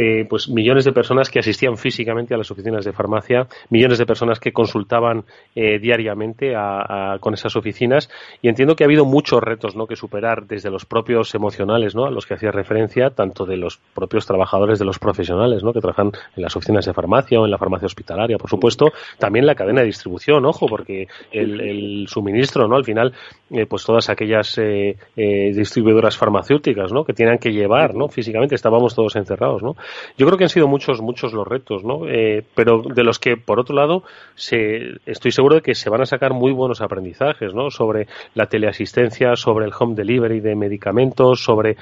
eh, 0.00 0.26
pues 0.30 0.48
millones 0.48 0.84
de 0.84 0.92
personas 0.92 1.28
que 1.28 1.40
asistían 1.40 1.76
físicamente 1.76 2.32
a 2.32 2.38
las 2.38 2.52
oficinas 2.52 2.84
de 2.84 2.92
farmacia, 2.92 3.48
millones 3.68 3.98
de 3.98 4.06
personas 4.06 4.38
que 4.38 4.52
consultaban 4.52 5.24
eh, 5.56 5.80
diariamente 5.80 6.54
a, 6.54 7.16
con 7.18 7.34
esas 7.34 7.56
oficinas 7.56 8.08
y 8.40 8.48
entiendo 8.48 8.76
que 8.76 8.84
ha 8.84 8.86
habido 8.86 9.04
muchos 9.04 9.42
retos 9.42 9.74
¿no? 9.74 9.88
que 9.88 9.96
superar 9.96 10.46
desde 10.46 10.70
los 10.70 10.86
propios 10.86 11.34
emocionales 11.34 11.96
¿no? 11.96 12.06
a 12.06 12.12
los 12.12 12.26
que 12.26 12.34
hacía 12.34 12.52
referencia, 12.52 13.10
tanto 13.10 13.44
de 13.44 13.56
los 13.56 13.80
propios 13.92 14.24
trabajadores, 14.24 14.78
de 14.78 14.84
los 14.84 15.00
profesionales 15.00 15.64
¿no? 15.64 15.72
que 15.72 15.80
trabajan 15.80 16.12
en 16.36 16.42
las 16.44 16.54
oficinas 16.54 16.86
de 16.86 16.94
farmacia 16.94 17.40
o 17.40 17.44
en 17.44 17.50
la 17.50 17.58
farmacia 17.58 17.86
hospitalaria, 17.86 18.38
por 18.38 18.50
supuesto, 18.50 18.92
también 19.18 19.46
la 19.46 19.56
cadena 19.56 19.80
de 19.80 19.86
distribución, 19.86 20.46
ojo, 20.46 20.66
porque 20.68 21.08
el, 21.32 21.60
el 21.60 22.06
suministro, 22.06 22.68
¿no? 22.68 22.76
al 22.76 22.84
final, 22.84 23.12
eh, 23.50 23.66
pues 23.66 23.84
todas 23.84 24.08
aquellas 24.10 24.58
eh, 24.58 24.96
eh, 25.16 25.52
distribuidoras 25.52 26.16
farmacéuticas 26.16 26.92
¿no? 26.92 27.04
que 27.04 27.14
tienen 27.14 27.38
que 27.38 27.50
llevar 27.50 27.96
¿no? 27.96 28.08
físicamente, 28.08 28.54
estábamos 28.54 28.94
todos 28.94 29.16
encerrados, 29.16 29.62
¿no? 29.62 29.74
Yo 30.16 30.26
creo 30.26 30.38
que 30.38 30.44
han 30.44 30.50
sido 30.50 30.68
muchos, 30.68 31.00
muchos 31.00 31.32
los 31.32 31.46
retos, 31.46 31.84
¿no? 31.84 32.08
Eh, 32.08 32.44
pero 32.54 32.82
de 32.82 33.04
los 33.04 33.18
que, 33.18 33.36
por 33.36 33.60
otro 33.60 33.74
lado, 33.74 34.02
se, 34.34 34.96
estoy 35.06 35.32
seguro 35.32 35.56
de 35.56 35.62
que 35.62 35.74
se 35.74 35.90
van 35.90 36.02
a 36.02 36.06
sacar 36.06 36.32
muy 36.32 36.52
buenos 36.52 36.80
aprendizajes, 36.80 37.54
¿no? 37.54 37.70
Sobre 37.70 38.08
la 38.34 38.46
teleasistencia, 38.46 39.36
sobre 39.36 39.66
el 39.66 39.72
home 39.78 39.94
delivery 39.94 40.40
de 40.40 40.54
medicamentos, 40.54 41.42
sobre, 41.42 41.76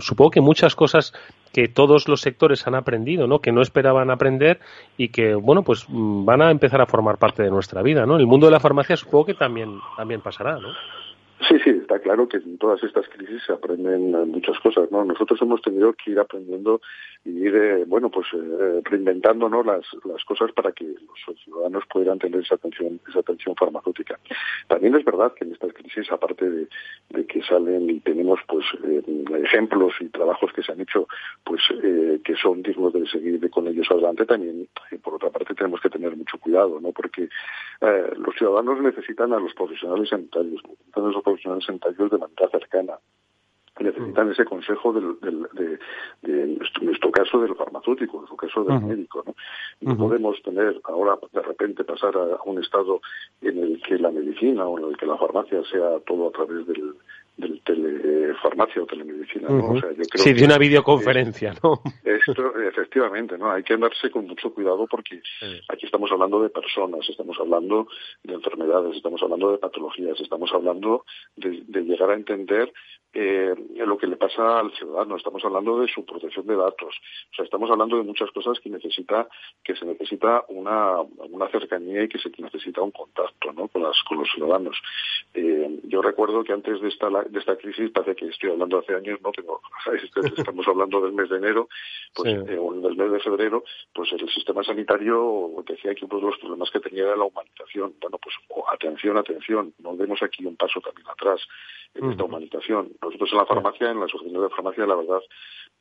supongo 0.00 0.30
que 0.30 0.40
muchas 0.40 0.74
cosas 0.74 1.12
que 1.52 1.68
todos 1.68 2.08
los 2.08 2.20
sectores 2.20 2.66
han 2.66 2.74
aprendido, 2.74 3.26
¿no? 3.26 3.38
Que 3.38 3.52
no 3.52 3.62
esperaban 3.62 4.10
aprender 4.10 4.58
y 4.96 5.08
que, 5.08 5.34
bueno, 5.34 5.62
pues 5.62 5.86
mm, 5.88 6.24
van 6.24 6.42
a 6.42 6.50
empezar 6.50 6.80
a 6.80 6.86
formar 6.86 7.18
parte 7.18 7.42
de 7.42 7.50
nuestra 7.50 7.80
vida, 7.82 8.04
¿no? 8.06 8.16
El 8.16 8.26
mundo 8.26 8.46
de 8.46 8.52
la 8.52 8.60
farmacia 8.60 8.96
supongo 8.96 9.26
que 9.26 9.34
también, 9.34 9.78
también 9.96 10.20
pasará, 10.20 10.58
¿no? 10.58 10.68
Sí, 11.40 11.58
sí, 11.62 11.70
está 11.70 11.98
claro 11.98 12.28
que 12.28 12.38
en 12.38 12.58
todas 12.58 12.82
estas 12.82 13.08
crisis 13.08 13.42
se 13.44 13.52
aprenden 13.52 14.12
muchas 14.30 14.58
cosas, 14.60 14.90
¿no? 14.90 15.04
Nosotros 15.04 15.40
hemos 15.42 15.60
tenido 15.60 15.92
que 15.92 16.12
ir 16.12 16.18
aprendiendo 16.18 16.80
y 17.24 17.30
ir, 17.30 17.54
eh, 17.54 17.84
bueno, 17.86 18.08
pues 18.08 18.26
eh, 18.32 18.80
reinventando, 18.84 19.48
¿no? 19.48 19.62
Las, 19.62 19.84
las 20.04 20.24
cosas 20.24 20.52
para 20.52 20.72
que 20.72 20.84
los 20.84 21.38
ciudadanos 21.44 21.84
pudieran 21.92 22.18
tener 22.18 22.40
esa 22.40 22.54
atención, 22.54 23.00
esa 23.08 23.18
atención 23.18 23.56
farmacéutica. 23.56 24.18
También 24.68 24.94
es 24.94 25.04
verdad 25.04 25.34
que 25.34 25.44
en 25.44 25.52
estas 25.52 25.72
crisis, 25.72 26.10
aparte 26.12 26.48
de, 26.48 26.68
que 27.26 27.42
salen 27.42 27.90
y 27.90 28.00
tenemos, 28.00 28.38
pues, 28.46 28.64
eh, 28.84 29.02
ejemplos 29.42 29.94
y 30.00 30.08
trabajos 30.10 30.52
que 30.52 30.62
se 30.62 30.72
han 30.72 30.80
hecho, 30.80 31.08
pues, 31.42 31.60
eh, 31.82 32.20
que 32.24 32.36
son 32.36 32.62
dignos 32.62 32.92
de 32.92 33.06
seguir 33.06 33.50
con 33.50 33.66
ellos 33.66 33.90
adelante, 33.90 34.24
también, 34.24 34.68
por 35.02 35.14
otra 35.14 35.30
parte, 35.30 35.54
tenemos 35.54 35.80
que 35.80 35.90
tener 35.90 36.16
mucho 36.16 36.38
cuidado, 36.38 36.80
¿no? 36.80 36.92
Porque 36.92 37.28
los 38.16 38.34
ciudadanos 38.36 38.80
necesitan 38.80 39.32
a 39.34 39.38
los 39.38 39.52
profesionales 39.52 40.08
sanitarios, 40.08 40.62
profesionales 41.24 41.64
sanitarios 41.64 42.10
de 42.10 42.18
manera 42.18 42.48
cercana 42.50 42.98
necesitan 43.82 44.30
ese 44.30 44.44
consejo 44.44 44.92
del, 44.92 45.18
de, 45.20 45.78
en 46.22 46.58
nuestro 46.82 47.10
caso 47.10 47.40
del 47.40 47.56
farmacéutico, 47.56 48.20
en 48.20 48.28
su 48.28 48.36
caso 48.36 48.64
del 48.64 48.80
médico. 48.80 49.24
¿no? 49.26 49.34
no 49.80 49.96
podemos 49.96 50.40
tener 50.42 50.80
ahora 50.84 51.18
de 51.32 51.42
repente 51.42 51.82
pasar 51.82 52.16
a, 52.16 52.38
un 52.44 52.62
estado 52.62 53.00
en 53.42 53.58
el 53.58 53.82
que 53.82 53.98
la 53.98 54.10
medicina 54.10 54.66
o 54.66 54.78
en 54.78 54.84
el 54.84 54.96
que 54.96 55.06
la 55.06 55.16
farmacia 55.16 55.62
sea 55.64 55.98
todo 56.06 56.28
a 56.28 56.32
través 56.32 56.66
del, 56.66 56.94
del 57.36 57.60
telefarmacia 57.62 58.82
o 58.82 58.86
telemedicina, 58.86 59.48
¿no? 59.48 59.70
o 59.70 59.80
sea, 59.80 59.90
yo 59.90 60.04
creo 60.04 60.24
sí, 60.24 60.32
de 60.32 60.44
una 60.44 60.58
videoconferencia, 60.58 61.54
¿no? 61.62 61.80
Esto, 62.04 62.58
efectivamente, 62.60 63.36
¿no? 63.36 63.50
Hay 63.50 63.62
que 63.62 63.74
andarse 63.74 64.10
con 64.10 64.26
mucho 64.26 64.52
cuidado 64.54 64.86
porque 64.86 65.20
aquí 65.68 65.86
estamos 65.86 66.10
hablando 66.12 66.42
de 66.42 66.50
personas, 66.50 67.00
estamos 67.08 67.36
hablando 67.40 67.88
de 68.22 68.34
enfermedades, 68.34 68.96
estamos 68.96 69.22
hablando 69.22 69.52
de 69.52 69.58
patologías, 69.58 70.20
estamos 70.20 70.50
hablando 70.54 71.04
de, 71.36 71.62
de 71.66 71.80
llegar 71.82 72.10
a 72.10 72.14
entender 72.14 72.72
eh, 73.14 73.54
lo 73.76 73.96
que 73.96 74.06
le 74.06 74.16
pasa 74.16 74.58
al 74.58 74.72
ciudadano, 74.72 75.16
estamos 75.16 75.44
hablando 75.44 75.80
de 75.80 75.88
su 75.88 76.04
protección 76.04 76.46
de 76.46 76.56
datos, 76.56 76.94
o 77.32 77.34
sea, 77.34 77.44
estamos 77.44 77.70
hablando 77.70 77.96
de 77.96 78.02
muchas 78.02 78.30
cosas 78.32 78.58
que 78.60 78.70
necesita, 78.70 79.28
que 79.62 79.76
se 79.76 79.84
necesita 79.84 80.44
una, 80.48 81.00
una 81.00 81.48
cercanía 81.48 82.02
y 82.02 82.08
que 82.08 82.18
se 82.18 82.30
necesita 82.38 82.82
un 82.82 82.90
contacto, 82.90 83.52
¿no? 83.52 83.68
Con, 83.68 83.82
las, 83.82 83.96
con 84.08 84.18
los 84.18 84.28
ciudadanos. 84.32 84.76
Eh, 85.32 85.80
yo 85.84 86.02
recuerdo 86.02 86.42
que 86.42 86.52
antes 86.52 86.80
de 86.80 86.88
esta, 86.88 87.08
de 87.08 87.38
esta 87.38 87.56
crisis, 87.56 87.90
parece 87.90 88.16
que 88.16 88.26
estoy 88.26 88.50
hablando 88.50 88.78
hace 88.78 88.94
años, 88.94 89.20
no 89.22 89.30
tengo, 89.30 89.60
estamos 90.36 90.66
hablando 90.66 91.00
del 91.00 91.12
mes 91.12 91.28
de 91.30 91.36
enero, 91.36 91.68
pues, 92.14 92.34
eh, 92.34 92.58
o 92.58 92.72
del 92.74 92.96
mes 92.96 93.12
de 93.12 93.20
febrero, 93.20 93.64
pues 93.92 94.12
el 94.12 94.28
sistema 94.30 94.64
sanitario 94.64 95.50
decía 95.66 95.94
que 95.94 96.04
uno 96.04 96.16
de 96.18 96.26
los 96.26 96.38
problemas 96.38 96.70
que 96.70 96.80
tenía 96.80 97.04
era 97.04 97.16
la 97.16 97.24
humanización. 97.24 97.94
Bueno, 98.00 98.18
pues 98.18 98.34
atención, 98.72 99.16
atención, 99.16 99.72
no 99.78 99.96
demos 99.96 100.22
aquí 100.22 100.44
un 100.44 100.56
paso 100.56 100.80
también 100.80 101.06
atrás 101.08 101.40
en 101.94 102.10
esta 102.10 102.24
humanización. 102.24 102.92
Nosotros 103.04 103.30
en 103.32 103.38
la 103.38 103.46
farmacia, 103.46 103.90
en 103.90 104.00
la 104.00 104.06
asociación 104.06 104.42
de 104.42 104.48
farmacia, 104.48 104.86
la 104.86 104.96
verdad 104.96 105.20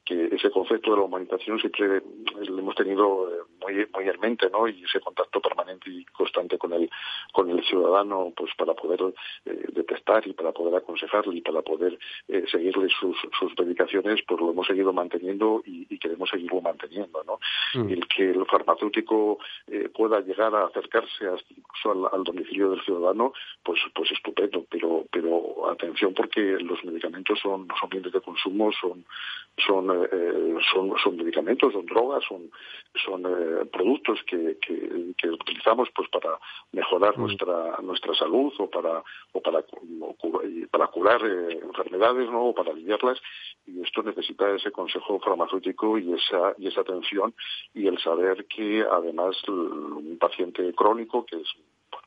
que 0.06 0.26
ese 0.36 0.52
concepto 0.52 0.92
de 0.92 0.98
la 0.98 1.04
humanización 1.04 1.60
siempre 1.60 2.02
lo 2.48 2.60
hemos 2.60 2.76
tenido 2.76 3.30
eh, 3.30 3.42
muy, 3.62 3.88
muy 3.94 4.10
en 4.10 4.20
mente, 4.20 4.50
¿no? 4.50 4.68
Y 4.68 4.84
ese 4.84 5.00
contacto 5.00 5.40
permanente 5.40 5.90
y 5.90 6.04
constante 6.06 6.58
con 6.58 6.74
el, 6.74 6.90
con 7.32 7.50
el 7.50 7.64
ciudadano, 7.64 8.34
pues 8.36 8.52
para 8.58 8.74
poder 8.74 9.14
eh, 9.46 9.66
detectar 9.72 10.28
y 10.28 10.34
para 10.34 10.52
poder 10.52 10.76
aconsejarle 10.76 11.38
y 11.38 11.42
para 11.42 11.62
poder 11.62 11.98
eh, 12.28 12.44
seguirle 12.52 12.90
sus, 12.90 13.18
sus 13.40 13.58
medicaciones, 13.58 14.22
pues 14.28 14.42
lo 14.42 14.52
hemos 14.52 14.68
seguido 14.68 14.92
manteniendo 14.92 15.62
y, 15.66 15.84
queremos 16.04 16.30
seguirlo 16.30 16.60
manteniendo, 16.60 17.24
¿no? 17.24 17.40
Mm. 17.76 17.90
El 17.90 18.08
que 18.10 18.32
el 18.32 18.46
farmacéutico 18.46 19.38
pueda 19.94 20.20
llegar 20.20 20.54
a 20.54 20.66
acercarse 20.66 21.26
al, 21.28 22.24
domicilio 22.26 22.72
del 22.72 22.82
ciudadano, 22.82 23.32
pues, 23.64 23.80
pues 23.96 24.12
estupendo, 24.12 24.66
pero, 24.70 25.06
pero 25.10 25.72
atención 25.72 26.14
porque 26.14 26.42
los 26.42 26.84
medicamentos 26.84 27.13
son, 27.42 27.68
son 27.80 27.90
bienes 27.90 28.12
de 28.12 28.22
consumo, 28.22 28.72
son, 28.72 29.06
son 29.66 30.08
eh, 30.12 30.56
son, 30.74 30.94
son 31.04 31.18
medicamentos, 31.18 31.74
son 31.74 31.86
drogas, 31.86 32.24
son, 32.28 32.50
son 33.06 33.24
eh, 33.26 33.66
productos 33.72 34.20
que, 34.24 34.58
que, 34.60 35.30
utilizamos 35.30 35.90
pues 35.96 36.10
para 36.10 36.38
mejorar 36.72 37.18
mm. 37.18 37.22
nuestra 37.22 37.78
nuestra 37.82 38.14
salud 38.16 38.54
o 38.60 38.70
para 38.70 39.04
o 39.32 39.42
para 39.42 39.64
para 40.72 40.88
curar 40.88 41.22
eh, 41.26 41.60
enfermedades 41.64 42.30
no 42.30 42.48
o 42.48 42.56
para 42.56 42.72
aliviarlas 42.72 43.20
y 43.66 43.82
esto 43.82 44.04
necesita 44.04 44.50
ese 44.56 44.72
consejo 44.72 45.20
farmacéutico 45.20 45.98
y 45.98 46.14
esa 46.14 46.54
y 46.58 46.68
esa 46.68 46.82
atención 46.82 47.34
y 47.74 47.88
el 47.88 47.98
saber 48.00 48.46
que 48.46 48.84
además 48.90 49.36
un 49.48 50.18
paciente 50.20 50.74
crónico 50.74 51.26
que 51.26 51.38
es 51.38 51.48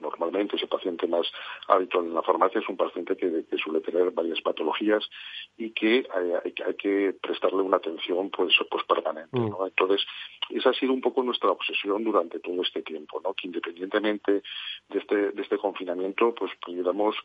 normalmente 0.00 0.56
ese 0.56 0.66
paciente 0.66 1.06
más 1.06 1.26
habitual 1.68 2.06
en 2.06 2.14
la 2.14 2.22
farmacia 2.22 2.60
es 2.60 2.68
un 2.68 2.76
paciente 2.76 3.16
que, 3.16 3.44
suele 3.56 3.80
tener 3.80 4.10
varias 4.10 4.40
patologías 4.42 5.08
y 5.56 5.70
que 5.70 6.06
hay, 6.12 6.74
que 6.74 7.14
prestarle 7.20 7.62
una 7.62 7.78
atención 7.78 8.30
pues, 8.30 8.54
pues 8.70 8.84
permanente. 8.84 9.38
¿no? 9.38 9.58
Mm. 9.60 9.66
Entonces, 9.66 10.06
esa 10.50 10.70
ha 10.70 10.74
sido 10.74 10.92
un 10.92 11.00
poco 11.00 11.22
nuestra 11.22 11.50
obsesión 11.50 12.04
durante 12.04 12.38
todo 12.40 12.62
este 12.62 12.82
tiempo, 12.82 13.20
¿no? 13.22 13.34
que 13.34 13.46
independientemente 13.46 14.42
de 14.88 14.98
este, 14.98 15.30
de 15.32 15.42
este 15.42 15.58
confinamiento, 15.58 16.34
pues 16.34 16.52
pudiéramos 16.64 17.16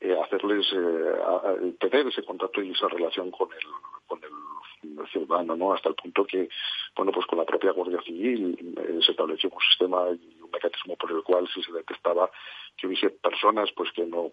eh, 0.00 0.16
hacerles 0.22 0.66
eh, 0.72 1.74
tener 1.80 2.06
ese 2.06 2.22
contacto 2.22 2.62
y 2.62 2.70
esa 2.70 2.88
relación 2.88 3.30
con 3.30 3.48
el, 3.52 3.66
con 4.06 4.20
el 4.22 5.08
ciudadano, 5.08 5.56
¿no? 5.56 5.72
Hasta 5.72 5.88
el 5.88 5.94
punto 5.94 6.24
que, 6.24 6.48
bueno, 6.96 7.12
pues 7.12 7.26
con 7.26 7.38
la 7.38 7.44
propia 7.44 7.72
Guardia 7.72 8.00
Civil 8.02 8.56
eh, 8.78 9.00
se 9.04 9.10
estableció 9.10 9.50
un 9.50 9.60
sistema 9.60 10.06
y 10.10 10.37
un 10.48 10.52
mecanismo 10.52 10.96
por 10.96 11.10
el 11.12 11.22
cual 11.22 11.48
si 11.48 11.62
se 11.62 11.72
detectaba 11.72 12.30
que 12.76 12.86
hubiese 12.86 13.10
personas, 13.10 13.70
pues 13.76 13.92
que 13.92 14.04
no 14.04 14.32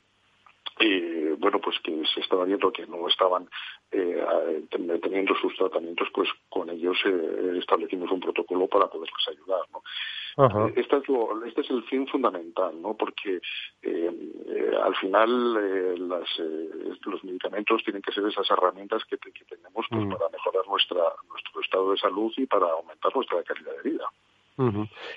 eh, 0.80 1.36
bueno, 1.38 1.59
pues 1.61 1.80
que 1.80 2.03
se 2.13 2.20
estaba 2.20 2.43
viendo 2.43 2.72
que 2.72 2.86
no 2.86 3.07
estaban 3.07 3.47
eh, 3.91 4.22
teniendo 5.01 5.34
sus 5.36 5.55
tratamientos, 5.55 6.09
pues 6.13 6.28
con 6.49 6.70
ellos 6.70 6.97
eh, 7.05 7.57
establecimos 7.59 8.11
un 8.11 8.20
protocolo 8.20 8.68
para 8.68 8.88
poderles 8.88 9.28
ayudar, 9.30 9.61
¿no? 9.72 9.82
Este, 10.76 10.97
es 10.97 11.07
lo, 11.07 11.45
este 11.45 11.61
es 11.61 11.70
el 11.70 11.84
fin 11.84 12.05
fundamental, 12.07 12.82
¿no? 12.82 12.93
Porque 12.93 13.39
eh, 13.82 14.32
eh, 14.47 14.72
al 14.84 14.93
final 14.97 15.57
eh, 15.57 15.95
las, 15.97 16.28
los 17.05 17.24
medicamentos 17.24 17.82
tienen 17.86 18.01
que 18.01 18.11
ser 18.11 18.26
esas 18.26 18.49
herramientas 18.51 19.05
que, 19.05 19.18
tenemos 19.18 19.86
pues, 19.89 20.05
mm. 20.05 20.09
para 20.11 20.30
mejorar 20.30 20.68
nuestra, 20.68 21.03
nuestro 21.30 21.61
estado 21.61 21.91
de 21.91 21.97
salud 21.97 22.34
y 22.36 22.45
para 22.47 22.68
aumentar 22.68 23.16
nuestra 23.16 23.41
calidad 23.43 23.72
de 23.82 23.89
vida. 23.89 24.05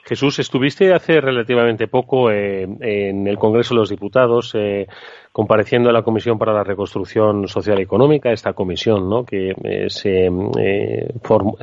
Jesús, 0.04 0.40
estuviste 0.40 0.92
hace 0.92 1.20
relativamente 1.20 1.86
poco 1.86 2.28
eh, 2.28 2.64
en 2.64 3.28
el 3.28 3.38
Congreso 3.38 3.72
de 3.72 3.80
los 3.80 3.90
Diputados 3.90 4.52
eh, 4.56 4.88
compareciendo 5.30 5.90
a 5.90 5.92
la 5.92 6.02
Comisión 6.02 6.38
para 6.38 6.52
la 6.52 6.64
Reconstrucción 6.64 7.46
Social 7.46 7.78
y 7.78 7.82
Económica, 7.82 8.32
esta 8.32 8.54
comisión 8.54 9.08
¿no? 9.08 9.24
que 9.24 9.50
eh, 9.62 9.88
se, 9.90 10.28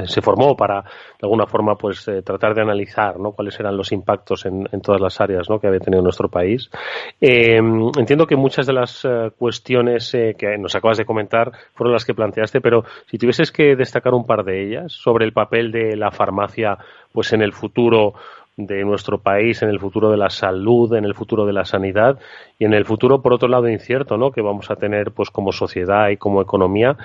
se, 0.06 0.22
formó 0.22 0.56
para, 0.56 0.84
de 0.84 1.24
alguna 1.24 1.48
forma, 1.48 1.76
pues 1.76 2.10
tratar 2.24 2.56
de 2.56 2.62
analizar 2.62 3.20
¿no? 3.20 3.34
cuáles 3.34 3.60
eran 3.60 3.76
los 3.76 3.92
impactos 3.92 4.46
en, 4.46 4.70
en 4.72 4.80
todas 4.80 5.02
las 5.02 5.20
áreas 5.20 5.50
¿no? 5.50 5.60
que 5.60 5.68
había 5.68 5.82
tenido 5.82 6.02
nuestro 6.02 6.30
país. 6.30 6.70
entiendo 7.20 8.26
que 8.26 8.38
muchas 8.38 8.66
de 8.68 8.74
las 8.74 9.06
cuestiones 9.38 10.12
que 10.12 10.58
nos 10.58 10.76
acabas 10.76 10.98
de 10.98 11.06
comentar 11.06 11.52
fueron 11.74 11.92
las 11.92 12.06
que 12.06 12.14
planteaste, 12.14 12.62
pero 12.62 12.86
si 13.08 13.18
tuvieses 13.18 13.52
que 13.52 13.76
destacar 13.76 14.14
un 14.14 14.26
par 14.26 14.46
de 14.46 14.64
ellas 14.66 14.94
sobre 14.94 15.26
el 15.26 15.34
papel 15.34 15.74
de 15.74 15.98
la 15.98 16.12
farmacia 16.12 16.78
pues 17.16 17.32
en 17.32 17.42
el 17.42 17.54
futuro 17.54 17.65
de 18.58 18.86
nuestro 18.86 19.18
país, 19.18 19.62
en 19.62 19.70
el 19.70 19.80
futuro 19.80 20.10
de 20.12 20.18
la 20.18 20.30
salud, 20.30 20.94
en 20.94 21.04
el 21.04 21.14
futuro 21.14 21.46
de 21.46 21.54
la 21.54 21.66
sanidad 21.66 22.20
y 22.58 22.66
en 22.66 22.74
el 22.74 22.86
futuro, 22.86 23.22
por 23.22 23.34
otro 23.34 23.50
lado, 23.50 23.68
incierto, 23.68 24.18
¿no? 24.18 24.32
Que 24.32 24.42
vamos 24.42 24.72
a 24.72 24.78
tener, 24.78 25.12
pues, 25.12 25.30
como 25.30 25.52
sociedad 25.52 26.10
y 26.10 26.18
como 26.18 26.42
economía. 26.42 26.96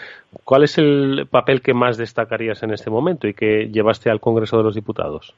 ¿Cuál 0.45 0.63
es 0.65 0.79
el 0.79 1.27
papel 1.29 1.61
que 1.61 1.75
más 1.75 1.97
destacarías 1.97 2.63
en 2.63 2.73
este 2.73 2.91
momento 2.91 3.27
y 3.27 3.35
que 3.35 3.69
llevaste 3.69 4.11
al 4.11 4.21
Congreso 4.21 4.59
de 4.59 4.63
los 4.63 4.75
Diputados? 4.75 5.35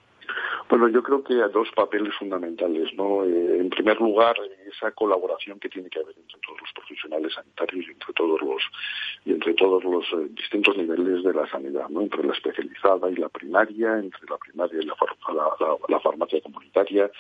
Bueno, 0.73 0.89
yo 0.89 1.03
creo 1.03 1.23
que 1.23 1.35
hay 1.35 1.51
dos 1.53 1.69
papeles 1.77 2.15
fundamentales, 2.19 2.95
¿no? 2.95 3.27
Eh, 3.27 3.59
en 3.59 3.69
primer 3.69 4.01
lugar, 4.01 4.35
esa 4.67 4.91
colaboración 4.93 5.61
que 5.61 5.69
tiene 5.69 5.91
que 5.91 5.99
haber 5.99 6.17
entre 6.17 6.41
todos 6.41 6.59
los 6.63 6.73
profesionales 6.73 7.35
sanitarios 7.35 7.85
y 7.89 7.91
entre 7.91 8.15
todos 8.15 8.41
los 8.41 8.63
y 9.27 9.33
entre 9.33 9.53
todos 9.53 9.85
los 9.85 10.03
eh, 10.15 10.29
distintos 10.31 10.75
niveles 10.75 11.25
de 11.25 11.35
la 11.35 11.47
sanidad, 11.51 11.91
¿no? 11.91 12.01
Entre 12.01 12.25
la 12.25 12.33
especializada 12.33 13.11
y 13.11 13.17
la 13.17 13.29
primaria, 13.29 13.99
entre 13.99 14.23
la 14.27 14.39
primaria 14.39 14.81
y 14.81 14.87
la, 14.87 14.97
la 15.89 16.01
farmacia 16.01 16.41
comunitaria, 16.41 17.11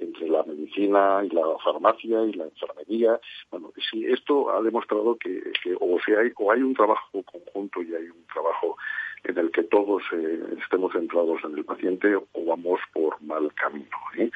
entre 0.00 0.28
la 0.28 0.42
medicina 0.42 1.20
y 1.24 1.28
la 1.30 1.42
farmacia 1.62 2.22
y 2.24 2.32
la 2.32 2.44
enfermería. 2.44 3.20
Bueno, 3.50 3.72
sí, 3.90 4.06
esto 4.06 4.50
ha 4.50 4.62
demostrado 4.62 5.16
que, 5.16 5.42
o, 5.78 5.98
sea, 6.04 6.20
hay, 6.20 6.32
o 6.36 6.50
hay 6.52 6.62
un 6.62 6.74
trabajo 6.74 7.22
conjunto 7.22 7.82
y 7.82 7.94
hay 7.94 8.08
un 8.08 8.24
trabajo 8.32 8.76
en 9.24 9.38
el 9.38 9.50
que 9.50 9.62
todos 9.64 10.02
eh, 10.12 10.40
estemos 10.62 10.92
centrados 10.92 11.40
en 11.44 11.56
el 11.56 11.64
paciente 11.64 12.14
o 12.16 12.44
vamos 12.46 12.80
por 12.92 13.20
mal 13.22 13.52
camino. 13.54 13.96
¿eh? 14.16 14.30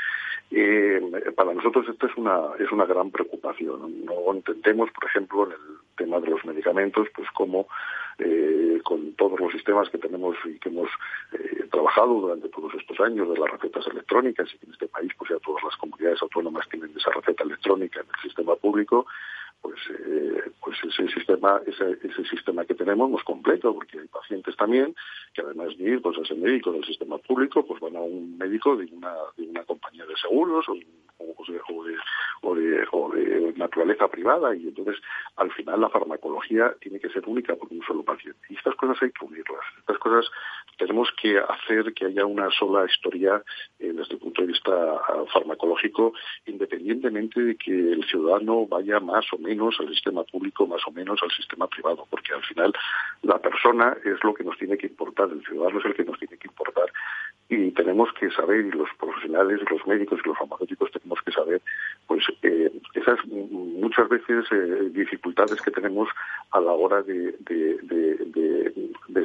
Eh, 0.51 1.01
para 1.35 1.55
nosotros 1.55 1.89
esto 1.89 2.07
es 2.07 2.17
una 2.17 2.41
es 2.59 2.71
una 2.71 2.85
gran 2.85 3.11
preocupación. 3.11 4.05
No 4.05 4.33
entendemos, 4.33 4.91
por 4.91 5.05
ejemplo, 5.07 5.47
en 5.47 5.53
el 5.53 5.59
tema 5.97 6.21
de 6.21 6.29
los 6.29 6.45
medicamentos, 6.45 7.09
pues 7.15 7.29
cómo 7.35 7.67
con 8.85 9.13
todos 9.15 9.41
los 9.41 9.53
sistemas 9.53 9.89
que 9.91 9.99
tenemos 9.99 10.37
y 10.45 10.59
que 10.59 10.69
hemos 10.69 10.89
trabajado 11.71 12.15
durante 12.21 12.49
todos 12.49 12.73
estos 12.75 13.01
años 13.01 13.29
de 13.29 13.39
las 13.39 13.51
recetas 13.51 13.87
electrónicas 13.89 14.49
y 14.55 14.59
que 14.59 14.67
en 14.67 14.73
este 14.73 14.89
país 14.89 15.11
pues 15.19 15.31
ya 15.31 15.39
todas 15.39 15.63
las 15.65 15.77
comunidades 15.77 16.23
autónomas 16.23 16.69
tienen 16.69 16.93
esa 16.97 17.11
receta 17.11 17.45
electrónica 17.45 18.01
en 18.01 18.07
el 18.07 18.23
sistema 18.23 18.55
público, 18.57 19.07
pues, 19.65 19.81
eh, 19.89 20.53
pues 20.61 20.77
ese 20.85 21.09
sistema, 21.09 21.59
ese, 21.67 21.99
ese 22.03 22.25
sistema 22.27 22.67
que 22.67 22.75
tenemos 22.75 23.09
no 23.09 23.17
es 23.17 23.25
completo, 23.25 23.73
porque 23.73 23.99
hay 23.99 24.09
pacientes 24.09 24.55
también 24.57 24.95
que 25.33 25.41
además 25.41 25.69
de 25.79 25.85
ir 25.85 26.03
pues, 26.03 26.19
a 26.19 26.21
ese 26.21 26.35
médico 26.35 26.71
del 26.71 26.85
sistema 26.85 27.17
público, 27.17 27.65
pues 27.65 27.81
van 27.81 27.97
a 27.97 28.01
un 28.01 28.37
médico 28.37 28.77
de 28.77 28.85
una, 28.93 29.15
de 29.39 29.45
una 29.49 29.65
compañía 29.65 30.05
de 30.05 30.17
seguros 30.17 30.69
o 30.69 30.73
un, 30.73 31.04
o 31.19 32.55
de, 32.55 32.87
o 32.91 33.11
de, 33.11 33.55
naturaleza 33.57 34.09
privada 34.09 34.55
y 34.55 34.69
entonces 34.69 34.97
al 35.37 35.51
final 35.53 35.81
la 35.81 35.89
farmacología 35.89 36.75
tiene 36.81 36.99
que 36.99 37.09
ser 37.09 37.23
única 37.27 37.55
por 37.55 37.73
un 37.73 37.83
solo 37.83 38.03
paciente. 38.03 38.41
Y 38.49 38.57
estas 38.57 38.75
cosas 38.75 39.01
hay 39.03 39.11
que 39.11 39.25
unirlas. 39.25 39.65
Estas 39.79 39.99
cosas 39.99 40.31
tenemos 40.79 41.09
que 41.21 41.39
hacer 41.39 41.95
que 41.95 42.07
haya 42.07 42.27
una 42.27 42.51
sola 42.51 42.85
historia 42.87 43.43
eh, 43.79 43.93
desde 43.93 44.15
el 44.15 44.19
punto 44.19 44.43
de 44.43 44.49
vista 44.49 44.73
ah, 44.73 45.25
farmacológico, 45.33 46.13
independientemente 46.47 47.41
de 47.41 47.57
que 47.57 47.71
el 47.71 48.05
ciudadano 48.05 48.67
vaya 48.67 49.01
más 49.01 49.25
o 49.33 49.39
menos 49.39 49.77
al 49.81 49.89
sistema 49.89 50.25
público, 50.25 50.67
más 50.67 50.83
o 50.87 50.91
menos 50.91 51.23
al 51.23 51.31
sistema 51.31 51.69
privado, 51.69 52.07
porque 52.11 52.33
al 52.33 52.43
final 52.43 52.73
la 53.23 53.39
persona 53.39 53.97
es 54.05 54.23
lo 54.25 54.35
que 54.35 54.45
nos 54.45 54.59
tiene 54.59 54.77
que 54.77 54.89
importar, 54.89 55.31
el 55.31 55.45
ciudadano 55.45 55.79
es 55.79 55.85
el 55.87 55.95
que 55.95 56.05
nos 56.05 56.19
tiene 56.19 56.37
que 56.37 56.49
importar 56.49 56.93
y 57.49 57.71
tenemos 57.73 58.09
que 58.19 58.31
saber, 58.31 58.65
y 58.67 58.71
los 58.71 58.89
profesionales, 58.99 59.61
los 59.71 59.87
médicos 59.87 60.21
y 60.25 60.29
los 60.29 60.39
farmacéuticos 60.39 60.91
tenemos 60.93 61.21
que 61.23 61.33
saber, 61.33 61.61
pues 62.07 62.25
eh, 62.43 62.73
esas 62.95 63.19
muchas 63.27 64.09
veces 64.09 64.47
eh, 64.51 64.91
dificultades 64.93 65.61
que 65.61 65.71
tenemos 65.71 66.09
a 66.53 66.61
la 66.61 66.73
hora 66.73 67.03
de, 67.03 67.35
de, 67.41 67.75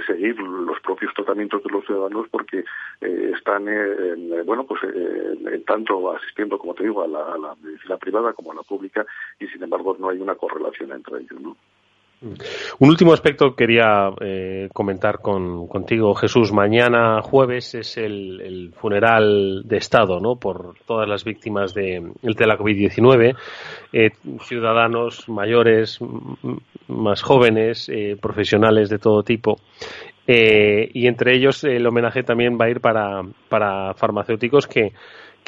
seguir 0.08 0.40
los 0.40 0.80
propios 0.80 1.14
tratamientos 1.14 1.62
de 1.62 1.70
los 1.70 1.86
ciudadanos 1.86 2.28
porque 2.32 2.64
eh, 3.02 3.32
están, 3.36 3.66
bueno, 4.46 4.66
pues 4.66 4.82
tanto 5.68 6.12
asistiendo, 6.12 6.58
como 6.58 6.74
te 6.74 6.84
digo, 6.84 7.04
a 7.04 7.08
la, 7.08 7.34
a 7.34 7.38
la 7.38 7.56
medicina 7.62 7.98
privada 7.98 8.34
como 8.34 8.52
a 8.52 8.56
la 8.56 8.64
pública 8.64 9.06
y 9.40 9.46
sin 9.48 9.62
embargo 9.62 9.96
no 10.00 10.10
hay 10.10 10.20
una 10.20 10.34
correlación 10.36 10.94
entre 10.94 11.20
ellos, 11.20 11.40
¿no? 11.40 11.56
Un 12.22 12.90
último 12.90 13.14
aspecto 13.14 13.56
quería 13.56 14.10
eh, 14.20 14.68
comentar 14.74 15.20
con, 15.20 15.68
contigo, 15.68 16.14
Jesús. 16.16 16.52
Mañana 16.52 17.22
jueves 17.22 17.76
es 17.76 17.98
el, 17.98 18.74
funeral 18.76 19.64
de 19.66 19.78
Estado, 19.78 20.20
¿no? 20.20 20.36
Por 20.36 20.76
todas 20.86 21.08
las 21.08 21.24
víctimas 21.24 21.74
de, 21.74 22.12
la 22.22 22.58
COVID-19, 22.58 23.38
eh, 23.94 24.10
ciudadanos 24.42 25.30
mayores, 25.30 26.00
más 26.90 27.22
jóvenes, 27.22 27.88
eh, 27.88 28.18
profesionales 28.22 28.90
de 28.90 29.00
todo 29.00 29.24
tipo. 29.24 29.58
y 30.28 31.08
entre 31.08 31.36
ellos 31.36 31.64
el 31.64 31.88
homenaje 31.88 32.22
también 32.22 32.58
va 32.60 32.66
a 32.66 32.70
ir 32.70 32.82
para, 32.82 33.24
para 33.48 33.96
farmacéuticos 33.96 34.68
que 34.68 34.92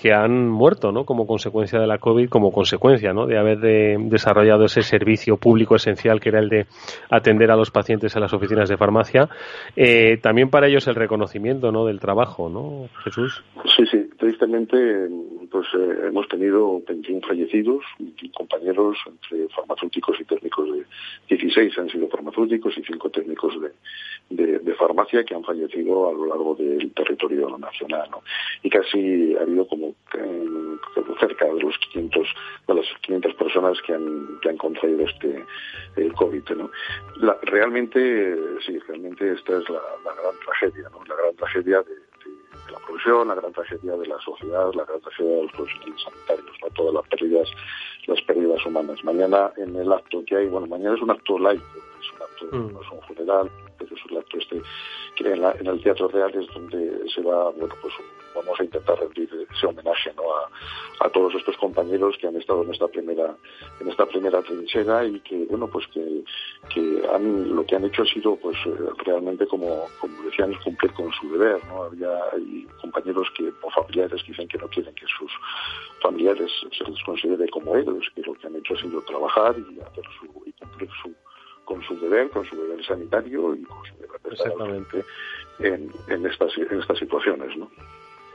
que 0.01 0.13
han 0.13 0.49
muerto 0.49 0.91
¿no? 0.91 1.05
como 1.05 1.27
consecuencia 1.27 1.79
de 1.79 1.85
la 1.85 1.99
COVID, 1.99 2.27
como 2.27 2.51
consecuencia 2.51 3.13
¿no? 3.13 3.27
de 3.27 3.37
haber 3.37 3.59
desarrollado 3.59 4.65
ese 4.65 4.81
servicio 4.81 5.37
público 5.37 5.75
esencial 5.75 6.19
que 6.19 6.29
era 6.29 6.39
el 6.39 6.49
de 6.49 6.65
atender 7.11 7.51
a 7.51 7.55
los 7.55 7.69
pacientes 7.69 8.15
en 8.15 8.21
las 8.23 8.33
oficinas 8.33 8.67
de 8.67 8.77
farmacia. 8.77 9.29
Eh, 9.75 10.17
también 10.17 10.49
para 10.49 10.67
ellos 10.67 10.87
el 10.87 10.95
reconocimiento 10.95 11.71
¿no? 11.71 11.85
del 11.85 11.99
trabajo, 11.99 12.49
¿no, 12.49 12.89
Jesús? 13.03 13.43
Sí, 13.77 13.85
sí. 13.91 14.09
Tristemente 14.17 15.07
pues, 15.51 15.67
eh, 15.77 16.07
hemos 16.07 16.27
tenido 16.27 16.81
21 16.87 17.21
fallecidos, 17.27 17.83
compañeros 18.35 18.97
entre 19.05 19.47
farmacéuticos 19.49 20.19
y 20.19 20.25
técnicos 20.25 20.67
de 20.71 20.85
16 21.29 21.77
han 21.77 21.89
sido 21.89 22.07
farmacéuticos 22.07 22.75
y 22.77 22.83
5 22.83 23.09
técnicos 23.09 23.53
de, 24.29 24.59
de, 24.59 24.73
farmacia 24.75 25.23
que 25.23 25.35
han 25.35 25.43
fallecido 25.43 26.09
a 26.09 26.13
lo 26.13 26.25
largo 26.25 26.55
del 26.55 26.91
territorio 26.91 27.57
nacional. 27.57 28.09
¿no? 28.11 28.21
Y 28.63 28.69
casi 28.69 29.35
ha 29.35 29.41
habido 29.41 29.67
como 29.67 29.90
cerca 31.21 31.45
de 31.45 31.61
los 31.61 31.77
500 31.77 32.27
de 32.67 32.73
las 32.73 32.85
500 33.01 33.33
personas 33.35 33.81
que 33.85 33.93
han 33.93 34.39
que 34.41 34.49
han 34.49 34.57
contraído 34.57 35.05
este 35.05 35.45
el 35.95 36.13
COVID 36.13 36.49
¿no? 36.57 36.69
realmente 37.43 38.35
sí 38.65 38.77
realmente 38.87 39.31
esta 39.31 39.57
es 39.57 39.69
la, 39.69 39.81
gran 40.03 40.35
tragedia 40.45 40.89
¿no? 40.89 41.03
la 41.05 41.15
gran 41.15 41.35
tragedia 41.35 41.81
de, 41.83 42.71
la 42.71 42.79
profesión 42.79 43.27
la 43.27 43.35
gran 43.35 43.53
tragedia 43.53 43.95
de 43.95 44.07
la 44.07 44.19
sociedad 44.19 44.73
la 44.73 44.85
gran 44.85 45.01
tragedia 45.01 45.35
de 45.35 45.43
los 45.43 45.51
profesionales 45.51 46.01
sanitarios 46.03 46.57
¿no? 46.61 46.69
todas 46.69 46.93
las 46.93 47.07
pérdidas 47.07 47.49
las 48.07 48.21
pérdidas 48.23 48.65
humanas 48.65 49.03
mañana 49.03 49.51
en 49.57 49.75
el 49.75 49.91
acto 49.91 50.23
que 50.25 50.35
hay 50.35 50.47
bueno 50.47 50.67
mañana 50.67 50.95
es 50.95 51.01
un 51.01 51.11
acto 51.11 51.37
laico 51.37 51.63
es 51.99 52.11
un 52.13 52.21
acto 52.21 52.57
mm. 52.57 52.73
no 52.73 52.81
es 52.81 52.91
un 52.91 53.01
funeral 53.01 53.51
pero 53.77 53.95
es 53.95 54.05
un 54.05 54.17
acto 54.17 54.37
este 54.37 54.61
que 55.15 55.33
en, 55.33 55.43
en 55.43 55.67
el 55.67 55.83
Teatro 55.83 56.07
Real 56.07 56.33
es 56.33 56.47
donde 56.53 57.09
se 57.13 57.21
va 57.21 57.51
bueno 57.51 57.75
pues 57.81 57.93
vamos 58.35 58.59
a 58.59 58.63
intentar 58.63 58.99
rendir 58.99 59.29
ese 59.53 59.65
homenaje 59.65 60.13
¿no? 60.15 60.23
a, 60.99 61.09
todos 61.09 61.33
estos 61.35 61.57
compañeros 61.57 62.15
que 62.19 62.27
han 62.27 62.35
estado 62.35 62.63
en 62.63 62.71
esta 62.71 62.87
primera 62.87 63.35
en 63.79 63.89
esta 63.89 64.05
primera 64.05 64.41
trinchera 64.41 65.05
y 65.05 65.19
que 65.21 65.45
bueno 65.49 65.67
pues 65.67 65.85
que, 65.87 66.23
que 66.73 67.03
han, 67.13 67.55
lo 67.55 67.65
que 67.65 67.75
han 67.75 67.85
hecho 67.85 68.03
ha 68.03 68.05
sido 68.05 68.35
pues 68.37 68.57
realmente 69.05 69.45
como, 69.47 69.87
como 69.99 70.21
decían 70.23 70.53
cumplir 70.63 70.93
con 70.93 71.11
su 71.13 71.31
deber 71.31 71.63
no 71.65 71.83
había 71.83 72.09
hay 72.33 72.67
compañeros 72.81 73.27
que 73.35 73.51
o 73.61 73.69
familiares 73.71 74.21
que 74.23 74.31
dicen 74.31 74.47
que 74.47 74.57
no 74.57 74.67
quieren 74.67 74.93
que 74.95 75.05
sus 75.07 75.31
familiares 76.01 76.51
se 76.77 76.83
les 76.83 77.03
considere 77.03 77.49
como 77.49 77.75
héroes 77.75 78.07
que 78.15 78.21
lo 78.21 78.33
que 78.33 78.47
han 78.47 78.55
hecho 78.55 78.75
ha 78.75 78.81
sido 78.81 79.01
trabajar 79.01 79.55
y 79.57 79.79
hacer 79.79 80.05
su 80.19 80.43
y 80.45 80.51
cumplir 80.53 80.89
su 81.01 81.13
con 81.65 81.81
su 81.83 81.97
deber, 81.99 82.29
con 82.31 82.45
su 82.45 82.55
deber 82.55 82.83
sanitario 82.85 83.55
y 83.55 83.63
con 83.63 83.77
su 83.85 83.95
deber 83.95 84.11
en, 85.59 85.91
en, 86.07 86.25
estas, 86.25 86.57
en 86.57 86.79
estas 86.79 86.97
situaciones, 86.97 87.55
¿no? 87.57 87.69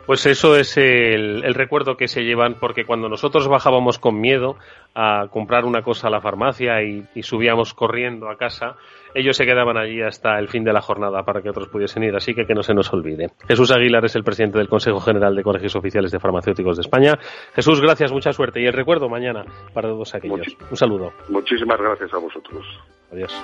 Pues 0.06 0.24
eso 0.26 0.54
es 0.54 0.76
el, 0.76 1.42
recuerdo 1.52 1.96
que 1.96 2.06
se 2.06 2.22
llevan, 2.22 2.54
porque 2.60 2.84
cuando 2.84 3.08
nosotros 3.08 3.48
bajábamos 3.48 3.98
con 3.98 4.20
miedo 4.20 4.56
a 4.94 5.26
comprar 5.30 5.64
una 5.64 5.82
cosa 5.82 6.06
a 6.06 6.10
la 6.10 6.20
farmacia 6.20 6.80
y, 6.82 7.04
subíamos 7.22 7.74
corriendo 7.74 8.30
a 8.30 8.36
casa, 8.36 8.76
ellos 9.14 9.36
se 9.36 9.44
quedaban 9.44 9.76
allí 9.76 10.00
hasta 10.00 10.38
el 10.38 10.46
fin 10.46 10.62
de 10.62 10.72
la 10.72 10.80
jornada 10.80 11.24
para 11.24 11.42
que 11.42 11.50
otros 11.50 11.68
pudiesen 11.68 12.04
ir, 12.04 12.14
así 12.14 12.34
que 12.34 12.46
que 12.46 12.54
no 12.54 12.62
se 12.62 12.72
nos 12.72 12.92
olvide. 12.92 13.30
Jesús 13.48 13.72
Aguilar 13.72 14.04
es 14.04 14.14
el 14.14 14.22
presidente 14.22 14.58
del 14.58 14.68
Consejo 14.68 15.00
General 15.00 15.34
de 15.34 15.42
Colegios 15.42 15.74
Oficiales 15.74 16.12
de 16.12 16.20
Farmacéuticos 16.20 16.76
de 16.76 16.82
España. 16.82 17.18
Jesús, 17.54 17.80
gracias, 17.80 18.12
mucha 18.12 18.32
suerte 18.32 18.60
y 18.60 18.66
el 18.66 18.72
recuerdo 18.72 19.08
mañana 19.08 19.44
para 19.74 19.88
todos 19.88 20.14
aquellos. 20.14 20.56
Un 20.70 20.76
saludo. 20.76 21.12
Muchísimas 21.28 21.80
gracias 21.80 22.14
a 22.14 22.18
vosotros. 22.18 22.64
Adiós. 23.10 23.34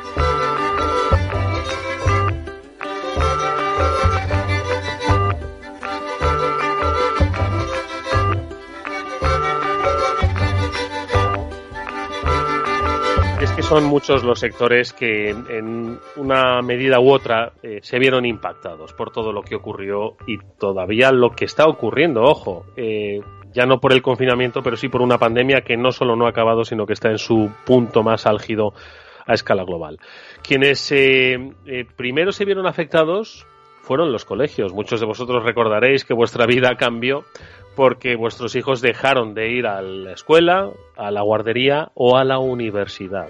Son 13.47 13.84
muchos 13.84 14.22
los 14.22 14.38
sectores 14.38 14.93
que 14.93 15.30
en 15.30 15.99
una 16.16 16.62
medida 16.62 17.01
u 17.01 17.11
otra 17.11 17.53
eh, 17.62 17.80
se 17.82 17.99
vieron 17.99 18.24
impactados 18.24 18.93
por 18.93 19.11
todo 19.11 19.32
lo 19.32 19.43
que 19.43 19.57
ocurrió 19.57 20.16
y 20.26 20.38
todavía 20.59 21.11
lo 21.11 21.30
que 21.30 21.45
está 21.45 21.66
ocurriendo, 21.66 22.22
ojo, 22.22 22.66
eh, 22.76 23.20
ya 23.53 23.66
no 23.66 23.80
por 23.80 23.93
el 23.93 24.03
confinamiento, 24.03 24.62
pero 24.62 24.76
sí 24.76 24.88
por 24.88 25.03
una 25.03 25.18
pandemia 25.18 25.62
que 25.62 25.76
no 25.76 25.93
solo 25.93 26.16
no 26.16 26.26
ha 26.26 26.30
acabado, 26.30 26.64
sino 26.64 26.86
que 26.86 26.93
está 26.93 27.11
en 27.11 27.18
su 27.18 27.51
punto 27.64 28.03
más 28.03 28.26
álgido 28.26 28.74
a 29.26 29.34
escala 29.34 29.64
global. 29.64 29.99
Quienes 30.43 30.93
eh, 30.93 31.38
primero 31.97 32.32
se 32.32 32.45
vieron 32.45 32.66
afectados 32.66 33.47
fueron 33.82 34.12
los 34.12 34.24
colegios. 34.24 34.72
Muchos 34.72 35.01
de 35.01 35.07
vosotros 35.07 35.45
recordaréis 35.45 36.05
que 36.05 36.14
vuestra 36.14 36.47
vida 36.47 36.76
cambió 36.76 37.24
porque 37.77 38.16
vuestros 38.16 38.55
hijos 38.57 38.81
dejaron 38.81 39.35
de 39.35 39.51
ir 39.51 39.66
a 39.66 39.83
la 39.83 40.12
escuela, 40.12 40.70
a 40.97 41.11
la 41.11 41.23
guardería 41.23 41.91
o 41.95 42.16
a 42.16 42.25
la 42.25 42.39
universidad 42.39 43.29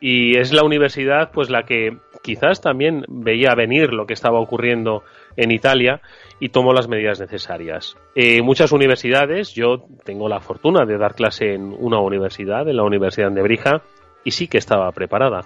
y 0.00 0.36
es 0.36 0.52
la 0.52 0.62
universidad 0.62 1.30
pues 1.32 1.50
la 1.50 1.64
que 1.64 1.96
quizás 2.22 2.60
también 2.60 3.04
veía 3.08 3.54
venir 3.54 3.92
lo 3.92 4.06
que 4.06 4.14
estaba 4.14 4.40
ocurriendo 4.40 5.04
en 5.36 5.50
Italia 5.50 6.00
y 6.40 6.50
tomó 6.50 6.72
las 6.72 6.88
medidas 6.88 7.20
necesarias. 7.20 7.96
Eh, 8.14 8.42
muchas 8.42 8.72
universidades, 8.72 9.54
yo 9.54 9.86
tengo 10.04 10.28
la 10.28 10.40
fortuna 10.40 10.84
de 10.84 10.98
dar 10.98 11.14
clase 11.14 11.54
en 11.54 11.74
una 11.78 12.00
universidad, 12.00 12.68
en 12.68 12.76
la 12.76 12.84
Universidad 12.84 13.30
de 13.30 13.42
Brija, 13.42 13.82
y 14.24 14.32
sí 14.32 14.48
que 14.48 14.58
estaba 14.58 14.90
preparada. 14.92 15.42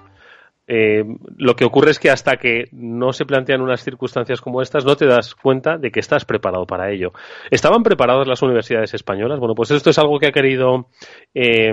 Eh, 0.72 1.02
lo 1.36 1.56
que 1.56 1.64
ocurre 1.64 1.90
es 1.90 1.98
que 1.98 2.10
hasta 2.10 2.36
que 2.36 2.66
no 2.70 3.12
se 3.12 3.26
plantean 3.26 3.60
unas 3.60 3.82
circunstancias 3.82 4.40
como 4.40 4.62
estas, 4.62 4.84
no 4.84 4.94
te 4.94 5.04
das 5.04 5.34
cuenta 5.34 5.78
de 5.78 5.90
que 5.90 5.98
estás 5.98 6.24
preparado 6.24 6.64
para 6.64 6.92
ello. 6.92 7.12
¿Estaban 7.50 7.82
preparadas 7.82 8.28
las 8.28 8.40
universidades 8.40 8.94
españolas? 8.94 9.40
Bueno, 9.40 9.56
pues 9.56 9.72
esto 9.72 9.90
es 9.90 9.98
algo 9.98 10.20
que 10.20 10.28
ha 10.28 10.32
querido 10.32 10.86
eh, 11.34 11.72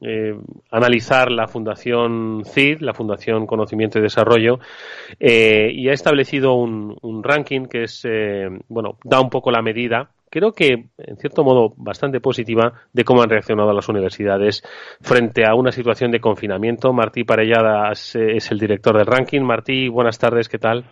eh, 0.00 0.34
analizar 0.70 1.30
la 1.30 1.46
Fundación 1.46 2.42
CID, 2.46 2.80
la 2.80 2.94
Fundación 2.94 3.46
Conocimiento 3.46 3.98
y 3.98 4.02
Desarrollo, 4.02 4.60
y 5.20 5.88
ha 5.88 5.92
establecido 5.92 6.54
un 6.54 7.22
ranking 7.22 7.66
que 7.66 7.82
es, 7.82 8.06
bueno, 8.68 8.96
da 9.04 9.20
un 9.20 9.28
poco 9.28 9.50
la 9.50 9.60
medida 9.60 10.10
creo 10.30 10.52
que, 10.52 10.88
en 10.98 11.16
cierto 11.16 11.44
modo, 11.44 11.72
bastante 11.76 12.20
positiva 12.20 12.72
de 12.92 13.04
cómo 13.04 13.22
han 13.22 13.30
reaccionado 13.30 13.72
las 13.72 13.88
universidades 13.88 14.62
frente 15.00 15.44
a 15.46 15.54
una 15.54 15.72
situación 15.72 16.10
de 16.10 16.20
confinamiento. 16.20 16.92
Martí 16.92 17.24
Parellada 17.24 17.90
es 17.92 18.14
el 18.14 18.58
director 18.58 18.96
del 18.96 19.06
ranking. 19.06 19.42
Martí, 19.42 19.88
buenas 19.88 20.18
tardes, 20.18 20.48
¿qué 20.48 20.58
tal? 20.58 20.84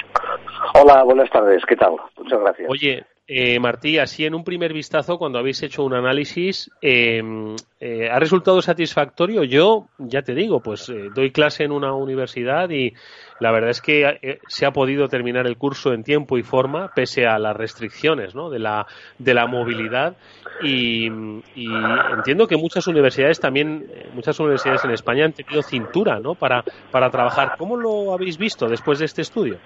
Hola, 0.74 1.03
buenas 1.05 1.30
tardes, 1.30 1.62
¿qué 1.66 1.76
tal? 1.76 1.93
Muchas 2.16 2.41
gracias. 2.41 2.68
Oye, 2.70 3.05
Eh, 3.28 3.58
Martí, 3.58 3.98
así 3.98 4.24
en 4.24 4.36
un 4.36 4.44
primer 4.44 4.72
vistazo, 4.72 5.18
cuando 5.18 5.40
habéis 5.40 5.60
hecho 5.64 5.82
un 5.82 5.94
análisis, 5.94 6.70
em, 6.80 7.56
eh, 7.80 8.08
¿ha 8.08 8.20
resultado 8.20 8.62
satisfactorio? 8.62 9.42
Yo, 9.42 9.88
ya 9.98 10.22
te 10.22 10.32
digo, 10.32 10.60
pues 10.60 10.88
eh, 10.90 11.08
doy 11.12 11.32
clase 11.32 11.64
en 11.64 11.72
una 11.72 11.92
universidad 11.92 12.70
y 12.70 12.94
la 13.40 13.50
verdad 13.50 13.70
es 13.70 13.80
que 13.80 14.04
eh, 14.22 14.38
se 14.46 14.64
ha 14.64 14.70
podido 14.70 15.08
terminar 15.08 15.48
el 15.48 15.56
curso 15.56 15.92
en 15.92 16.04
tiempo 16.04 16.38
y 16.38 16.44
forma, 16.44 16.92
pese 16.94 17.26
a 17.26 17.40
las 17.40 17.56
restricciones 17.56 18.32
de, 18.32 18.58
la, 18.60 19.46
movilidad. 19.48 20.16
Y, 20.62 21.08
y, 21.56 21.66
entiendo 22.12 22.46
que 22.46 22.56
muchas 22.56 22.86
universidades 22.86 23.40
también, 23.40 23.90
muchas 24.14 24.38
universidades 24.38 24.84
en 24.84 24.92
España 24.92 25.24
han 25.24 25.32
tenido 25.32 25.62
cintura 25.62 26.20
¿no? 26.20 26.36
para, 26.36 26.62
para 26.92 27.10
trabajar. 27.10 27.56
¿Cómo 27.58 27.76
lo 27.76 28.12
habéis 28.12 28.38
visto 28.38 28.68
después 28.68 29.00
de 29.00 29.06
este 29.06 29.22
estudio? 29.22 29.58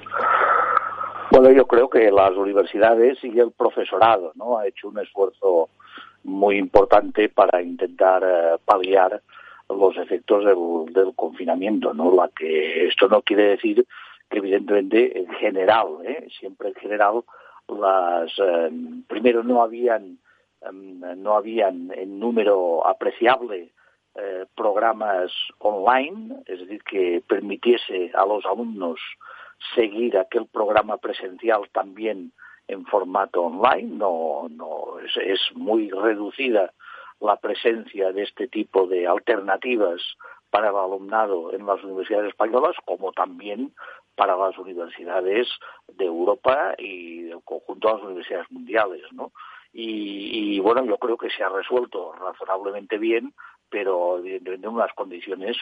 Bueno, 1.31 1.53
yo 1.53 1.67
creo 1.67 1.89
que 1.89 2.11
las 2.11 2.33
universidades 2.33 3.23
y 3.23 3.39
el 3.39 3.53
profesorado 3.53 4.33
no 4.35 4.59
ha 4.59 4.67
hecho 4.67 4.89
un 4.89 4.99
esfuerzo 4.99 5.69
muy 6.25 6.57
importante 6.57 7.29
para 7.29 7.63
intentar 7.63 8.23
uh, 8.25 8.59
paliar 8.65 9.23
los 9.69 9.97
efectos 9.97 10.45
del, 10.45 11.15
confinamiento, 11.15 11.95
¿no? 11.95 12.13
La 12.13 12.29
que 12.29 12.89
esto 12.89 13.09
no 13.09 13.23
quiere 13.23 13.45
decir 13.51 13.87
que 14.29 14.39
evidentemente 14.39 15.19
en 15.19 15.29
general, 15.35 15.99
¿eh? 16.05 16.27
siempre 16.41 16.71
en 16.71 16.75
general, 16.75 17.23
las 17.69 18.33
eh, 18.39 18.71
primero 19.07 19.45
no 19.45 19.63
habían 19.63 20.19
no 21.17 21.37
habían 21.37 21.91
en 21.95 22.19
número 22.19 22.87
apreciable 22.87 23.71
eh, 24.15 24.45
programas 24.55 25.33
online, 25.59 26.43
es 26.45 26.61
decir, 26.61 26.83
que 26.83 27.23
permitiese 27.27 28.11
a 28.13 28.27
los 28.27 28.45
alumnos 28.45 29.01
seguir 29.75 30.17
aquel 30.17 30.47
programa 30.47 30.97
presencial 30.99 31.69
también 31.73 32.33
en 32.69 32.87
formato 32.87 33.43
online. 33.43 33.91
No, 33.97 34.47
no 34.51 34.99
es, 35.01 35.17
es, 35.17 35.41
muy 35.55 35.91
reducida 35.91 36.73
la 37.21 37.37
presencia 37.37 38.13
de 38.13 38.23
este 38.23 38.49
tipo 38.49 38.87
de 38.87 39.07
alternativas 39.07 40.01
para 40.51 40.71
el 40.71 40.77
alumnado 40.77 41.53
en 41.53 41.67
las 41.67 41.83
universidades 41.85 42.31
españolas, 42.31 42.77
como 42.85 43.13
también 43.13 43.73
para 44.17 44.37
las 44.37 44.57
universidades 44.59 45.49
de 45.89 46.05
Europa 46.05 46.75
y 46.79 47.23
del 47.23 47.43
conjunto 47.43 47.89
de 47.89 47.95
las 47.95 48.05
universidades 48.05 48.51
mundiales, 48.51 49.03
¿no? 49.13 49.33
Y, 49.73 50.57
y, 50.57 50.59
bueno, 50.59 50.85
yo 50.85 50.99
creo 50.99 51.17
que 51.17 51.31
se 51.31 51.45
ha 51.45 51.49
resuelto 51.49 52.13
razonablemente 52.15 52.99
bien 52.99 53.33
pero 53.71 54.19
evidentemente 54.19 54.67
en 54.67 54.75
unas 54.75 54.93
condiciones 54.95 55.57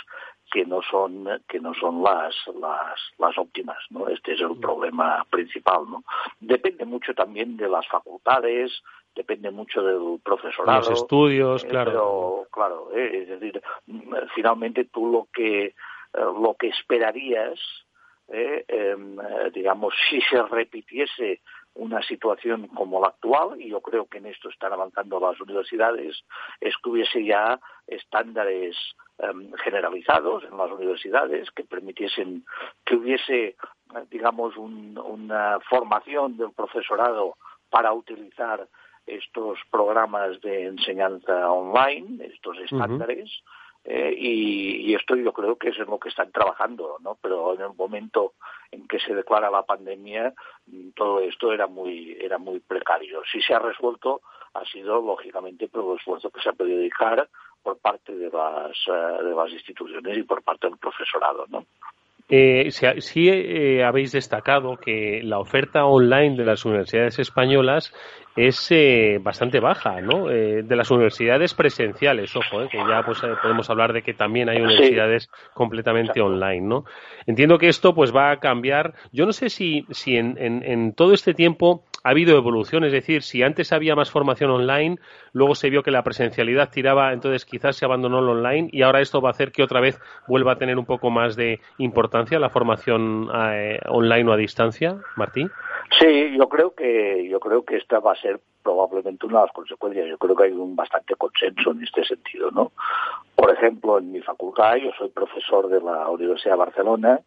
que 0.50 0.64
no 0.64 0.80
son 0.82 1.28
que 1.48 1.60
no 1.60 1.74
son 1.74 2.02
las 2.02 2.34
las 2.60 2.98
las 3.18 3.36
óptimas 3.38 3.78
no 3.90 4.08
este 4.08 4.32
es 4.32 4.40
el 4.40 4.58
problema 4.58 5.24
principal 5.30 5.82
no 5.88 6.04
depende 6.40 6.84
mucho 6.84 7.14
también 7.14 7.56
de 7.56 7.68
las 7.68 7.86
facultades 7.86 8.72
depende 9.14 9.50
mucho 9.50 9.82
del 9.82 10.20
profesorado 10.22 10.80
los 10.80 10.90
estudios 10.90 11.64
eh, 11.64 11.68
claro. 11.68 11.90
pero 11.90 12.46
claro 12.50 12.90
eh, 12.94 13.22
es 13.22 13.28
decir 13.28 13.62
finalmente 14.34 14.86
tú 14.86 15.06
lo 15.10 15.28
que 15.32 15.66
eh, 15.66 15.74
lo 16.14 16.56
que 16.58 16.68
esperarías 16.68 17.60
eh, 18.28 18.96
digamos 19.52 19.94
si 20.10 20.20
se 20.22 20.42
repitiese 20.42 21.40
una 21.74 22.02
situación 22.02 22.66
como 22.68 23.00
la 23.00 23.08
actual, 23.08 23.60
y 23.60 23.68
yo 23.68 23.80
creo 23.80 24.06
que 24.06 24.18
en 24.18 24.26
esto 24.26 24.48
están 24.48 24.72
avanzando 24.72 25.20
las 25.20 25.40
universidades, 25.40 26.24
es 26.60 26.74
que 26.82 26.90
hubiese 26.90 27.24
ya 27.24 27.60
estándares 27.86 28.76
um, 29.18 29.52
generalizados 29.64 30.44
en 30.44 30.56
las 30.56 30.70
universidades 30.70 31.50
que 31.52 31.64
permitiesen 31.64 32.44
que 32.84 32.96
hubiese, 32.96 33.56
digamos, 34.10 34.56
un, 34.56 34.98
una 34.98 35.60
formación 35.68 36.36
del 36.36 36.52
profesorado 36.52 37.36
para 37.70 37.92
utilizar 37.92 38.66
estos 39.06 39.58
programas 39.70 40.40
de 40.40 40.66
enseñanza 40.66 41.50
online, 41.50 42.26
estos 42.26 42.58
estándares, 42.58 43.28
uh 43.28 43.44
-huh 43.44 43.67
eh, 43.90 44.14
y, 44.14 44.90
y, 44.90 44.94
esto 44.94 45.16
yo 45.16 45.32
creo 45.32 45.56
que 45.56 45.70
es 45.70 45.78
en 45.78 45.86
lo 45.86 45.98
que 45.98 46.10
están 46.10 46.30
trabajando, 46.30 46.98
¿no? 47.00 47.16
Pero 47.22 47.54
en 47.54 47.62
el 47.62 47.72
momento 47.74 48.34
en 48.70 48.86
que 48.86 49.00
se 49.00 49.14
declara 49.14 49.50
la 49.50 49.62
pandemia, 49.62 50.34
mm, 50.66 50.90
todo 50.90 51.20
esto 51.20 51.54
era 51.54 51.66
muy, 51.66 52.14
era 52.20 52.36
muy 52.36 52.60
precario. 52.60 53.22
Si 53.32 53.40
se 53.40 53.54
ha 53.54 53.58
resuelto, 53.58 54.20
ha 54.52 54.62
sido 54.66 55.00
lógicamente 55.00 55.68
por 55.68 55.84
el 55.84 55.98
esfuerzo 55.98 56.30
que 56.30 56.42
se 56.42 56.50
ha 56.50 56.52
podido 56.52 56.76
dedicar 56.76 57.30
por 57.62 57.78
parte 57.78 58.14
de 58.14 58.28
las, 58.28 58.76
uh, 58.88 59.24
de 59.24 59.34
las 59.34 59.50
instituciones 59.52 60.18
y 60.18 60.22
por 60.22 60.42
parte 60.42 60.68
del 60.68 60.76
profesorado, 60.76 61.46
¿no? 61.48 61.64
Eh, 62.30 62.70
sí 62.70 63.28
eh, 63.30 63.82
habéis 63.84 64.12
destacado 64.12 64.76
que 64.76 65.22
la 65.22 65.38
oferta 65.38 65.86
online 65.86 66.36
de 66.36 66.44
las 66.44 66.64
universidades 66.66 67.18
españolas 67.18 67.94
es 68.38 68.70
eh, 68.70 69.18
bastante 69.20 69.58
baja, 69.58 70.00
¿no? 70.00 70.30
Eh, 70.30 70.62
de 70.62 70.76
las 70.76 70.90
universidades 70.90 71.54
presenciales, 71.54 72.36
ojo, 72.36 72.62
eh, 72.62 72.68
que 72.70 72.78
ya 72.78 73.02
pues 73.04 73.22
eh, 73.24 73.34
podemos 73.42 73.68
hablar 73.68 73.92
de 73.92 74.02
que 74.02 74.14
también 74.14 74.48
hay 74.48 74.60
universidades 74.60 75.24
sí. 75.24 75.28
completamente 75.54 76.20
Exacto. 76.20 76.26
online, 76.26 76.60
¿no? 76.60 76.84
Entiendo 77.26 77.58
que 77.58 77.68
esto 77.68 77.94
pues 77.94 78.14
va 78.14 78.30
a 78.30 78.38
cambiar. 78.38 78.94
Yo 79.10 79.26
no 79.26 79.32
sé 79.32 79.50
si, 79.50 79.86
si 79.90 80.16
en, 80.16 80.36
en, 80.38 80.62
en 80.62 80.92
todo 80.92 81.14
este 81.14 81.34
tiempo 81.34 81.82
ha 82.08 82.12
habido 82.12 82.38
evolución, 82.38 82.84
es 82.84 82.92
decir, 82.92 83.22
si 83.22 83.42
antes 83.42 83.70
había 83.70 83.94
más 83.94 84.10
formación 84.10 84.50
online, 84.50 84.96
luego 85.34 85.54
se 85.54 85.68
vio 85.68 85.82
que 85.82 85.90
la 85.90 86.02
presencialidad 86.02 86.70
tiraba, 86.70 87.12
entonces 87.12 87.44
quizás 87.44 87.76
se 87.76 87.84
abandonó 87.84 88.22
lo 88.22 88.32
online 88.32 88.70
y 88.72 88.80
ahora 88.80 89.02
esto 89.02 89.20
va 89.20 89.28
a 89.28 89.32
hacer 89.32 89.52
que 89.52 89.62
otra 89.62 89.80
vez 89.80 90.00
vuelva 90.26 90.52
a 90.52 90.56
tener 90.56 90.78
un 90.78 90.86
poco 90.86 91.10
más 91.10 91.36
de 91.36 91.60
importancia 91.76 92.38
la 92.38 92.48
formación 92.48 93.28
eh, 93.52 93.78
online 93.90 94.30
o 94.30 94.32
a 94.32 94.38
distancia, 94.38 94.96
Martín. 95.16 95.50
Sí, 96.00 96.34
yo 96.34 96.48
creo 96.48 96.74
que 96.74 97.28
yo 97.28 97.40
creo 97.40 97.62
que 97.62 97.76
esta 97.76 97.98
va 97.98 98.12
a 98.12 98.16
ser 98.16 98.40
probablemente 98.62 99.26
una 99.26 99.40
de 99.40 99.46
las 99.46 99.54
consecuencias. 99.54 100.08
Yo 100.08 100.16
creo 100.16 100.34
que 100.34 100.44
hay 100.44 100.52
un 100.52 100.74
bastante 100.74 101.14
consenso 101.14 101.72
en 101.72 101.82
este 101.82 102.04
sentido, 102.04 102.50
¿no? 102.50 102.72
Por 103.34 103.50
ejemplo, 103.50 103.98
en 103.98 104.12
mi 104.12 104.22
facultad, 104.22 104.76
yo 104.76 104.92
soy 104.96 105.10
profesor 105.10 105.68
de 105.68 105.82
la 105.82 106.08
Universidad 106.08 106.52
de 106.52 106.58
Barcelona, 106.58 107.20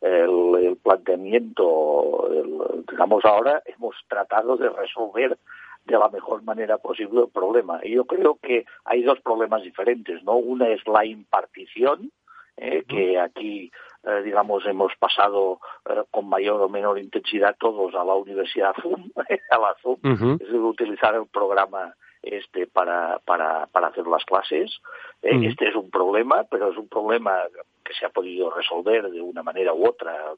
el, 0.00 0.64
el 0.64 0.76
planteamiento, 0.76 2.28
el, 2.30 2.84
digamos 2.90 3.24
ahora, 3.24 3.62
hemos 3.66 3.94
tratado 4.08 4.56
de 4.56 4.68
resolver 4.68 5.38
de 5.84 5.98
la 5.98 6.08
mejor 6.08 6.42
manera 6.42 6.78
posible 6.78 7.22
el 7.22 7.28
problema. 7.28 7.80
Y 7.82 7.92
yo 7.92 8.04
creo 8.04 8.38
que 8.42 8.66
hay 8.84 9.02
dos 9.02 9.20
problemas 9.20 9.62
diferentes, 9.62 10.22
¿no? 10.24 10.36
Una 10.36 10.68
es 10.68 10.86
la 10.86 11.04
impartición, 11.04 12.10
eh, 12.56 12.84
que 12.88 13.18
aquí, 13.20 13.70
eh, 14.02 14.22
digamos, 14.24 14.64
hemos 14.66 14.92
pasado 14.98 15.60
eh, 15.88 16.02
con 16.10 16.28
mayor 16.28 16.60
o 16.60 16.68
menor 16.68 16.98
intensidad 16.98 17.56
todos 17.58 17.94
a 17.94 18.04
la 18.04 18.14
Universidad 18.14 18.74
Zoom, 18.82 19.10
a 19.50 19.58
la 19.58 19.76
Zoom, 19.82 19.98
uh 20.02 20.08
-huh. 20.08 20.32
es 20.34 20.38
decir, 20.38 20.56
utilizar 20.56 21.14
el 21.14 21.26
programa 21.26 21.94
este 22.26 22.66
para, 22.66 23.18
para, 23.24 23.66
para 23.66 23.88
hacer 23.88 24.06
las 24.06 24.24
clases. 24.24 24.80
Uh 25.22 25.28
-huh. 25.28 25.50
Este 25.50 25.68
es 25.68 25.74
un 25.74 25.90
problema, 25.90 26.44
pero 26.50 26.70
es 26.70 26.76
un 26.76 26.88
problema 26.88 27.42
que 27.84 27.94
se 27.94 28.04
ha 28.04 28.10
podido 28.10 28.50
resolver 28.50 29.10
de 29.10 29.20
una 29.20 29.42
manera 29.42 29.72
u 29.72 29.86
otra, 29.86 30.34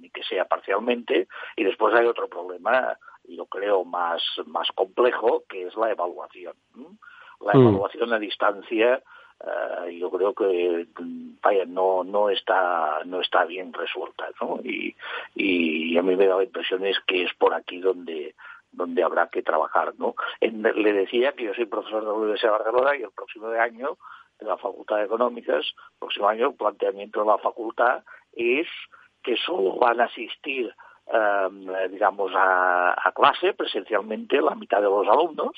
ni 0.00 0.10
que 0.10 0.22
sea 0.24 0.44
parcialmente. 0.44 1.28
Y 1.56 1.64
después 1.64 1.94
hay 1.94 2.06
otro 2.06 2.28
problema, 2.28 2.98
yo 3.24 3.46
creo, 3.46 3.84
más, 3.84 4.22
más 4.46 4.68
complejo, 4.72 5.44
que 5.48 5.66
es 5.66 5.76
la 5.76 5.90
evaluación. 5.90 6.54
La 7.40 7.52
evaluación 7.52 8.12
a 8.12 8.18
distancia 8.18 9.02
Uh, 9.40 9.88
yo 9.90 10.10
creo 10.10 10.34
que 10.34 10.88
vaya 11.40 11.64
no 11.64 12.02
no 12.02 12.28
está 12.28 13.04
no 13.04 13.20
está 13.20 13.44
bien 13.44 13.72
resuelta 13.72 14.28
¿no? 14.40 14.58
y, 14.64 14.96
y 15.36 15.96
a 15.96 16.02
mí 16.02 16.16
me 16.16 16.26
da 16.26 16.38
la 16.38 16.42
impresión 16.42 16.84
es 16.84 16.98
que 17.06 17.22
es 17.22 17.32
por 17.34 17.54
aquí 17.54 17.78
donde 17.78 18.34
donde 18.72 19.02
habrá 19.02 19.28
que 19.28 19.42
trabajar 19.42 19.94
no 19.98 20.14
en, 20.40 20.62
le 20.62 20.92
decía 20.92 21.32
que 21.32 21.44
yo 21.44 21.54
soy 21.54 21.66
profesor 21.66 22.02
de 22.02 22.08
la 22.08 22.14
Universidad 22.14 22.52
de 22.52 22.58
Barcelona 22.58 22.96
y 22.96 23.02
el 23.02 23.10
próximo 23.12 23.48
año 23.48 23.98
de 24.38 24.46
la 24.46 24.56
Facultad 24.56 24.96
de 24.98 25.04
Económicas 25.04 25.64
el 25.64 25.98
próximo 25.98 26.28
año 26.28 26.48
el 26.48 26.54
planteamiento 26.54 27.20
de 27.20 27.26
la 27.26 27.38
facultad 27.38 28.04
es 28.32 28.66
que 29.22 29.36
solo 29.36 29.76
van 29.78 30.00
a 30.00 30.04
asistir 30.04 30.74
eh, 31.06 31.88
digamos 31.90 32.32
a, 32.34 32.92
a 32.92 33.12
clase 33.12 33.54
presencialmente 33.54 34.40
la 34.40 34.54
mitad 34.54 34.78
de 34.78 34.84
los 34.84 35.08
alumnos 35.08 35.56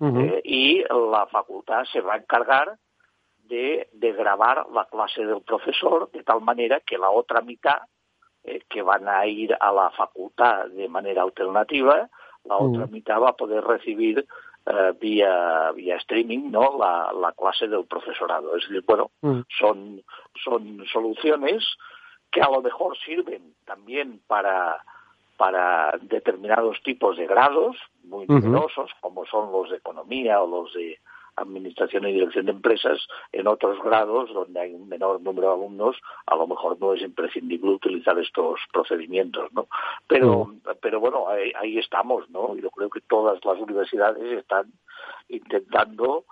uh 0.00 0.06
-huh. 0.06 0.34
eh, 0.34 0.40
y 0.44 0.82
la 0.82 1.26
facultad 1.26 1.84
se 1.92 2.00
va 2.00 2.14
a 2.14 2.18
encargar 2.18 2.78
de, 3.44 3.88
de, 3.92 4.12
grabar 4.12 4.66
la 4.72 4.84
clase 4.86 5.24
del 5.24 5.42
profesor 5.42 6.10
de 6.12 6.22
tal 6.22 6.40
manera 6.40 6.80
que 6.80 6.96
la 6.98 7.10
otra 7.10 7.40
mitad, 7.42 7.80
eh, 8.44 8.60
que 8.68 8.82
van 8.82 9.08
a 9.08 9.26
ir 9.26 9.56
a 9.58 9.72
la 9.72 9.90
facultad 9.90 10.66
de 10.68 10.88
manera 10.88 11.22
alternativa, 11.22 12.08
la 12.44 12.58
mm. 12.58 12.62
otra 12.62 12.86
mitad 12.86 13.20
va 13.20 13.30
a 13.30 13.36
poder 13.36 13.64
recibir 13.64 14.26
eh, 14.66 14.92
vía, 15.00 15.72
vía 15.72 15.96
streaming 15.96 16.50
¿no? 16.50 16.76
La, 16.78 17.12
la, 17.12 17.32
clase 17.32 17.66
del 17.68 17.84
profesorado. 17.84 18.56
Es 18.56 18.68
decir, 18.68 18.84
bueno, 18.86 19.10
mm. 19.20 19.40
son, 19.58 20.02
son 20.42 20.84
soluciones 20.92 21.64
que 22.30 22.40
a 22.40 22.50
lo 22.50 22.62
mejor 22.62 22.96
sirven 22.98 23.54
también 23.64 24.20
para, 24.26 24.82
para 25.36 25.98
determinados 26.00 26.82
tipos 26.82 27.16
de 27.16 27.26
grados 27.26 27.76
muy 28.04 28.26
numerosos, 28.26 28.90
uh 28.90 28.94
-huh. 28.94 29.00
como 29.00 29.26
son 29.26 29.52
los 29.52 29.70
de 29.70 29.76
economía 29.76 30.42
o 30.42 30.46
los 30.46 30.72
de 30.72 30.98
administración 31.36 32.06
y 32.06 32.12
dirección 32.12 32.46
de 32.46 32.52
empresas, 32.52 32.98
en 33.32 33.46
otros 33.46 33.82
grados 33.82 34.32
donde 34.32 34.60
hay 34.60 34.74
un 34.74 34.88
menor 34.88 35.20
número 35.20 35.48
de 35.48 35.54
alumnos, 35.54 35.96
a 36.26 36.36
lo 36.36 36.46
mejor 36.46 36.78
no 36.80 36.94
es 36.94 37.02
imprescindible 37.02 37.70
utilizar 37.70 38.18
estos 38.18 38.60
procedimientos, 38.72 39.52
¿no? 39.52 39.66
Pero, 40.06 40.46
mm. 40.46 40.60
pero 40.80 41.00
bueno, 41.00 41.26
ahí, 41.28 41.78
estamos, 41.78 42.28
¿no? 42.30 42.56
Yo 42.56 42.70
creo 42.70 42.90
que 42.90 43.00
todas 43.00 43.42
las 43.44 43.58
universidades 43.58 44.38
están 44.38 44.72
intentando 45.28 46.24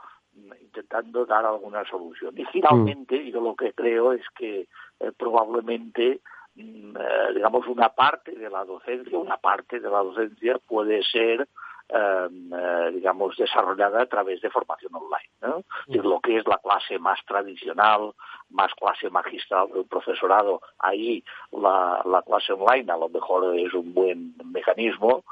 intentando 0.63 1.27
dar 1.27 1.45
alguna 1.45 1.85
solución. 1.85 2.33
Y 2.39 2.45
finalmente, 2.47 3.19
mm. 3.19 3.27
yo 3.31 3.41
lo 3.41 3.55
que 3.57 3.73
creo 3.73 4.13
es 4.13 4.23
que 4.39 4.69
eh, 5.01 5.13
probablemente 5.17 6.21
mm, 6.55 6.97
eh, 6.97 7.35
digamos, 7.35 7.67
una 7.67 7.91
parte 7.91 8.33
de 8.33 8.49
la 8.49 8.65
docencia, 8.65 9.19
una 9.19 9.37
parte 9.37 9.81
de 9.81 9.91
la 9.91 9.99
docencia 9.99 10.59
puede 10.67 11.03
ser 11.03 11.49
eh, 11.93 12.91
digamos, 12.93 13.37
desarrollada 13.37 14.03
a 14.03 14.07
través 14.07 14.41
de 14.41 14.51
formación 14.51 14.93
online. 14.95 15.31
¿no? 15.43 15.65
lo 16.03 16.21
que 16.21 16.37
es 16.37 16.47
la 16.47 16.59
clase 16.59 16.99
más 16.99 17.19
tradicional, 17.27 18.13
más 18.51 18.73
clase 18.75 19.11
magistral 19.11 19.69
profesorado, 19.89 20.61
ahí 20.79 21.25
la, 21.53 22.03
la 22.05 22.23
clase 22.23 22.53
online 22.53 22.91
a 22.93 22.97
lo 22.97 23.09
mejor 23.09 23.57
es 23.59 23.73
un 23.75 23.93
buen 23.95 24.35
mecanismo, 24.45 25.25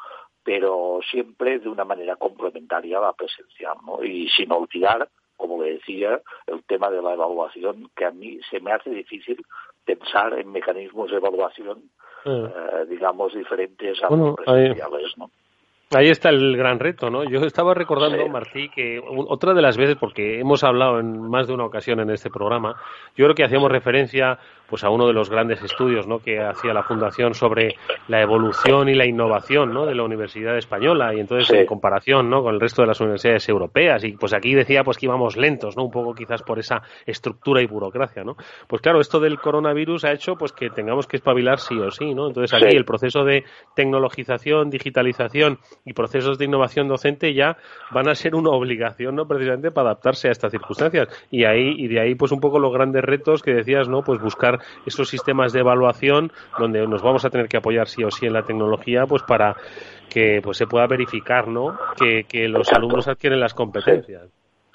pero 0.48 1.00
siempre 1.10 1.58
de 1.58 1.68
una 1.68 1.84
manera 1.84 2.16
complementaria 2.16 2.98
a 2.98 3.02
la 3.02 3.12
presencial, 3.12 3.76
¿no? 3.86 4.02
Y 4.02 4.28
sin 4.30 4.50
olvidar, 4.50 5.08
como 5.36 5.62
le 5.62 5.74
decía, 5.74 6.22
el 6.46 6.64
tema 6.64 6.90
de 6.90 7.02
la 7.02 7.12
evaluación, 7.12 7.90
que 7.94 8.06
a 8.06 8.10
mí 8.10 8.40
se 8.50 8.58
me 8.60 8.72
hace 8.72 8.90
difícil 8.90 9.44
pensar 9.84 10.38
en 10.38 10.50
mecanismos 10.50 11.10
de 11.10 11.18
evaluación, 11.18 11.90
eh, 12.24 12.86
digamos, 12.88 13.34
diferentes 13.34 14.02
a 14.02 14.10
los 14.10 14.36
presenciales, 14.36 15.18
¿no? 15.18 15.30
Ahí 15.90 16.08
está 16.08 16.28
el 16.28 16.54
gran 16.54 16.78
reto, 16.78 17.08
¿no? 17.08 17.24
Yo 17.24 17.40
estaba 17.40 17.72
recordando, 17.72 18.28
Martí, 18.28 18.68
que 18.68 19.00
otra 19.02 19.54
de 19.54 19.62
las 19.62 19.78
veces, 19.78 19.96
porque 19.96 20.38
hemos 20.38 20.62
hablado 20.62 21.00
en 21.00 21.22
más 21.30 21.46
de 21.46 21.54
una 21.54 21.64
ocasión 21.64 21.98
en 22.00 22.10
este 22.10 22.28
programa, 22.28 22.76
yo 23.16 23.24
creo 23.24 23.34
que 23.34 23.44
hacíamos 23.44 23.72
referencia 23.72 24.38
pues 24.68 24.84
a 24.84 24.90
uno 24.90 25.06
de 25.06 25.14
los 25.14 25.30
grandes 25.30 25.62
estudios 25.62 26.06
¿no? 26.06 26.18
que 26.18 26.40
hacía 26.40 26.74
la 26.74 26.82
Fundación 26.82 27.34
sobre 27.34 27.76
la 28.06 28.20
evolución 28.20 28.88
y 28.88 28.94
la 28.94 29.06
innovación 29.06 29.72
¿no? 29.72 29.86
de 29.86 29.94
la 29.94 30.02
Universidad 30.02 30.58
Española 30.58 31.14
y 31.14 31.20
entonces 31.20 31.50
en 31.50 31.66
comparación 31.66 32.28
¿no? 32.28 32.42
con 32.42 32.54
el 32.54 32.60
resto 32.60 32.82
de 32.82 32.88
las 32.88 33.00
universidades 33.00 33.48
europeas 33.48 34.04
y 34.04 34.12
pues 34.12 34.34
aquí 34.34 34.54
decía 34.54 34.84
pues 34.84 34.98
que 34.98 35.06
íbamos 35.06 35.36
lentos, 35.36 35.76
¿no? 35.76 35.84
un 35.84 35.90
poco 35.90 36.14
quizás 36.14 36.42
por 36.42 36.58
esa 36.58 36.82
estructura 37.06 37.62
y 37.62 37.66
burocracia. 37.66 38.24
¿no? 38.24 38.36
Pues 38.66 38.82
claro, 38.82 39.00
esto 39.00 39.20
del 39.20 39.38
coronavirus 39.38 40.04
ha 40.04 40.12
hecho 40.12 40.36
pues 40.36 40.52
que 40.52 40.68
tengamos 40.68 41.06
que 41.06 41.16
espabilar 41.16 41.58
sí 41.60 41.78
o 41.78 41.90
sí. 41.90 42.14
¿no? 42.14 42.28
Entonces 42.28 42.52
aquí 42.52 42.76
el 42.76 42.84
proceso 42.84 43.24
de 43.24 43.44
tecnologización, 43.74 44.68
digitalización 44.68 45.58
y 45.86 45.94
procesos 45.94 46.38
de 46.38 46.44
innovación 46.44 46.88
docente 46.88 47.32
ya 47.32 47.56
van 47.90 48.08
a 48.08 48.14
ser 48.14 48.34
una 48.34 48.50
obligación 48.50 49.16
¿no? 49.16 49.26
precisamente 49.26 49.70
para 49.70 49.90
adaptarse 49.90 50.28
a 50.28 50.32
estas 50.32 50.52
circunstancias 50.52 51.08
y 51.30 51.44
ahí 51.44 51.74
y 51.78 51.88
de 51.88 52.00
ahí 52.00 52.14
pues 52.14 52.32
un 52.32 52.40
poco 52.40 52.58
los 52.58 52.72
grandes 52.72 53.02
retos 53.02 53.42
que 53.42 53.54
decías, 53.54 53.88
¿no? 53.88 54.02
pues 54.02 54.20
buscar 54.20 54.57
esos 54.86 55.08
sistemas 55.08 55.52
de 55.52 55.60
evaluación 55.60 56.32
donde 56.58 56.86
nos 56.86 57.02
vamos 57.02 57.24
a 57.24 57.30
tener 57.30 57.48
que 57.48 57.56
apoyar 57.56 57.88
sí 57.88 58.04
o 58.04 58.10
sí 58.10 58.26
en 58.26 58.32
la 58.32 58.42
tecnología 58.42 59.06
pues 59.06 59.22
para 59.22 59.56
que 60.08 60.40
pues 60.42 60.56
se 60.56 60.66
pueda 60.66 60.86
verificar 60.86 61.48
¿no? 61.48 61.78
que, 61.98 62.24
que 62.24 62.48
los 62.48 62.72
alumnos 62.72 63.08
adquieren 63.08 63.40
las 63.40 63.54
competencias. 63.54 64.28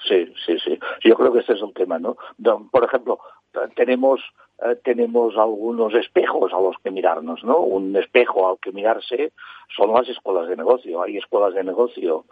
Sí, 0.06 0.32
sí, 0.44 0.58
sí. 0.62 0.78
Yo 1.02 1.14
creo 1.14 1.32
que 1.32 1.40
este 1.40 1.54
es 1.54 1.62
un 1.62 1.72
tema, 1.72 1.98
¿no? 1.98 2.16
Por 2.70 2.84
ejemplo, 2.84 3.18
tenemos 3.74 4.20
eh, 4.62 4.76
tenemos 4.84 5.36
algunos 5.36 5.94
espejos 5.94 6.52
a 6.52 6.60
los 6.60 6.76
que 6.82 6.90
mirarnos, 6.90 7.42
¿no? 7.42 7.58
Un 7.58 7.96
espejo 7.96 8.48
al 8.48 8.58
que 8.58 8.72
mirarse 8.72 9.32
son 9.76 9.92
las 9.92 10.08
escuelas 10.08 10.48
de 10.48 10.56
negocio. 10.56 11.02
Hay 11.02 11.16
escuelas 11.16 11.54
de 11.54 11.64
negocio 11.64 12.24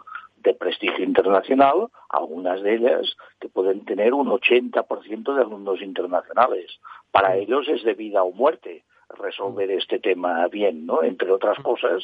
de 0.43 0.53
prestigio 0.53 1.03
internacional, 1.03 1.87
algunas 2.09 2.61
de 2.61 2.75
ellas 2.75 3.15
que 3.39 3.49
pueden 3.49 3.85
tener 3.85 4.13
un 4.13 4.27
80% 4.27 5.35
de 5.35 5.41
alumnos 5.41 5.81
internacionales. 5.81 6.79
Para 7.11 7.37
ellos 7.37 7.67
es 7.67 7.83
de 7.83 7.93
vida 7.93 8.23
o 8.23 8.31
muerte 8.31 8.83
resolver 9.17 9.69
este 9.71 9.99
tema 9.99 10.47
bien, 10.47 10.85
¿no? 10.85 11.03
Entre 11.03 11.31
otras 11.31 11.57
cosas, 11.59 12.03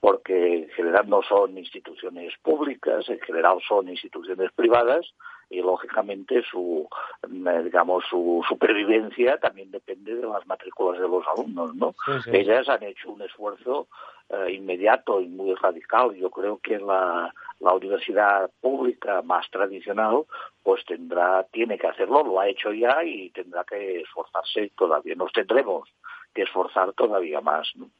porque 0.00 0.58
en 0.58 0.68
general 0.70 1.08
no 1.08 1.22
son 1.22 1.56
instituciones 1.56 2.32
públicas, 2.42 3.08
en 3.08 3.20
general 3.20 3.58
son 3.66 3.88
instituciones 3.88 4.50
privadas 4.52 5.06
y 5.48 5.60
lógicamente 5.60 6.42
su 6.48 6.88
eh, 7.24 7.62
digamos 7.64 8.04
su 8.08 8.42
supervivencia 8.48 9.38
también 9.38 9.70
depende 9.70 10.14
de 10.14 10.26
las 10.26 10.46
matrículas 10.46 11.00
de 11.00 11.08
los 11.08 11.24
alumnos, 11.26 11.74
¿no? 11.74 11.94
Ellas 12.32 12.68
han 12.68 12.82
hecho 12.84 13.10
un 13.10 13.22
esfuerzo 13.22 13.88
eh, 14.30 14.52
inmediato 14.52 15.20
y 15.20 15.26
muy 15.26 15.54
radical. 15.54 16.14
Yo 16.14 16.30
creo 16.30 16.58
que 16.62 16.78
la, 16.78 17.34
la 17.60 17.74
universidad 17.74 18.50
pública 18.60 19.22
más 19.22 19.48
tradicional 19.50 20.24
pues 20.62 20.84
tendrá, 20.84 21.46
tiene 21.52 21.78
que 21.78 21.86
hacerlo, 21.86 22.24
lo 22.24 22.40
ha 22.40 22.48
hecho 22.48 22.72
ya 22.72 23.02
y 23.04 23.30
tendrá 23.30 23.64
que 23.64 24.00
esforzarse 24.00 24.72
todavía. 24.76 25.14
Nos 25.14 25.32
tendremos 25.32 25.88
que 26.34 26.42
esforzar 26.42 26.92
todavía 26.92 27.40
más. 27.40 27.70
¿no? 27.76 27.90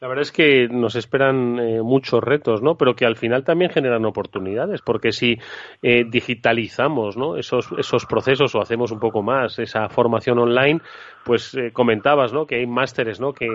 La 0.00 0.06
verdad 0.06 0.22
es 0.22 0.30
que 0.30 0.68
nos 0.68 0.94
esperan 0.94 1.58
eh, 1.58 1.82
muchos 1.82 2.22
retos, 2.22 2.62
¿no? 2.62 2.76
Pero 2.76 2.94
que 2.94 3.04
al 3.04 3.16
final 3.16 3.42
también 3.42 3.72
generan 3.72 4.04
oportunidades, 4.04 4.80
porque 4.80 5.10
si 5.10 5.38
eh, 5.82 6.04
digitalizamos, 6.08 7.16
¿no? 7.16 7.36
Esos, 7.36 7.68
esos 7.76 8.06
procesos 8.06 8.54
o 8.54 8.60
hacemos 8.60 8.92
un 8.92 9.00
poco 9.00 9.22
más 9.24 9.58
esa 9.58 9.88
formación 9.88 10.38
online, 10.38 10.80
pues 11.24 11.52
eh, 11.54 11.72
comentabas, 11.72 12.32
¿no? 12.32 12.46
Que 12.46 12.56
hay 12.60 12.66
másteres, 12.68 13.18
¿no? 13.18 13.32
Que, 13.32 13.48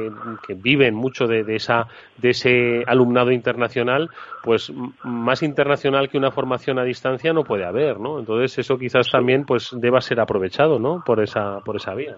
viven 0.55 0.95
mucho 0.95 1.27
de, 1.27 1.45
esa 1.55 1.87
de 2.17 2.31
ese 2.31 2.83
alumnado 2.87 3.31
internacional, 3.31 4.09
pues 4.43 4.69
más 5.03 5.43
internacional 5.43 6.09
que 6.09 6.17
una 6.17 6.31
formación 6.31 6.77
a 6.77 6.83
distancia 6.83 7.31
no 7.31 7.45
puede 7.45 7.63
haber, 7.63 8.01
¿no? 8.01 8.19
Entonces 8.19 8.59
eso 8.59 8.77
quizás 8.77 9.09
también 9.09 9.45
pues 9.45 9.69
deba 9.79 10.01
ser 10.01 10.19
aprovechado, 10.19 10.77
¿no? 10.77 11.01
Por 11.05 11.23
esa 11.23 11.61
por 11.61 11.77
esa 11.77 11.93
vía. 11.93 12.17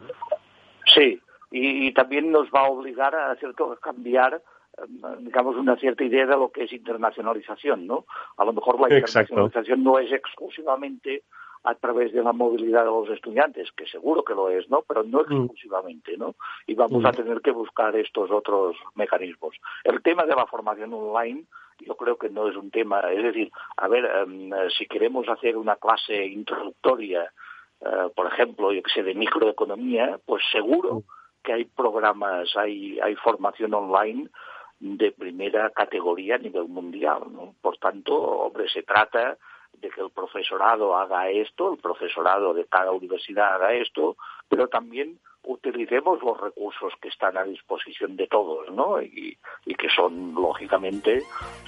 Sí, 0.96 1.20
y, 1.58 1.94
también 1.94 2.32
nos 2.32 2.50
va 2.50 2.62
a 2.62 2.70
obligar 2.70 3.16
a, 3.16 3.36
cierto, 3.38 3.78
cambiar 3.82 4.42
eh, 4.78 4.82
digamos, 5.20 5.56
una 5.56 5.78
cierta 5.78 6.04
idea 6.04 6.26
de 6.26 6.36
lo 6.36 6.52
que 6.52 6.66
es 6.66 6.74
internacionalización, 6.74 7.88
¿no? 7.88 8.06
A 8.38 8.44
lo 8.44 8.52
mejor 8.52 8.80
la 8.80 8.94
internacionalización 8.94 9.84
no 9.84 9.98
es 10.00 10.12
exclusivamente 10.12 11.24
a 11.64 11.74
través 11.76 12.14
de 12.14 12.22
la 12.22 12.34
movilidad 12.34 12.82
de 12.82 12.92
los 12.92 13.10
estudiantes, 13.10 13.72
que 13.72 13.88
seguro 13.88 14.24
que 14.24 14.36
lo 14.36 14.50
es, 14.50 14.70
¿no? 14.70 14.84
Pero 14.88 15.04
no 15.04 15.20
mm. 15.20 15.22
exclusivamente, 15.22 16.18
¿no? 16.18 16.36
Y 16.68 16.76
vamos 16.76 17.06
a 17.06 17.12
mm. 17.12 17.16
tener 17.16 17.42
que 17.42 17.52
buscar 17.52 17.96
estos 17.96 18.30
otros 18.32 18.76
mecanismos. 18.96 19.56
El 19.84 20.02
tema 20.02 20.26
de 20.26 20.36
la 20.36 20.46
formación 20.46 20.94
online, 20.94 21.46
yo 21.80 21.96
creo 21.96 22.18
que 22.18 22.30
no 22.30 22.50
es 22.50 22.56
un 22.58 22.70
tema, 22.70 23.00
es 23.12 23.24
decir, 23.24 23.50
a 23.78 23.88
ver, 23.88 24.06
em, 24.06 24.52
si 24.78 24.86
queremos 24.88 25.28
hacer 25.30 25.56
una 25.56 25.78
clase 25.78 26.26
introductoria, 26.26 27.32
eh, 27.80 28.10
por 28.14 28.28
ejemplo, 28.28 28.74
yo 28.74 28.84
que 28.84 28.92
sé, 28.92 29.04
de 29.04 29.16
microeconomía, 29.16 30.20
pues 30.26 30.44
seguro 30.52 30.96
mm 30.96 31.04
que 31.46 31.54
hay 31.54 31.66
programas, 31.66 32.50
hay, 32.58 33.00
hay 33.00 33.16
formación 33.16 33.74
online 33.74 34.30
de 34.80 35.12
primera 35.12 35.70
categoría 35.70 36.36
a 36.36 36.40
nivel 36.40 36.68
mundial. 36.68 37.22
¿no? 37.32 37.56
Por 37.62 37.78
tanto, 37.78 38.14
hombre, 38.16 38.68
se 38.68 38.84
trata 38.84 39.38
de 39.74 39.90
que 39.90 40.02
el 40.02 40.10
profesorado 40.10 40.98
haga 40.98 41.30
esto, 41.30 41.74
el 41.74 41.80
profesorado 41.80 42.54
de 42.54 42.66
cada 42.66 42.92
universidad 42.92 43.56
haga 43.56 43.74
esto, 43.74 44.18
pero 44.50 44.68
también 44.68 45.20
utilicemos 45.44 46.22
los 46.24 46.40
recursos 46.42 46.94
que 47.02 47.10
están 47.10 47.38
a 47.38 47.44
disposición 47.44 48.16
de 48.16 48.28
todos, 48.28 48.72
¿no? 48.72 49.02
Y, 49.02 49.38
que 49.78 49.90
son, 49.90 50.34
lógicamente, 50.34 51.22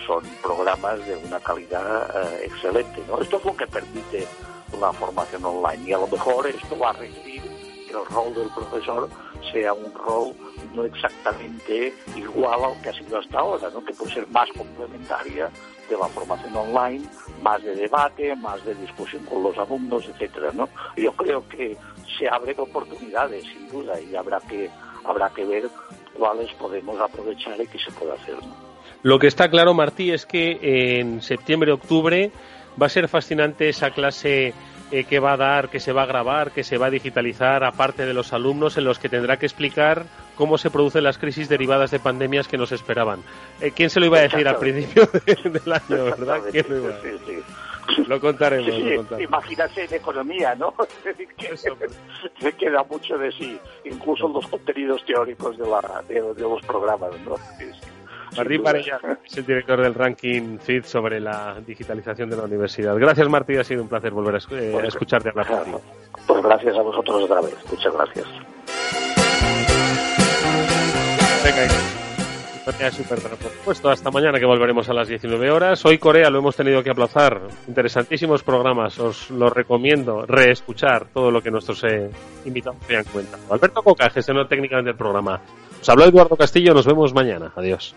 son 0.07 0.23
programas 0.41 1.05
de 1.05 1.17
una 1.17 1.39
calidad 1.39 2.09
eh, 2.15 2.45
excelente, 2.45 3.03
¿no? 3.07 3.21
Esto 3.21 3.37
es 3.37 3.45
lo 3.45 3.55
que 3.55 3.67
permite 3.67 4.25
la 4.79 4.93
formación 4.93 5.43
online 5.45 5.89
y 5.89 5.93
a 5.93 5.99
lo 5.99 6.07
mejor 6.07 6.47
esto 6.47 6.79
va 6.79 6.91
a 6.91 6.93
que 6.93 7.56
el 7.99 8.05
rol 8.05 8.33
del 8.33 8.49
profesor 8.49 9.09
sea 9.51 9.73
un 9.73 9.93
rol 9.93 10.33
no 10.73 10.83
exactamente 10.83 11.93
igual 12.15 12.63
al 12.63 12.81
que 12.81 12.89
ha 12.89 12.93
sido 12.93 13.19
hasta 13.19 13.39
ahora, 13.39 13.69
¿no? 13.73 13.83
que 13.83 13.93
puede 13.93 14.13
ser 14.13 14.27
más 14.27 14.49
complementaria 14.51 15.49
de 15.89 15.97
la 15.97 16.07
formación 16.07 16.55
online, 16.55 17.05
más 17.41 17.63
de 17.63 17.75
debate, 17.75 18.35
más 18.35 18.63
de 18.65 18.75
discusión 18.75 19.23
con 19.25 19.43
los 19.43 19.57
alumnos, 19.57 20.05
etcétera, 20.07 20.51
¿no? 20.53 20.67
Yo 20.97 21.13
creo 21.13 21.47
que 21.47 21.77
se 22.19 22.27
abren 22.27 22.59
oportunidades, 22.59 23.43
sin 23.45 23.69
duda, 23.69 23.99
y 24.01 24.15
habrá 24.15 24.39
que 24.41 24.69
habrá 25.05 25.29
que 25.29 25.45
ver 25.45 25.69
cuáles 26.13 26.51
podemos 26.55 26.99
aprovechar 26.99 27.59
y 27.61 27.67
qué 27.67 27.79
se 27.79 27.91
puede 27.91 28.13
hacer. 28.13 28.35
Lo 29.03 29.19
que 29.19 29.27
está 29.27 29.49
claro, 29.49 29.73
Martí, 29.73 30.11
es 30.11 30.25
que 30.25 30.99
en 30.99 31.21
septiembre, 31.21 31.71
octubre 31.71 32.31
va 32.81 32.87
a 32.87 32.89
ser 32.89 33.07
fascinante 33.07 33.69
esa 33.69 33.91
clase 33.91 34.53
eh, 34.91 35.03
que 35.03 35.19
va 35.19 35.33
a 35.33 35.37
dar, 35.37 35.69
que 35.69 35.79
se 35.79 35.91
va 35.91 36.03
a 36.03 36.05
grabar, 36.05 36.51
que 36.51 36.63
se 36.63 36.77
va 36.77 36.87
a 36.87 36.89
digitalizar, 36.89 37.63
aparte 37.63 38.05
de 38.05 38.13
los 38.13 38.31
alumnos, 38.31 38.77
en 38.77 38.85
los 38.85 38.99
que 38.99 39.09
tendrá 39.09 39.37
que 39.37 39.45
explicar 39.45 40.05
cómo 40.35 40.57
se 40.57 40.69
producen 40.69 41.03
las 41.03 41.17
crisis 41.17 41.49
derivadas 41.49 41.91
de 41.91 41.99
pandemias 41.99 42.47
que 42.47 42.57
nos 42.57 42.71
esperaban. 42.71 43.21
Eh, 43.59 43.71
¿Quién 43.75 43.89
se 43.89 43.99
lo 43.99 44.05
iba 44.05 44.19
a 44.19 44.21
decir 44.21 44.47
al 44.47 44.57
principio 44.57 45.09
del 45.43 45.73
año, 45.73 46.03
verdad? 46.05 46.41
¿Quién 46.51 46.65
lo 46.69 46.77
iba 46.77 46.95
Lo 48.07 48.21
contaremos, 48.21 49.19
Imagínate 49.19 49.85
en 49.85 49.93
economía, 49.93 50.55
¿no? 50.55 50.73
se 52.39 52.53
queda 52.53 52.83
mucho 52.83 53.17
de 53.17 53.31
sí, 53.31 53.59
incluso 53.83 54.27
en 54.27 54.33
los 54.33 54.47
contenidos 54.47 55.03
teóricos 55.05 55.57
de, 55.57 55.67
la, 55.67 56.03
de, 56.07 56.41
los 56.41 56.61
programas, 56.65 57.11
¿no? 57.25 57.35
Martín 58.37 58.63
Parella 58.63 58.99
es 59.25 59.37
el 59.37 59.45
director 59.45 59.81
del 59.81 59.93
ranking 59.93 60.57
FIT 60.59 60.85
sobre 60.85 61.19
la 61.19 61.59
digitalización 61.65 62.29
de 62.29 62.37
la 62.37 62.43
universidad. 62.43 62.95
Gracias, 62.95 63.27
Martín. 63.27 63.59
Ha 63.59 63.63
sido 63.63 63.81
un 63.81 63.89
placer 63.89 64.11
volver 64.11 64.35
a, 64.35 64.37
eh, 64.37 64.69
Pues, 64.73 64.85
escucharte 64.85 65.29
hablar 65.29 65.47
contigo. 65.47 65.81
Pues 66.27 66.43
gracias 66.43 66.75
a 66.77 66.81
vosotros 66.81 67.23
otra 67.23 67.41
vez. 67.41 67.55
Muchas 67.71 67.93
gracias. 67.93 68.25
Venga, 71.43 72.91
Super, 72.91 73.17
por 73.19 73.49
supuesto, 73.49 73.89
hasta 73.89 74.11
mañana 74.11 74.39
que 74.39 74.45
volveremos 74.45 74.89
a 74.89 74.93
las 74.93 75.07
19 75.07 75.49
horas. 75.51 75.85
Hoy 75.85 75.97
Corea 75.97 76.29
lo 76.29 76.39
hemos 76.39 76.53
tenido 76.53 76.83
que 76.83 76.89
aplazar. 76.89 77.39
Interesantísimos 77.65 78.43
programas, 78.43 78.99
os 78.99 79.31
lo 79.31 79.49
recomiendo 79.49 80.25
reescuchar 80.25 81.05
todo 81.13 81.31
lo 81.31 81.41
que 81.41 81.49
nuestros 81.49 81.81
eh, 81.85 82.09
invitados 82.43 82.77
hayan 82.89 83.05
cuenta. 83.05 83.37
Alberto 83.49 83.81
Coca, 83.81 84.09
gestionó 84.09 84.45
técnicamente 84.47 84.91
el 84.91 84.97
programa. 84.97 85.39
Os 85.81 85.89
habló 85.89 86.05
Eduardo 86.05 86.35
Castillo, 86.35 86.73
nos 86.73 86.85
vemos 86.85 87.13
mañana. 87.13 87.51
Adiós. 87.55 87.95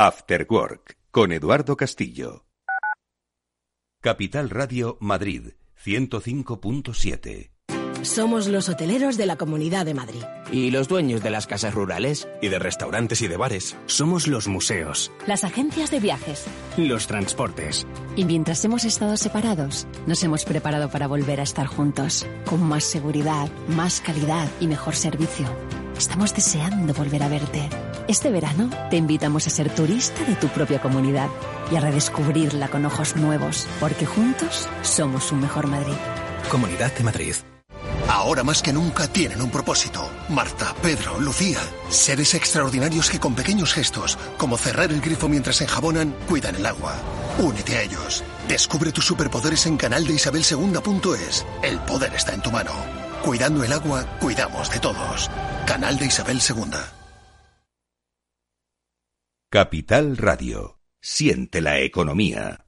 After 0.00 0.46
Work 0.48 0.96
con 1.10 1.32
Eduardo 1.32 1.76
Castillo. 1.76 2.46
Capital 4.00 4.48
Radio 4.48 4.96
Madrid 5.00 5.54
105.7. 5.84 7.50
Somos 8.02 8.46
los 8.46 8.68
hoteleros 8.68 9.16
de 9.16 9.26
la 9.26 9.34
Comunidad 9.34 9.84
de 9.84 9.94
Madrid. 9.94 10.22
Y 10.52 10.70
los 10.70 10.86
dueños 10.86 11.20
de 11.20 11.30
las 11.30 11.48
casas 11.48 11.74
rurales. 11.74 12.28
Y 12.40 12.46
de 12.46 12.60
restaurantes 12.60 13.22
y 13.22 13.26
de 13.26 13.36
bares. 13.36 13.76
Somos 13.86 14.28
los 14.28 14.46
museos. 14.46 15.10
Las 15.26 15.42
agencias 15.42 15.90
de 15.90 15.98
viajes. 15.98 16.46
Los 16.76 17.08
transportes. 17.08 17.84
Y 18.14 18.24
mientras 18.24 18.64
hemos 18.64 18.84
estado 18.84 19.16
separados, 19.16 19.88
nos 20.06 20.22
hemos 20.22 20.44
preparado 20.44 20.90
para 20.90 21.08
volver 21.08 21.40
a 21.40 21.42
estar 21.42 21.66
juntos. 21.66 22.24
Con 22.44 22.62
más 22.62 22.84
seguridad, 22.84 23.50
más 23.66 24.00
calidad 24.00 24.48
y 24.60 24.68
mejor 24.68 24.94
servicio. 24.94 25.48
Estamos 25.98 26.32
deseando 26.32 26.94
volver 26.94 27.24
a 27.24 27.28
verte. 27.28 27.68
Este 28.06 28.30
verano 28.30 28.70
te 28.88 28.96
invitamos 28.96 29.48
a 29.48 29.50
ser 29.50 29.68
turista 29.68 30.22
de 30.22 30.36
tu 30.36 30.46
propia 30.46 30.80
comunidad 30.80 31.28
y 31.72 31.76
a 31.76 31.80
redescubrirla 31.80 32.68
con 32.68 32.86
ojos 32.86 33.16
nuevos, 33.16 33.66
porque 33.80 34.06
juntos 34.06 34.68
somos 34.82 35.32
un 35.32 35.40
mejor 35.40 35.66
Madrid. 35.66 35.96
Comunidad 36.48 36.92
de 36.94 37.02
Madrid. 37.02 37.34
Ahora 38.08 38.44
más 38.44 38.62
que 38.62 38.72
nunca 38.72 39.08
tienen 39.08 39.42
un 39.42 39.50
propósito. 39.50 40.08
Marta, 40.28 40.72
Pedro, 40.80 41.18
Lucía. 41.18 41.58
Seres 41.90 42.32
extraordinarios 42.34 43.10
que 43.10 43.18
con 43.18 43.34
pequeños 43.34 43.74
gestos, 43.74 44.18
como 44.36 44.56
cerrar 44.56 44.92
el 44.92 45.00
grifo 45.00 45.28
mientras 45.28 45.60
enjabonan, 45.62 46.14
cuidan 46.28 46.54
el 46.54 46.66
agua. 46.66 46.94
Únete 47.38 47.76
a 47.76 47.82
ellos. 47.82 48.22
Descubre 48.46 48.92
tus 48.92 49.04
superpoderes 49.04 49.66
en 49.66 49.76
canaldeisabelsegunda.es. 49.76 51.44
El 51.60 51.80
poder 51.80 52.14
está 52.14 52.34
en 52.34 52.42
tu 52.42 52.52
mano. 52.52 53.07
Cuidando 53.22 53.64
el 53.64 53.72
agua, 53.72 54.04
cuidamos 54.20 54.70
de 54.70 54.78
todos. 54.78 55.30
Canal 55.66 55.98
de 55.98 56.06
Isabel 56.06 56.38
II. 56.38 56.78
Capital 59.50 60.16
Radio. 60.16 60.78
Siente 61.00 61.60
la 61.60 61.80
economía. 61.80 62.67